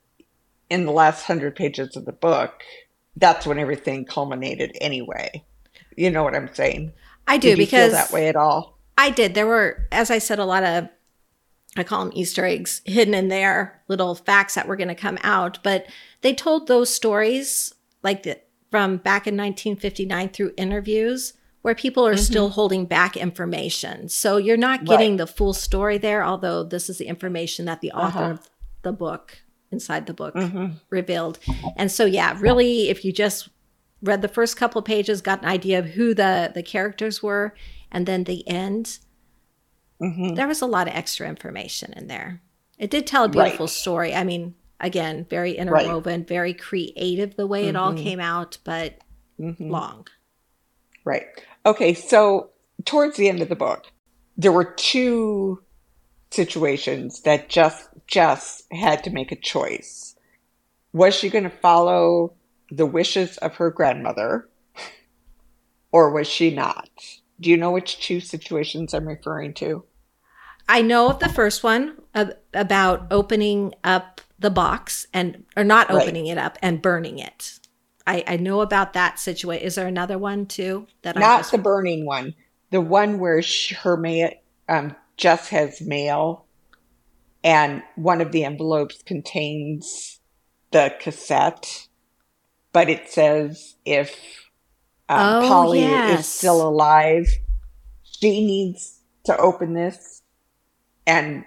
in 0.69 0.85
the 0.85 0.91
last 0.91 1.23
hundred 1.23 1.55
pages 1.55 1.95
of 1.95 2.05
the 2.05 2.11
book, 2.11 2.63
that's 3.15 3.45
when 3.45 3.59
everything 3.59 4.05
culminated 4.05 4.75
anyway. 4.81 5.43
You 5.95 6.11
know 6.11 6.23
what 6.23 6.35
I'm 6.35 6.53
saying? 6.53 6.93
I 7.27 7.37
do 7.37 7.55
because 7.55 7.91
feel 7.91 7.99
that 7.99 8.11
way 8.11 8.27
at 8.27 8.35
all? 8.35 8.77
I 8.97 9.09
did. 9.09 9.33
There 9.33 9.47
were, 9.47 9.87
as 9.91 10.11
I 10.11 10.19
said, 10.19 10.39
a 10.39 10.45
lot 10.45 10.63
of 10.63 10.89
I 11.77 11.83
call 11.83 12.05
them 12.05 12.13
Easter 12.15 12.45
eggs 12.45 12.81
hidden 12.85 13.13
in 13.13 13.27
there, 13.27 13.81
little 13.87 14.15
facts 14.15 14.55
that 14.55 14.67
were 14.67 14.77
going 14.77 14.87
to 14.87 14.95
come 14.95 15.17
out. 15.23 15.59
But 15.61 15.87
they 16.21 16.33
told 16.33 16.67
those 16.67 16.93
stories 16.93 17.73
like 18.01 18.23
the, 18.23 18.39
from 18.71 18.97
back 18.97 19.27
in 19.27 19.35
1959 19.35 20.29
through 20.29 20.53
interviews 20.57 21.33
where 21.63 21.75
people 21.75 22.05
are 22.07 22.13
mm-hmm. 22.13 22.21
still 22.21 22.49
holding 22.49 22.85
back 22.85 23.17
information. 23.17 24.07
So 24.07 24.37
you're 24.37 24.55
not 24.55 24.85
getting 24.85 25.13
right. 25.13 25.17
the 25.17 25.27
full 25.27 25.53
story 25.53 25.97
there, 25.97 26.23
although 26.23 26.63
this 26.63 26.89
is 26.89 26.99
the 26.99 27.07
information 27.07 27.65
that 27.65 27.81
the 27.81 27.91
author 27.91 28.19
uh-huh. 28.19 28.31
of 28.31 28.49
the 28.83 28.93
book 28.93 29.39
inside 29.75 30.05
the 30.05 30.13
book 30.13 30.33
mm-hmm. 30.33 30.77
revealed. 30.89 31.39
And 31.75 31.91
so, 31.91 32.05
yeah, 32.05 32.37
really, 32.39 32.89
if 32.89 33.03
you 33.05 33.11
just 33.11 33.49
read 34.01 34.21
the 34.21 34.27
first 34.27 34.57
couple 34.57 34.79
of 34.79 34.85
pages, 34.85 35.21
got 35.21 35.41
an 35.41 35.49
idea 35.49 35.79
of 35.79 35.85
who 35.85 36.13
the 36.13 36.51
the 36.53 36.63
characters 36.63 37.21
were, 37.21 37.53
and 37.91 38.05
then 38.05 38.23
the 38.23 38.47
end, 38.47 38.99
mm-hmm. 40.01 40.35
there 40.35 40.47
was 40.47 40.61
a 40.61 40.65
lot 40.65 40.87
of 40.87 40.95
extra 40.95 41.27
information 41.27 41.93
in 41.93 42.07
there. 42.07 42.41
It 42.77 42.89
did 42.89 43.07
tell 43.07 43.25
a 43.25 43.29
beautiful 43.29 43.67
right. 43.67 43.81
story. 43.83 44.15
I 44.15 44.23
mean, 44.23 44.55
again, 44.79 45.25
very 45.29 45.53
interwoven, 45.53 46.21
right. 46.21 46.27
very 46.27 46.53
creative 46.53 47.35
the 47.35 47.47
way 47.47 47.61
mm-hmm. 47.61 47.69
it 47.69 47.75
all 47.75 47.93
mm-hmm. 47.93 48.03
came 48.03 48.19
out, 48.19 48.57
but 48.63 48.99
mm-hmm. 49.39 49.69
long. 49.69 50.07
Right. 51.03 51.25
Okay, 51.65 51.93
so 51.93 52.49
towards 52.83 53.17
the 53.17 53.29
end 53.29 53.41
of 53.41 53.49
the 53.49 53.55
book, 53.55 53.85
there 54.37 54.51
were 54.51 54.73
two 54.77 55.61
situations 56.35 57.21
that 57.21 57.49
just 57.49 57.89
Jess 58.07 58.63
had 58.71 59.03
to 59.05 59.09
make 59.09 59.31
a 59.31 59.35
choice. 59.35 60.15
Was 60.93 61.15
she 61.15 61.29
going 61.29 61.43
to 61.43 61.49
follow 61.49 62.33
the 62.69 62.85
wishes 62.85 63.37
of 63.37 63.55
her 63.55 63.71
grandmother 63.71 64.49
or 65.91 66.11
was 66.11 66.27
she 66.27 66.53
not? 66.53 66.89
Do 67.39 67.49
you 67.49 67.57
know 67.57 67.71
which 67.71 67.99
two 67.99 68.19
situations 68.19 68.93
I'm 68.93 69.07
referring 69.07 69.53
to? 69.55 69.83
I 70.67 70.81
know 70.81 71.09
of 71.09 71.19
the 71.19 71.29
first 71.29 71.63
one 71.63 71.97
about 72.53 73.07
opening 73.11 73.73
up 73.83 74.21
the 74.39 74.49
box 74.49 75.07
and 75.13 75.43
or 75.55 75.63
not 75.63 75.91
opening 75.91 76.25
right. 76.25 76.31
it 76.33 76.37
up 76.37 76.57
and 76.61 76.81
burning 76.81 77.19
it. 77.19 77.59
I, 78.07 78.23
I 78.27 78.37
know 78.37 78.61
about 78.61 78.93
that 78.93 79.19
situation. 79.19 79.65
Is 79.65 79.75
there 79.75 79.87
another 79.87 80.17
one 80.17 80.45
too 80.45 80.87
that 81.01 81.17
I 81.17 81.19
not 81.19 81.39
just... 81.39 81.51
the 81.51 81.57
burning 81.57 82.05
one, 82.05 82.35
the 82.71 82.81
one 82.81 83.19
where 83.19 83.41
she, 83.41 83.75
her 83.75 83.97
mail 83.97 84.31
um, 84.67 84.95
Jess 85.17 85.49
has 85.49 85.81
mail, 85.81 86.45
and 87.43 87.83
one 87.95 88.21
of 88.21 88.31
the 88.31 88.43
envelopes 88.43 89.01
contains 89.03 90.19
the 90.71 90.93
cassette, 90.99 91.87
but 92.73 92.89
it 92.89 93.09
says 93.09 93.75
if 93.85 94.45
um, 95.07 95.43
oh, 95.43 95.47
Polly 95.47 95.81
yes. 95.81 96.19
is 96.19 96.27
still 96.27 96.67
alive. 96.67 97.27
She 98.03 98.45
needs 98.45 99.01
to 99.25 99.37
open 99.37 99.73
this. 99.73 100.21
And 101.05 101.45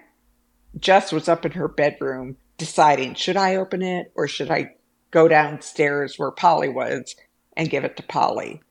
Jess 0.77 1.11
was 1.11 1.27
up 1.27 1.45
in 1.45 1.51
her 1.53 1.67
bedroom 1.67 2.37
deciding 2.57 3.15
should 3.15 3.37
I 3.37 3.55
open 3.55 3.81
it 3.81 4.11
or 4.15 4.27
should 4.27 4.51
I 4.51 4.75
go 5.11 5.27
downstairs 5.27 6.15
where 6.17 6.31
Polly 6.31 6.69
was 6.69 7.15
and 7.55 7.69
give 7.69 7.83
it 7.83 7.97
to 7.97 8.03
Polly? 8.03 8.61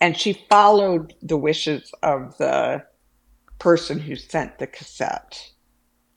And 0.00 0.16
she 0.16 0.44
followed 0.48 1.14
the 1.22 1.36
wishes 1.36 1.90
of 2.02 2.36
the 2.38 2.84
person 3.64 3.98
who 3.98 4.14
sent 4.14 4.58
the 4.58 4.66
cassette. 4.66 5.50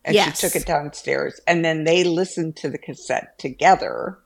And 0.04 0.14
yes. 0.14 0.39
she 0.39 0.48
took 0.48 0.56
it 0.58 0.68
downstairs. 0.68 1.39
And 1.48 1.64
then 1.64 1.86
they 1.86 2.04
listened 2.04 2.58
to 2.58 2.70
the 2.70 2.78
cassette 2.78 3.39
together 3.39 4.20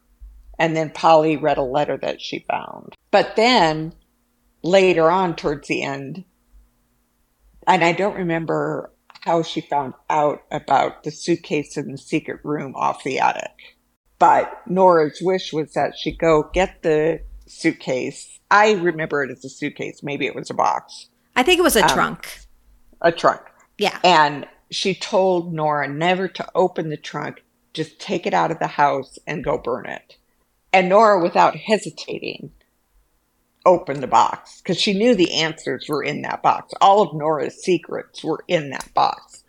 and 0.57 0.75
then 0.75 0.89
Polly 0.89 1.37
read 1.37 1.59
a 1.59 1.63
letter 1.63 1.97
that 1.97 2.19
she 2.19 2.45
found. 2.49 2.95
But 3.11 3.35
then 3.35 3.93
later 4.63 5.09
on, 5.09 5.35
towards 5.35 5.67
the 5.67 5.83
end, 5.83 6.25
and 7.67 7.83
I 7.83 7.93
don't 7.93 8.17
remember 8.17 8.91
how 9.21 9.43
she 9.43 9.61
found 9.61 9.93
out 10.09 10.41
about 10.51 11.03
the 11.03 11.11
suitcase 11.11 11.77
in 11.77 11.91
the 11.91 11.97
secret 11.99 12.41
room 12.43 12.73
off 12.75 13.03
the 13.03 13.19
attic. 13.19 13.77
But 14.17 14.51
Nora's 14.67 15.19
wish 15.21 15.53
was 15.53 15.73
that 15.73 15.93
she 15.95 16.15
go 16.15 16.49
get 16.53 16.81
the 16.81 17.21
suitcase. 17.45 18.39
I 18.49 18.73
remember 18.73 19.23
it 19.23 19.31
as 19.31 19.45
a 19.45 19.49
suitcase. 19.49 20.01
Maybe 20.01 20.25
it 20.25 20.35
was 20.35 20.49
a 20.49 20.55
box. 20.55 21.09
I 21.35 21.43
think 21.43 21.59
it 21.59 21.63
was 21.63 21.75
a 21.75 21.83
um, 21.83 21.89
trunk. 21.89 22.27
A 23.01 23.11
trunk. 23.11 23.41
Yeah. 23.77 23.97
And 24.03 24.47
she 24.69 24.93
told 24.95 25.53
Nora 25.53 25.87
never 25.87 26.27
to 26.27 26.47
open 26.55 26.89
the 26.89 26.97
trunk, 26.97 27.43
just 27.73 27.99
take 27.99 28.25
it 28.25 28.33
out 28.33 28.51
of 28.51 28.59
the 28.59 28.67
house 28.67 29.19
and 29.27 29.43
go 29.43 29.57
burn 29.57 29.87
it. 29.87 30.17
And 30.71 30.89
Nora, 30.89 31.21
without 31.21 31.55
hesitating, 31.55 32.51
opened 33.65 34.01
the 34.01 34.07
box 34.07 34.61
because 34.61 34.79
she 34.79 34.93
knew 34.93 35.15
the 35.15 35.33
answers 35.33 35.87
were 35.89 36.03
in 36.03 36.21
that 36.21 36.41
box. 36.41 36.73
All 36.79 37.01
of 37.01 37.13
Nora's 37.13 37.61
secrets 37.61 38.23
were 38.23 38.43
in 38.47 38.69
that 38.69 38.93
box. 38.93 39.43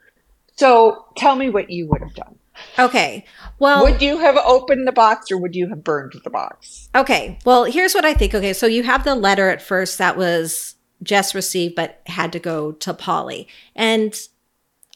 So 0.56 1.06
tell 1.16 1.36
me 1.36 1.50
what 1.50 1.70
you 1.70 1.86
would 1.88 2.02
have 2.02 2.14
done. 2.14 2.38
Okay. 2.78 3.24
Well, 3.58 3.82
would 3.84 4.02
you 4.02 4.18
have 4.18 4.36
opened 4.36 4.86
the 4.86 4.92
box 4.92 5.30
or 5.30 5.38
would 5.38 5.54
you 5.54 5.68
have 5.68 5.82
burned 5.82 6.12
the 6.22 6.30
box? 6.30 6.88
Okay. 6.94 7.38
Well, 7.44 7.64
here's 7.64 7.94
what 7.94 8.04
I 8.04 8.14
think. 8.14 8.34
Okay. 8.34 8.52
So 8.52 8.66
you 8.66 8.82
have 8.82 9.04
the 9.04 9.14
letter 9.14 9.48
at 9.48 9.62
first 9.62 9.98
that 9.98 10.16
was 10.16 10.74
Jess 11.02 11.34
received, 11.34 11.74
but 11.74 12.00
had 12.06 12.32
to 12.32 12.38
go 12.38 12.72
to 12.72 12.94
Polly. 12.94 13.48
And 13.74 14.18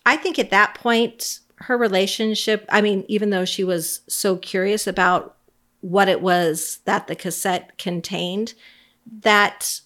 I 0.05 0.17
think 0.17 0.39
at 0.39 0.51
that 0.51 0.75
point, 0.75 1.41
her 1.57 1.77
relationship, 1.77 2.67
I 2.69 2.81
mean, 2.81 3.05
even 3.09 3.31
though 3.31 3.45
she 3.45 3.65
was 3.65 4.03
so 4.09 4.37
curious 4.37 4.87
about 4.87 5.37
what 5.81 6.09
it 6.09 6.21
was 6.21 6.81
that 6.85 7.07
the 7.07 7.17
cassette 7.17 7.79
contained 7.79 8.55
that 9.21 9.81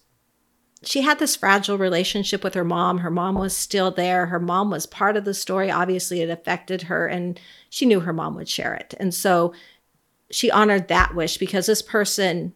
she 0.82 1.02
had 1.02 1.18
this 1.18 1.36
fragile 1.36 1.76
relationship 1.76 2.42
with 2.42 2.54
her 2.54 2.64
mom. 2.64 2.98
Her 2.98 3.10
mom 3.10 3.34
was 3.34 3.54
still 3.54 3.90
there. 3.90 4.26
Her 4.26 4.40
mom 4.40 4.70
was 4.70 4.86
part 4.86 5.16
of 5.16 5.24
the 5.24 5.34
story. 5.34 5.70
Obviously, 5.70 6.22
it 6.22 6.30
affected 6.30 6.82
her, 6.82 7.06
and 7.06 7.38
she 7.68 7.84
knew 7.84 8.00
her 8.00 8.14
mom 8.14 8.34
would 8.36 8.48
share 8.48 8.74
it. 8.74 8.94
And 8.98 9.12
so 9.12 9.52
she 10.30 10.50
honored 10.50 10.88
that 10.88 11.14
wish 11.14 11.36
because 11.36 11.66
this 11.66 11.82
person, 11.82 12.54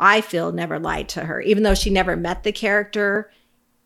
I 0.00 0.22
feel, 0.22 0.50
never 0.50 0.78
lied 0.78 1.08
to 1.10 1.20
her. 1.20 1.40
Even 1.42 1.62
though 1.62 1.74
she 1.74 1.90
never 1.90 2.16
met 2.16 2.42
the 2.42 2.52
character, 2.52 3.30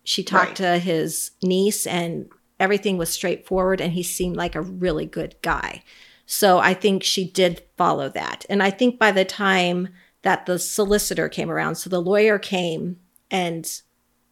she 0.04 0.22
talked 0.22 0.60
right. 0.60 0.76
to 0.76 0.78
his 0.78 1.32
niece, 1.42 1.86
and 1.86 2.30
everything 2.60 2.96
was 2.96 3.10
straightforward, 3.10 3.80
and 3.80 3.92
he 3.92 4.02
seemed 4.02 4.36
like 4.36 4.54
a 4.54 4.62
really 4.62 5.06
good 5.06 5.34
guy. 5.42 5.82
So 6.26 6.58
I 6.58 6.72
think 6.72 7.02
she 7.02 7.28
did 7.28 7.62
follow 7.76 8.08
that. 8.10 8.46
And 8.48 8.62
I 8.62 8.70
think 8.70 8.98
by 8.98 9.10
the 9.10 9.24
time 9.24 9.88
that 10.22 10.46
the 10.46 10.58
solicitor 10.58 11.28
came 11.28 11.50
around, 11.50 11.74
so 11.74 11.90
the 11.90 12.00
lawyer 12.00 12.38
came 12.38 12.98
and 13.30 13.68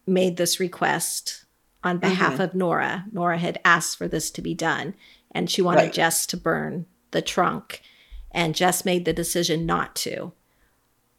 made 0.07 0.37
this 0.37 0.59
request 0.59 1.45
on 1.83 1.97
behalf 1.97 2.33
mm-hmm. 2.33 2.41
of 2.41 2.55
Nora. 2.55 3.05
Nora 3.11 3.37
had 3.37 3.59
asked 3.65 3.97
for 3.97 4.07
this 4.07 4.31
to 4.31 4.41
be 4.41 4.53
done, 4.53 4.95
and 5.31 5.49
she 5.51 5.61
wanted 5.61 5.81
right. 5.81 5.93
Jess 5.93 6.25
to 6.27 6.37
burn 6.37 6.85
the 7.11 7.21
trunk, 7.21 7.81
and 8.31 8.55
Jess 8.55 8.85
made 8.85 9.05
the 9.05 9.13
decision 9.13 9.65
not 9.65 9.95
to. 9.97 10.31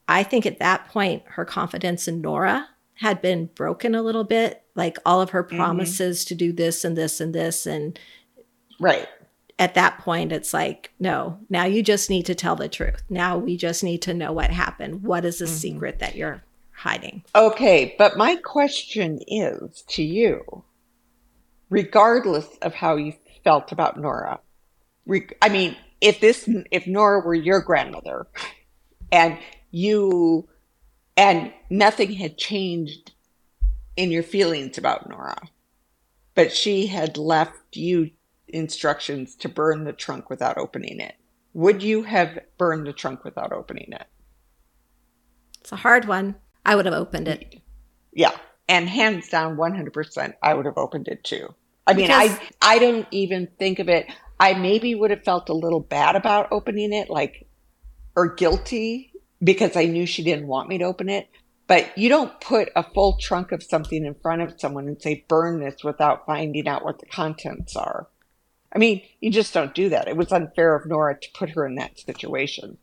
I 0.09 0.23
think 0.23 0.47
at 0.47 0.59
that 0.59 0.89
point, 0.89 1.23
her 1.27 1.45
confidence 1.45 2.09
in 2.09 2.21
Nora 2.21 2.69
had 2.95 3.21
been 3.23 3.47
broken 3.55 3.95
a 3.95 4.03
little 4.03 4.25
bit. 4.25 4.63
Like 4.75 4.99
all 5.07 5.21
of 5.21 5.31
her 5.31 5.45
mm-hmm. 5.45 5.57
promises 5.57 6.21
mm-hmm. 6.21 6.29
to 6.29 6.35
do 6.35 6.53
this 6.53 6.85
and 6.85 6.97
this 6.97 7.21
and 7.21 7.35
this, 7.35 7.67
and 7.67 7.99
right 8.81 9.09
at 9.59 9.75
that 9.75 9.99
point, 9.99 10.33
it's 10.33 10.53
like, 10.53 10.93
no, 10.99 11.39
now 11.49 11.65
you 11.65 11.83
just 11.83 12.11
need 12.11 12.27
to 12.27 12.35
tell 12.35 12.57
the 12.57 12.69
truth. 12.69 13.03
Now 13.09 13.39
we 13.39 13.57
just 13.57 13.85
need 13.85 14.03
to 14.03 14.15
know 14.15 14.33
what 14.33 14.51
happened. 14.51 15.03
What 15.03 15.25
is 15.25 15.39
the 15.39 15.45
mm-hmm. 15.45 15.55
secret 15.55 15.99
that 16.01 16.17
you're 16.17 16.43
hiding? 16.73 17.25
Okay, 17.35 17.95
but 17.99 18.17
my 18.17 18.37
question 18.37 19.21
is 19.29 19.83
to 19.91 20.03
you, 20.03 20.65
regardless 21.71 22.49
of 22.63 22.75
how 22.75 22.97
you 22.97 23.15
felt 23.45 23.71
about 23.71 23.99
Nora, 23.99 24.41
I 25.41 25.49
mean, 25.49 25.77
if 26.01 26.21
this, 26.21 26.49
if 26.71 26.87
Nora 26.87 27.25
were 27.25 27.35
your 27.35 27.61
grandmother 27.61 28.27
and 29.13 29.39
you, 29.75 30.49
and 31.17 31.53
nothing 31.69 32.13
had 32.13 32.39
changed 32.39 33.13
in 33.97 34.11
your 34.11 34.23
feelings 34.23 34.79
about 34.79 35.09
Nora, 35.09 35.37
but 36.35 36.53
she 36.53 36.87
had 36.87 37.17
left 37.17 37.77
you 37.77 38.11
instructions 38.49 39.35
to 39.37 39.49
burn 39.49 39.85
the 39.85 39.93
trunk 39.93 40.31
without 40.31 40.59
opening 40.59 41.01
it. 41.01 41.17
would 41.55 41.83
you 41.83 42.03
have 42.03 42.39
burned 42.59 42.87
the 42.87 42.93
trunk 42.93 43.25
without 43.25 43.53
opening 43.53 43.89
it? 43.93 44.07
It's 45.61 45.73
a 45.73 45.77
hard 45.77 46.07
one. 46.07 46.37
I 46.67 46.75
would 46.75 46.85
have 46.85 46.95
opened 46.95 47.29
it. 47.29 47.61
Yeah. 48.13 48.37
And 48.69 48.89
hands 48.89 49.29
down 49.29 49.57
100% 49.57 50.35
I 50.43 50.55
would 50.55 50.67
have 50.67 50.79
opened 50.79 51.09
it 51.09 51.23
too. 51.23 51.55
I 51.87 51.95
mean, 51.95 52.07
because... 52.07 52.39
I 52.61 52.77
I 52.77 52.79
don't 52.79 53.07
even 53.11 53.49
think 53.59 53.79
of 53.79 53.89
it. 53.89 54.07
I 54.41 54.55
maybe 54.55 54.95
would 54.95 55.11
have 55.11 55.23
felt 55.23 55.49
a 55.49 55.55
little 55.55 55.81
bad 55.81 56.17
about 56.17 56.49
opening 56.51 56.93
it 56.93 57.09
like 57.09 57.47
or 58.17 58.35
guilty 58.35 59.14
because 59.43 59.77
I 59.77 59.85
knew 59.85 60.07
she 60.07 60.23
didn't 60.23 60.47
want 60.47 60.69
me 60.69 60.79
to 60.79 60.85
open 60.85 61.09
it. 61.09 61.29
But 61.67 61.97
you 61.97 62.11
don't 62.11 62.39
put 62.41 62.69
a 62.77 62.83
full 62.83 63.17
trunk 63.17 63.51
of 63.51 63.63
something 63.63 64.05
in 64.05 64.15
front 64.15 64.43
of 64.43 64.61
someone 64.61 64.87
and 64.87 65.01
say, 65.01 65.25
burn 65.29 65.61
this 65.61 65.83
without 65.83 66.27
finding 66.27 66.69
out 66.69 66.85
what 66.85 66.99
the 66.99 67.07
contents 67.07 67.75
are. 67.75 68.09
I 68.75 68.79
mean, 68.79 69.03
you 69.21 69.31
just 69.31 69.55
don't 69.55 69.75
do 69.75 69.89
that. 69.89 70.09
It 70.09 70.17
was 70.17 70.31
unfair 70.31 70.75
of 70.75 70.87
Nora 70.87 71.19
to 71.19 71.29
put 71.33 71.51
her 71.51 71.67
in 71.67 71.77
that 71.77 71.99
situation. 71.99 72.77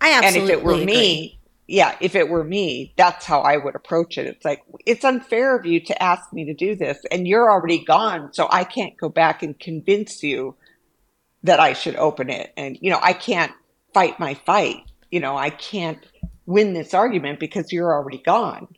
I 0.00 0.12
absolutely 0.12 0.40
And 0.40 0.50
if 0.50 0.58
it 0.58 0.64
were 0.64 0.72
agree. 0.74 0.84
me, 0.84 1.40
yeah, 1.66 1.96
if 2.00 2.14
it 2.14 2.28
were 2.28 2.44
me, 2.44 2.92
that's 2.96 3.24
how 3.24 3.40
I 3.40 3.56
would 3.56 3.74
approach 3.74 4.18
it. 4.18 4.26
It's 4.26 4.44
like, 4.44 4.62
it's 4.84 5.04
unfair 5.04 5.56
of 5.56 5.66
you 5.66 5.80
to 5.80 6.02
ask 6.02 6.32
me 6.32 6.44
to 6.44 6.54
do 6.54 6.76
this, 6.76 6.98
and 7.10 7.26
you're 7.26 7.50
already 7.50 7.84
gone. 7.84 8.32
So 8.32 8.46
I 8.50 8.62
can't 8.62 8.96
go 8.96 9.08
back 9.08 9.42
and 9.42 9.58
convince 9.58 10.22
you 10.22 10.54
that 11.42 11.58
I 11.58 11.72
should 11.72 11.96
open 11.96 12.30
it. 12.30 12.52
And, 12.56 12.78
you 12.80 12.90
know, 12.90 13.00
I 13.02 13.14
can't 13.14 13.52
fight 13.94 14.20
my 14.20 14.34
fight. 14.34 14.82
You 15.10 15.20
know, 15.20 15.36
I 15.36 15.50
can't 15.50 16.04
win 16.46 16.72
this 16.72 16.94
argument 16.94 17.40
because 17.40 17.72
you're 17.72 17.92
already 17.92 18.18
gone. 18.18 18.68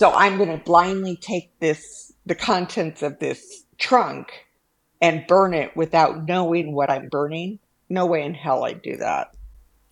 So 0.00 0.12
I'm 0.12 0.36
going 0.36 0.50
to 0.50 0.64
blindly 0.64 1.16
take 1.16 1.58
this, 1.60 2.12
the 2.26 2.34
contents 2.34 3.02
of 3.02 3.18
this 3.18 3.64
trunk 3.78 4.32
and 5.00 5.26
burn 5.26 5.54
it 5.54 5.76
without 5.76 6.26
knowing 6.26 6.72
what 6.74 6.90
I'm 6.90 7.08
burning. 7.08 7.58
No 7.88 8.06
way 8.06 8.22
in 8.22 8.34
hell 8.34 8.64
I'd 8.64 8.82
do 8.82 8.96
that. 8.96 9.34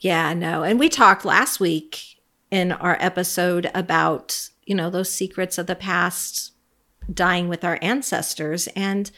Yeah, 0.01 0.35
no. 0.35 0.65
And 0.65 0.81
we 0.81 0.89
talked 0.89 1.25
last 1.25 1.61
week 1.61 2.21
in 2.51 2.73
our 2.73 2.97
episode 2.99 3.71
about, 3.75 4.51
you 4.65 4.75
know, 4.75 4.91
those 4.91 5.11
secrets 5.11 5.59
of 5.59 5.67
the 5.67 5.77
past 5.77 6.53
dying 7.13 7.49
with 7.49 7.65
our 7.65 7.79
ancestors 7.83 8.69
and 8.69 9.11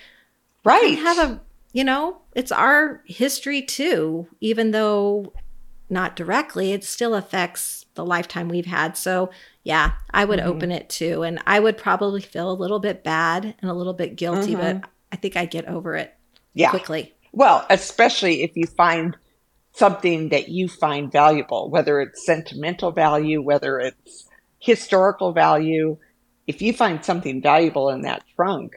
right 0.65 0.99
have 0.99 1.19
a 1.19 1.41
you 1.73 1.85
know 1.85 2.19
it's 2.35 2.53
our 2.53 3.03
history 3.07 3.63
too 3.63 4.27
even 4.41 4.71
though 4.71 5.33
not 5.89 6.17
directly, 6.17 6.73
it 6.73 6.85
still 6.85 7.15
affects 7.15 7.87
the 7.95 8.05
lifetime 8.05 8.49
we've 8.49 8.67
had. 8.67 8.97
So, 8.97 9.31
yeah, 9.63 9.93
I 10.11 10.25
would 10.25 10.39
mm-hmm. 10.39 10.49
open 10.49 10.73
it 10.73 10.89
too. 10.89 11.23
And 11.23 11.41
I 11.47 11.61
would 11.61 11.77
probably 11.77 12.21
feel 12.21 12.51
a 12.51 12.53
little 12.53 12.81
bit 12.81 13.05
bad 13.05 13.55
and 13.61 13.71
a 13.71 13.75
little 13.75 13.93
bit 13.93 14.17
guilty, 14.17 14.55
mm-hmm. 14.55 14.79
but 14.81 14.91
I 15.13 15.17
think 15.17 15.37
I 15.37 15.45
get 15.45 15.67
over 15.67 15.95
it 15.95 16.15
yeah. 16.55 16.71
quickly. 16.71 17.15
Well, 17.33 17.67
especially 17.71 18.43
if 18.43 18.57
you 18.57 18.67
find 18.67 19.17
something 19.73 20.29
that 20.31 20.49
you 20.49 20.69
find 20.69 21.11
valuable, 21.11 21.69
whether 21.69 22.01
it's 22.01 22.25
sentimental 22.25 22.93
value, 22.93 23.43
whether 23.43 23.81
it's 23.81 24.29
historical 24.61 25.33
value. 25.33 25.99
If 26.47 26.63
you 26.63 26.73
find 26.73 27.05
something 27.05 27.43
valuable 27.43 27.91
in 27.91 28.03
that 28.03 28.23
trunk, 28.37 28.73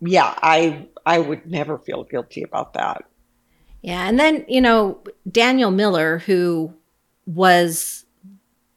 yeah, 0.00 0.34
I 0.38 0.86
I 1.04 1.18
would 1.18 1.46
never 1.46 1.78
feel 1.78 2.04
guilty 2.04 2.42
about 2.42 2.74
that. 2.74 3.04
Yeah. 3.82 4.08
And 4.08 4.18
then, 4.18 4.44
you 4.48 4.60
know, 4.60 5.02
Daniel 5.30 5.70
Miller, 5.70 6.18
who 6.20 6.74
was 7.26 8.04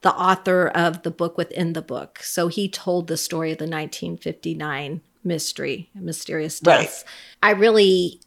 the 0.01 0.14
author 0.14 0.68
of 0.68 1.03
the 1.03 1.12
book 1.12 1.38
within 1.38 1.74
the 1.74 1.82
book. 1.82 2.20
So 2.22 2.47
he 2.47 2.70
told 2.70 3.08
the 3.08 3.18
story 3.18 3.51
of 3.51 3.58
the 3.58 3.64
1959 3.64 5.01
mystery, 5.24 5.89
mysterious 5.95 6.60
deaths. 6.60 7.03
Right. 7.06 7.49
I 7.51 7.58
really 7.58 8.22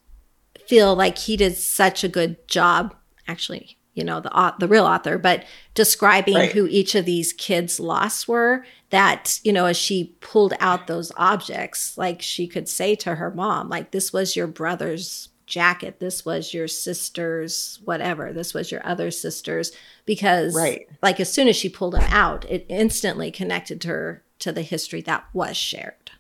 feel 0.67 0.95
like 0.95 1.19
he 1.19 1.37
did 1.37 1.57
such 1.57 2.03
a 2.03 2.09
good 2.09 2.49
job, 2.49 2.95
actually, 3.29 3.79
you 3.95 4.05
know, 4.05 4.21
the 4.21 4.55
the 4.59 4.69
real 4.69 4.87
author, 4.87 5.19
but 5.19 5.45
describing 5.75 6.35
right. 6.35 6.53
who 6.53 6.67
each 6.67 6.95
of 6.95 7.05
these 7.05 7.33
kids' 7.33 7.81
loss 7.81 8.27
were. 8.29 8.65
That 8.91 9.39
you 9.45 9.53
know, 9.53 9.67
as 9.67 9.77
she 9.77 10.17
pulled 10.21 10.55
out 10.61 10.87
those 10.87 11.13
objects, 11.17 11.99
like 11.99 12.23
she 12.23 12.47
could 12.47 12.69
say 12.69 12.95
to 12.97 13.17
her 13.17 13.31
mom, 13.31 13.69
like, 13.69 13.91
"This 13.91 14.13
was 14.13 14.35
your 14.35 14.47
brother's 14.47 15.29
jacket 15.49 15.99
this 15.99 16.27
was 16.27 16.53
your 16.53 16.69
sister's 16.69 17.81
whatever 17.85 18.33
this 18.35 18.53
was 18.53 18.71
your 18.71 18.87
other 18.87 19.11
sister's 19.11 19.73
because 20.05 20.55
right. 20.55 20.87
like 21.03 21.19
as 21.19 21.33
soon 21.33 21.49
as 21.49 21.57
she 21.57 21.69
pulled 21.69 21.95
them 21.95 22.05
out 22.11 22.45
it 22.51 22.67
instantly 22.69 23.31
connected 23.31 23.83
her 23.85 24.23
to 24.39 24.53
the 24.53 24.63
history 24.63 25.01
that 25.03 25.25
was 25.33 25.57
shared. 25.57 26.13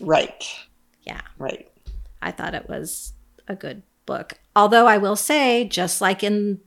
Right. 0.00 0.44
Yeah. 1.02 1.20
Right. 1.38 1.70
I 2.22 2.30
thought 2.30 2.54
it 2.54 2.68
was 2.68 3.12
a 3.48 3.54
good 3.54 3.82
book. 4.04 4.34
Although 4.54 4.86
i 4.86 4.96
will 4.96 5.16
say 5.16 5.64
just 5.64 6.00
like 6.00 6.22
in 6.22 6.60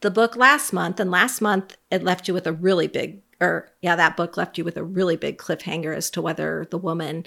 the 0.00 0.10
book 0.10 0.36
last 0.36 0.72
month 0.72 1.00
and 1.00 1.10
last 1.10 1.40
month 1.40 1.76
it 1.90 2.04
left 2.04 2.28
you 2.28 2.34
with 2.34 2.46
a 2.46 2.52
really 2.52 2.86
big 2.86 3.22
or 3.40 3.70
yeah 3.80 3.96
that 3.96 4.16
book 4.16 4.36
left 4.36 4.58
you 4.58 4.64
with 4.64 4.76
a 4.76 4.84
really 4.84 5.16
big 5.16 5.38
cliffhanger 5.38 5.96
as 5.96 6.10
to 6.10 6.20
whether 6.20 6.66
the 6.70 6.78
woman 6.78 7.26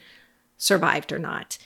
survived 0.57 1.11
or 1.11 1.17
not 1.17 1.57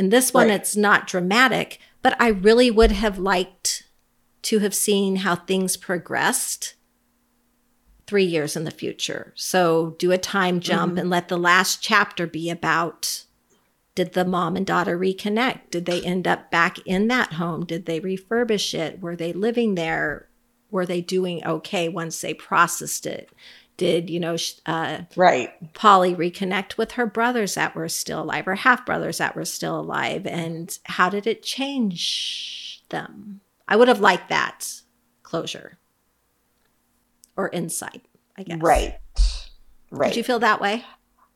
in 0.00 0.08
this 0.08 0.32
one, 0.32 0.48
right. 0.48 0.58
it's 0.58 0.76
not 0.76 1.06
dramatic, 1.06 1.78
but 2.00 2.18
I 2.18 2.28
really 2.28 2.70
would 2.70 2.90
have 2.90 3.18
liked 3.18 3.82
to 4.44 4.60
have 4.60 4.74
seen 4.74 5.16
how 5.16 5.36
things 5.36 5.76
progressed 5.76 6.72
three 8.06 8.24
years 8.24 8.56
in 8.56 8.64
the 8.64 8.70
future. 8.70 9.34
So 9.36 9.96
do 9.98 10.10
a 10.10 10.16
time 10.16 10.60
jump 10.60 10.92
mm-hmm. 10.92 11.00
and 11.00 11.10
let 11.10 11.28
the 11.28 11.36
last 11.36 11.82
chapter 11.82 12.26
be 12.26 12.48
about 12.48 13.24
did 13.94 14.14
the 14.14 14.24
mom 14.24 14.56
and 14.56 14.66
daughter 14.66 14.98
reconnect? 14.98 15.68
Did 15.70 15.84
they 15.84 16.00
end 16.00 16.26
up 16.26 16.50
back 16.50 16.78
in 16.86 17.08
that 17.08 17.34
home? 17.34 17.66
Did 17.66 17.84
they 17.84 18.00
refurbish 18.00 18.72
it? 18.72 19.02
Were 19.02 19.16
they 19.16 19.34
living 19.34 19.74
there? 19.74 20.30
Were 20.70 20.86
they 20.86 21.02
doing 21.02 21.44
okay 21.44 21.90
once 21.90 22.18
they 22.22 22.32
processed 22.32 23.04
it? 23.04 23.28
Did 23.80 24.10
you 24.10 24.20
know 24.20 24.36
uh, 24.66 24.98
right. 25.16 25.72
Polly 25.72 26.14
reconnect 26.14 26.76
with 26.76 26.92
her 26.92 27.06
brothers 27.06 27.54
that 27.54 27.74
were 27.74 27.88
still 27.88 28.24
alive 28.24 28.46
or 28.46 28.56
half 28.56 28.84
brothers 28.84 29.16
that 29.16 29.34
were 29.34 29.46
still 29.46 29.80
alive 29.80 30.26
and 30.26 30.78
how 30.84 31.08
did 31.08 31.26
it 31.26 31.42
change 31.42 32.84
them? 32.90 33.40
I 33.66 33.76
would 33.76 33.88
have 33.88 34.00
liked 34.00 34.28
that 34.28 34.66
closure 35.22 35.78
or 37.36 37.48
insight 37.48 38.02
i 38.36 38.42
guess. 38.42 38.60
Right. 38.60 38.98
Right. 39.90 40.08
did 40.08 40.18
you 40.18 40.24
feel 40.24 40.40
that 40.40 40.60
way? 40.60 40.84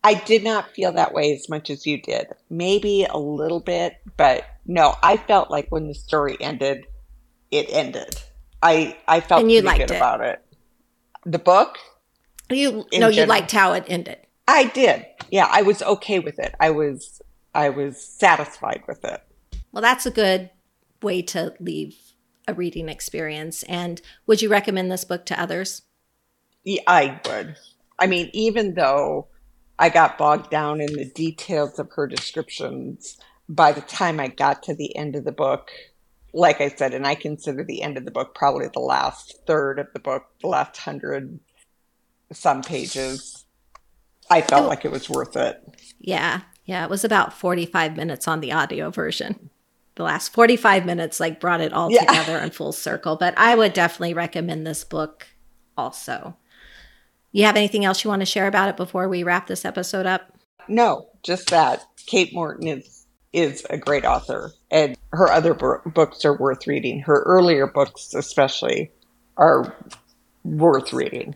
I 0.03 0.13
did 0.13 0.45
not 0.45 0.71
feel 0.73 0.93
that 0.93 1.15
way 1.15 1.33
as 1.33 1.49
much 1.49 1.71
as 1.71 1.87
you 1.87 2.03
did. 2.03 2.27
Maybe 2.51 3.07
a 3.09 3.17
little 3.17 3.61
bit 3.61 3.97
but 4.19 4.45
no 4.67 4.95
i 5.03 5.17
felt 5.17 5.51
like 5.51 5.69
when 5.71 5.89
the 5.89 5.95
story 5.95 6.37
ended 6.41 6.85
it 7.51 7.69
ended. 7.71 8.21
I 8.63 8.99
i 9.09 9.21
felt 9.21 9.41
and 9.41 9.51
you 9.51 9.63
pretty 9.63 9.79
good 9.79 9.93
it. 9.93 9.97
about 9.97 10.21
it. 10.21 10.45
The 11.25 11.39
book 11.39 11.79
you 12.51 12.87
no, 12.93 13.09
you 13.09 13.27
liked 13.27 13.53
how 13.53 13.73
it 13.73 13.85
ended. 13.89 14.19
I 14.47 14.65
did. 14.67 15.07
Yeah, 15.31 15.49
I 15.51 15.63
was 15.63 15.83
okay 15.83 16.19
with 16.19 16.39
it. 16.39 16.55
I 16.61 16.71
was 16.71 17.23
I 17.55 17.71
was 17.71 18.03
satisfied 18.03 18.83
with 18.87 19.05
it. 19.05 19.23
Well, 19.73 19.83
that's 19.83 20.07
a 20.07 20.11
good 20.11 20.51
way 21.03 21.23
to 21.23 21.55
leave 21.61 21.97
a 22.47 22.55
reading 22.55 22.89
experience. 22.89 23.63
And 23.65 24.01
would 24.27 24.43
you 24.43 24.49
recommend 24.49 24.91
this 24.91 25.05
book 25.05 25.25
to 25.27 25.41
others? 25.41 25.83
Yeah, 26.65 26.83
I 26.87 27.21
would. 27.27 27.57
I 27.99 28.07
mean, 28.07 28.31
even 28.33 28.75
though 28.75 29.29
I 29.79 29.89
got 29.89 30.19
bogged 30.19 30.51
down 30.51 30.81
in 30.81 30.93
the 30.93 31.05
details 31.05 31.79
of 31.79 31.91
her 31.93 32.07
descriptions, 32.07 33.19
by 33.49 33.73
the 33.73 33.81
time 33.81 34.21
I 34.21 34.29
got 34.29 34.63
to 34.65 34.75
the 34.75 34.95
end 34.97 35.17
of 35.17 35.25
the 35.25 35.33
book, 35.33 35.71
like 36.33 36.61
I 36.61 36.69
said, 36.69 36.95
and 36.95 37.07
I 37.07 37.15
consider 37.15 37.63
the 37.63 37.83
end 37.83 37.97
of 37.97 38.05
the 38.05 38.11
book 38.11 38.35
probably 38.35 38.69
the 38.73 38.81
last 38.81 39.41
third 39.47 39.79
of 39.79 39.87
the 39.93 40.01
book, 40.01 40.25
the 40.41 40.49
last 40.49 40.77
hundred 40.77 41.39
some 42.33 42.63
pages. 42.63 43.45
I 44.31 44.41
felt 44.41 44.65
oh. 44.65 44.69
like 44.69 44.85
it 44.85 44.91
was 44.91 45.09
worth 45.11 45.37
it. 45.37 45.63
Yeah. 45.99 46.43
Yeah. 46.65 46.85
It 46.85 46.91
was 46.91 47.05
about 47.05 47.33
45 47.33 47.97
minutes 47.97 48.27
on 48.27 48.41
the 48.41 48.53
audio 48.53 48.91
version. 48.91 49.51
The 49.97 50.03
last 50.03 50.33
45 50.33 50.87
minutes 50.87 51.21
like 51.21 51.41
brought 51.41 51.61
it 51.61 51.73
all 51.73 51.91
yeah. 51.91 52.05
together 52.05 52.39
in 52.39 52.51
full 52.51 52.73
circle. 52.73 53.17
But 53.17 53.35
I 53.37 53.55
would 53.55 53.73
definitely 53.73 54.15
recommend 54.15 54.67
this 54.67 54.83
book 54.85 55.27
also. 55.77 56.37
You 57.33 57.45
have 57.45 57.57
anything 57.57 57.85
else 57.85 58.05
you 58.05 58.11
want 58.11 58.21
to 58.21 58.27
share 58.27 58.47
about 58.47 58.69
it 58.69 58.77
before 58.77 59.09
we 59.09 59.23
wrap 59.23 59.47
this 59.47 59.65
episode 59.65 60.07
up? 60.07 60.33
No, 60.69 61.09
just 61.23 61.51
that 61.51 61.85
Kate 62.07 62.33
Morton 62.33 62.69
is 62.69 63.07
is 63.33 63.67
a 63.69 63.77
great 63.77 64.05
author 64.05 64.53
and 64.71 64.97
her 65.13 65.29
other 65.29 65.55
books 65.55 66.25
are 66.25 66.37
worth 66.37 66.69
reading. 66.69 67.01
Her 67.01 67.23
earlier 67.25 67.67
books 67.67 68.15
especially 68.15 68.93
are 69.37 69.77
worth 70.45 70.93
reading. 70.93 71.35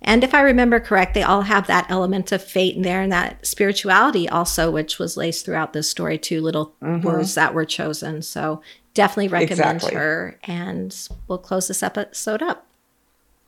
And 0.00 0.22
if 0.22 0.32
I 0.32 0.42
remember 0.42 0.78
correct, 0.80 1.14
they 1.14 1.22
all 1.22 1.42
have 1.42 1.66
that 1.66 1.90
element 1.90 2.30
of 2.32 2.42
fate 2.42 2.76
in 2.76 2.82
there 2.82 3.02
and 3.02 3.12
that 3.12 3.44
spirituality 3.44 4.28
also, 4.28 4.70
which 4.70 4.98
was 4.98 5.16
laced 5.16 5.44
throughout 5.44 5.72
this 5.72 5.90
story, 5.90 6.18
two 6.18 6.40
little 6.40 6.74
mm-hmm. 6.82 7.06
words 7.06 7.34
that 7.34 7.52
were 7.52 7.64
chosen. 7.64 8.22
So 8.22 8.62
definitely 8.94 9.28
recommend 9.28 9.76
exactly. 9.76 9.94
her. 9.94 10.38
And 10.44 10.96
we'll 11.26 11.38
close 11.38 11.68
this 11.68 11.82
episode 11.82 12.42
up. 12.42 12.66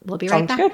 We'll 0.05 0.19
be 0.19 0.29
right 0.29 0.47
back. 0.47 0.59
Good. 0.59 0.73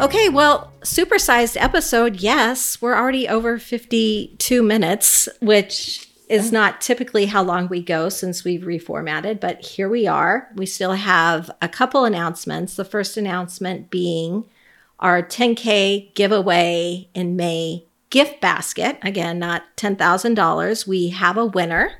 Okay, 0.00 0.28
well, 0.28 0.72
supersized 0.88 1.56
episode, 1.60 2.16
yes. 2.16 2.80
We're 2.80 2.96
already 2.96 3.28
over 3.28 3.58
52 3.58 4.62
minutes, 4.62 5.28
which 5.40 6.08
is 6.28 6.52
not 6.52 6.80
typically 6.80 7.26
how 7.26 7.42
long 7.42 7.68
we 7.68 7.82
go 7.82 8.08
since 8.08 8.44
we've 8.44 8.62
reformatted, 8.62 9.40
but 9.40 9.64
here 9.64 9.88
we 9.88 10.06
are. 10.06 10.48
We 10.56 10.66
still 10.66 10.92
have 10.92 11.50
a 11.62 11.68
couple 11.68 12.04
announcements. 12.04 12.76
The 12.76 12.84
first 12.84 13.16
announcement 13.16 13.90
being 13.90 14.46
our 15.00 15.22
10K 15.22 16.14
giveaway 16.14 17.08
in 17.14 17.36
May 17.36 17.86
gift 18.10 18.40
basket. 18.40 18.98
Again, 19.02 19.38
not 19.38 19.64
$10,000. 19.76 20.86
We 20.86 21.08
have 21.10 21.36
a 21.36 21.46
winner. 21.46 21.92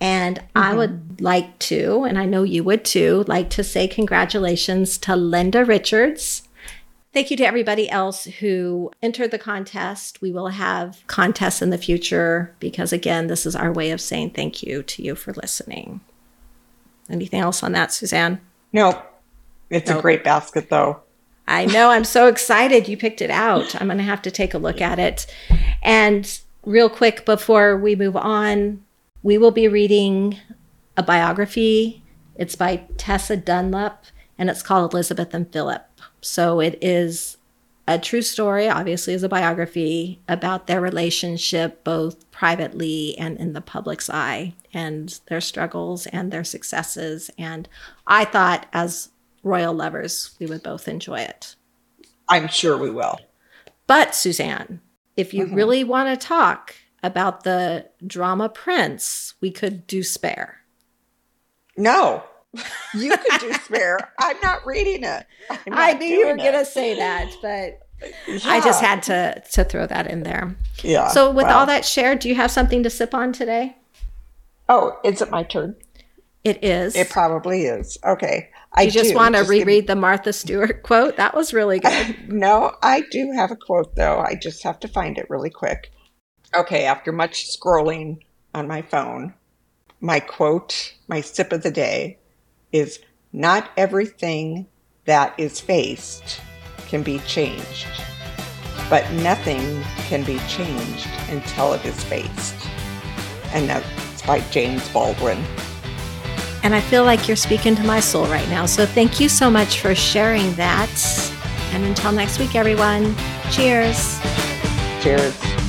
And 0.00 0.38
mm-hmm. 0.38 0.58
I 0.58 0.74
would 0.74 1.20
like 1.20 1.58
to, 1.60 2.04
and 2.04 2.18
I 2.18 2.24
know 2.24 2.42
you 2.42 2.64
would 2.64 2.84
too, 2.84 3.24
like 3.28 3.50
to 3.50 3.64
say 3.64 3.86
congratulations 3.86 4.98
to 4.98 5.16
Linda 5.16 5.64
Richards. 5.64 6.43
Thank 7.14 7.30
you 7.30 7.36
to 7.36 7.46
everybody 7.46 7.88
else 7.88 8.24
who 8.24 8.90
entered 9.00 9.30
the 9.30 9.38
contest. 9.38 10.20
We 10.20 10.32
will 10.32 10.48
have 10.48 11.04
contests 11.06 11.62
in 11.62 11.70
the 11.70 11.78
future 11.78 12.52
because, 12.58 12.92
again, 12.92 13.28
this 13.28 13.46
is 13.46 13.54
our 13.54 13.72
way 13.72 13.92
of 13.92 14.00
saying 14.00 14.30
thank 14.30 14.64
you 14.64 14.82
to 14.82 15.00
you 15.00 15.14
for 15.14 15.32
listening. 15.32 16.00
Anything 17.08 17.38
else 17.40 17.62
on 17.62 17.70
that, 17.70 17.92
Suzanne? 17.92 18.40
No. 18.72 19.00
It's 19.70 19.88
nope. 19.88 20.00
a 20.00 20.02
great 20.02 20.24
basket, 20.24 20.70
though. 20.70 21.02
I 21.46 21.66
know. 21.66 21.90
I'm 21.90 22.02
so 22.02 22.26
excited 22.26 22.88
you 22.88 22.96
picked 22.96 23.22
it 23.22 23.30
out. 23.30 23.80
I'm 23.80 23.86
going 23.86 23.98
to 23.98 24.04
have 24.04 24.22
to 24.22 24.32
take 24.32 24.52
a 24.52 24.58
look 24.58 24.80
at 24.80 24.98
it. 24.98 25.32
And 25.84 26.40
real 26.64 26.90
quick 26.90 27.24
before 27.24 27.76
we 27.76 27.94
move 27.94 28.16
on, 28.16 28.82
we 29.22 29.38
will 29.38 29.52
be 29.52 29.68
reading 29.68 30.40
a 30.96 31.02
biography. 31.04 32.02
It's 32.34 32.56
by 32.56 32.88
Tessa 32.96 33.36
Dunlop 33.36 34.04
and 34.38 34.50
it's 34.50 34.62
called 34.62 34.92
Elizabeth 34.92 35.34
and 35.34 35.50
Philip. 35.52 35.86
So 36.20 36.60
it 36.60 36.78
is 36.82 37.36
a 37.86 37.98
true 37.98 38.22
story, 38.22 38.68
obviously, 38.68 39.14
as 39.14 39.22
a 39.22 39.28
biography 39.28 40.20
about 40.28 40.66
their 40.66 40.80
relationship, 40.80 41.84
both 41.84 42.30
privately 42.30 43.16
and 43.18 43.38
in 43.38 43.52
the 43.52 43.60
public's 43.60 44.08
eye, 44.08 44.54
and 44.72 45.20
their 45.26 45.40
struggles 45.40 46.06
and 46.06 46.32
their 46.32 46.44
successes. 46.44 47.30
And 47.38 47.68
I 48.06 48.24
thought, 48.24 48.66
as 48.72 49.10
royal 49.42 49.74
lovers, 49.74 50.34
we 50.40 50.46
would 50.46 50.62
both 50.62 50.88
enjoy 50.88 51.20
it. 51.20 51.56
I'm 52.28 52.48
sure 52.48 52.78
we 52.78 52.90
will. 52.90 53.20
But, 53.86 54.14
Suzanne, 54.14 54.80
if 55.16 55.34
you 55.34 55.44
mm-hmm. 55.44 55.54
really 55.54 55.84
want 55.84 56.08
to 56.08 56.26
talk 56.26 56.74
about 57.02 57.44
the 57.44 57.86
drama 58.06 58.48
prince, 58.48 59.34
we 59.42 59.50
could 59.50 59.86
do 59.86 60.02
spare. 60.02 60.60
No, 61.76 62.24
you 62.94 63.16
could 63.16 63.40
do 63.40 63.52
spare. 63.54 63.98
I'm 64.18 64.36
not 64.42 64.64
reading 64.66 65.04
it. 65.04 65.26
Not 65.50 65.60
i 65.68 65.92
knew 65.92 66.06
you 66.06 66.26
were 66.26 66.36
going 66.36 66.52
to 66.52 66.64
say 66.64 66.94
that, 66.96 67.32
but 67.42 67.80
yeah. 68.26 68.38
I 68.44 68.60
just 68.60 68.80
had 68.80 69.02
to 69.04 69.42
to 69.52 69.64
throw 69.64 69.86
that 69.86 70.06
in 70.08 70.22
there. 70.22 70.56
Yeah. 70.82 71.08
So 71.08 71.30
with 71.30 71.46
all 71.46 71.66
that 71.66 71.84
shared, 71.84 72.20
do 72.20 72.28
you 72.28 72.34
have 72.34 72.50
something 72.50 72.82
to 72.82 72.90
sip 72.90 73.14
on 73.14 73.32
today? 73.32 73.76
Oh, 74.68 74.98
is 75.04 75.20
it 75.20 75.30
my 75.30 75.42
turn? 75.42 75.76
It 76.42 76.62
is. 76.62 76.94
It 76.94 77.10
probably 77.10 77.62
is. 77.64 77.98
Okay. 78.04 78.50
I 78.74 78.82
you 78.82 78.90
just 78.90 79.10
do. 79.10 79.16
want 79.16 79.34
to 79.34 79.40
just 79.40 79.50
reread 79.50 79.86
the 79.86 79.96
Martha 79.96 80.32
Stewart 80.32 80.82
quote. 80.82 81.16
That 81.16 81.34
was 81.34 81.54
really 81.54 81.80
good. 81.80 82.28
no, 82.28 82.74
I 82.82 83.02
do 83.10 83.32
have 83.32 83.50
a 83.50 83.56
quote 83.56 83.94
though. 83.94 84.18
I 84.18 84.34
just 84.34 84.62
have 84.62 84.80
to 84.80 84.88
find 84.88 85.16
it 85.16 85.30
really 85.30 85.50
quick. 85.50 85.90
Okay, 86.54 86.84
after 86.84 87.12
much 87.12 87.46
scrolling 87.48 88.18
on 88.54 88.68
my 88.68 88.82
phone, 88.82 89.34
my 90.00 90.20
quote, 90.20 90.94
my 91.08 91.20
sip 91.20 91.52
of 91.52 91.62
the 91.62 91.70
day 91.70 92.18
is 92.74 92.98
not 93.32 93.70
everything 93.76 94.66
that 95.04 95.32
is 95.38 95.60
faced 95.60 96.40
can 96.88 97.04
be 97.04 97.20
changed, 97.20 97.86
but 98.90 99.08
nothing 99.12 99.80
can 100.08 100.24
be 100.24 100.38
changed 100.48 101.08
until 101.28 101.72
it 101.72 101.84
is 101.84 102.02
faced. 102.04 102.56
And 103.52 103.68
that's 103.68 104.22
by 104.22 104.40
James 104.50 104.86
Baldwin. 104.88 105.38
And 106.64 106.74
I 106.74 106.80
feel 106.80 107.04
like 107.04 107.28
you're 107.28 107.36
speaking 107.36 107.76
to 107.76 107.84
my 107.84 108.00
soul 108.00 108.26
right 108.26 108.48
now. 108.48 108.66
So 108.66 108.86
thank 108.86 109.20
you 109.20 109.28
so 109.28 109.50
much 109.50 109.80
for 109.80 109.94
sharing 109.94 110.52
that. 110.54 110.90
And 111.72 111.84
until 111.84 112.10
next 112.10 112.40
week, 112.40 112.56
everyone, 112.56 113.14
cheers. 113.52 114.18
Cheers. 115.00 115.63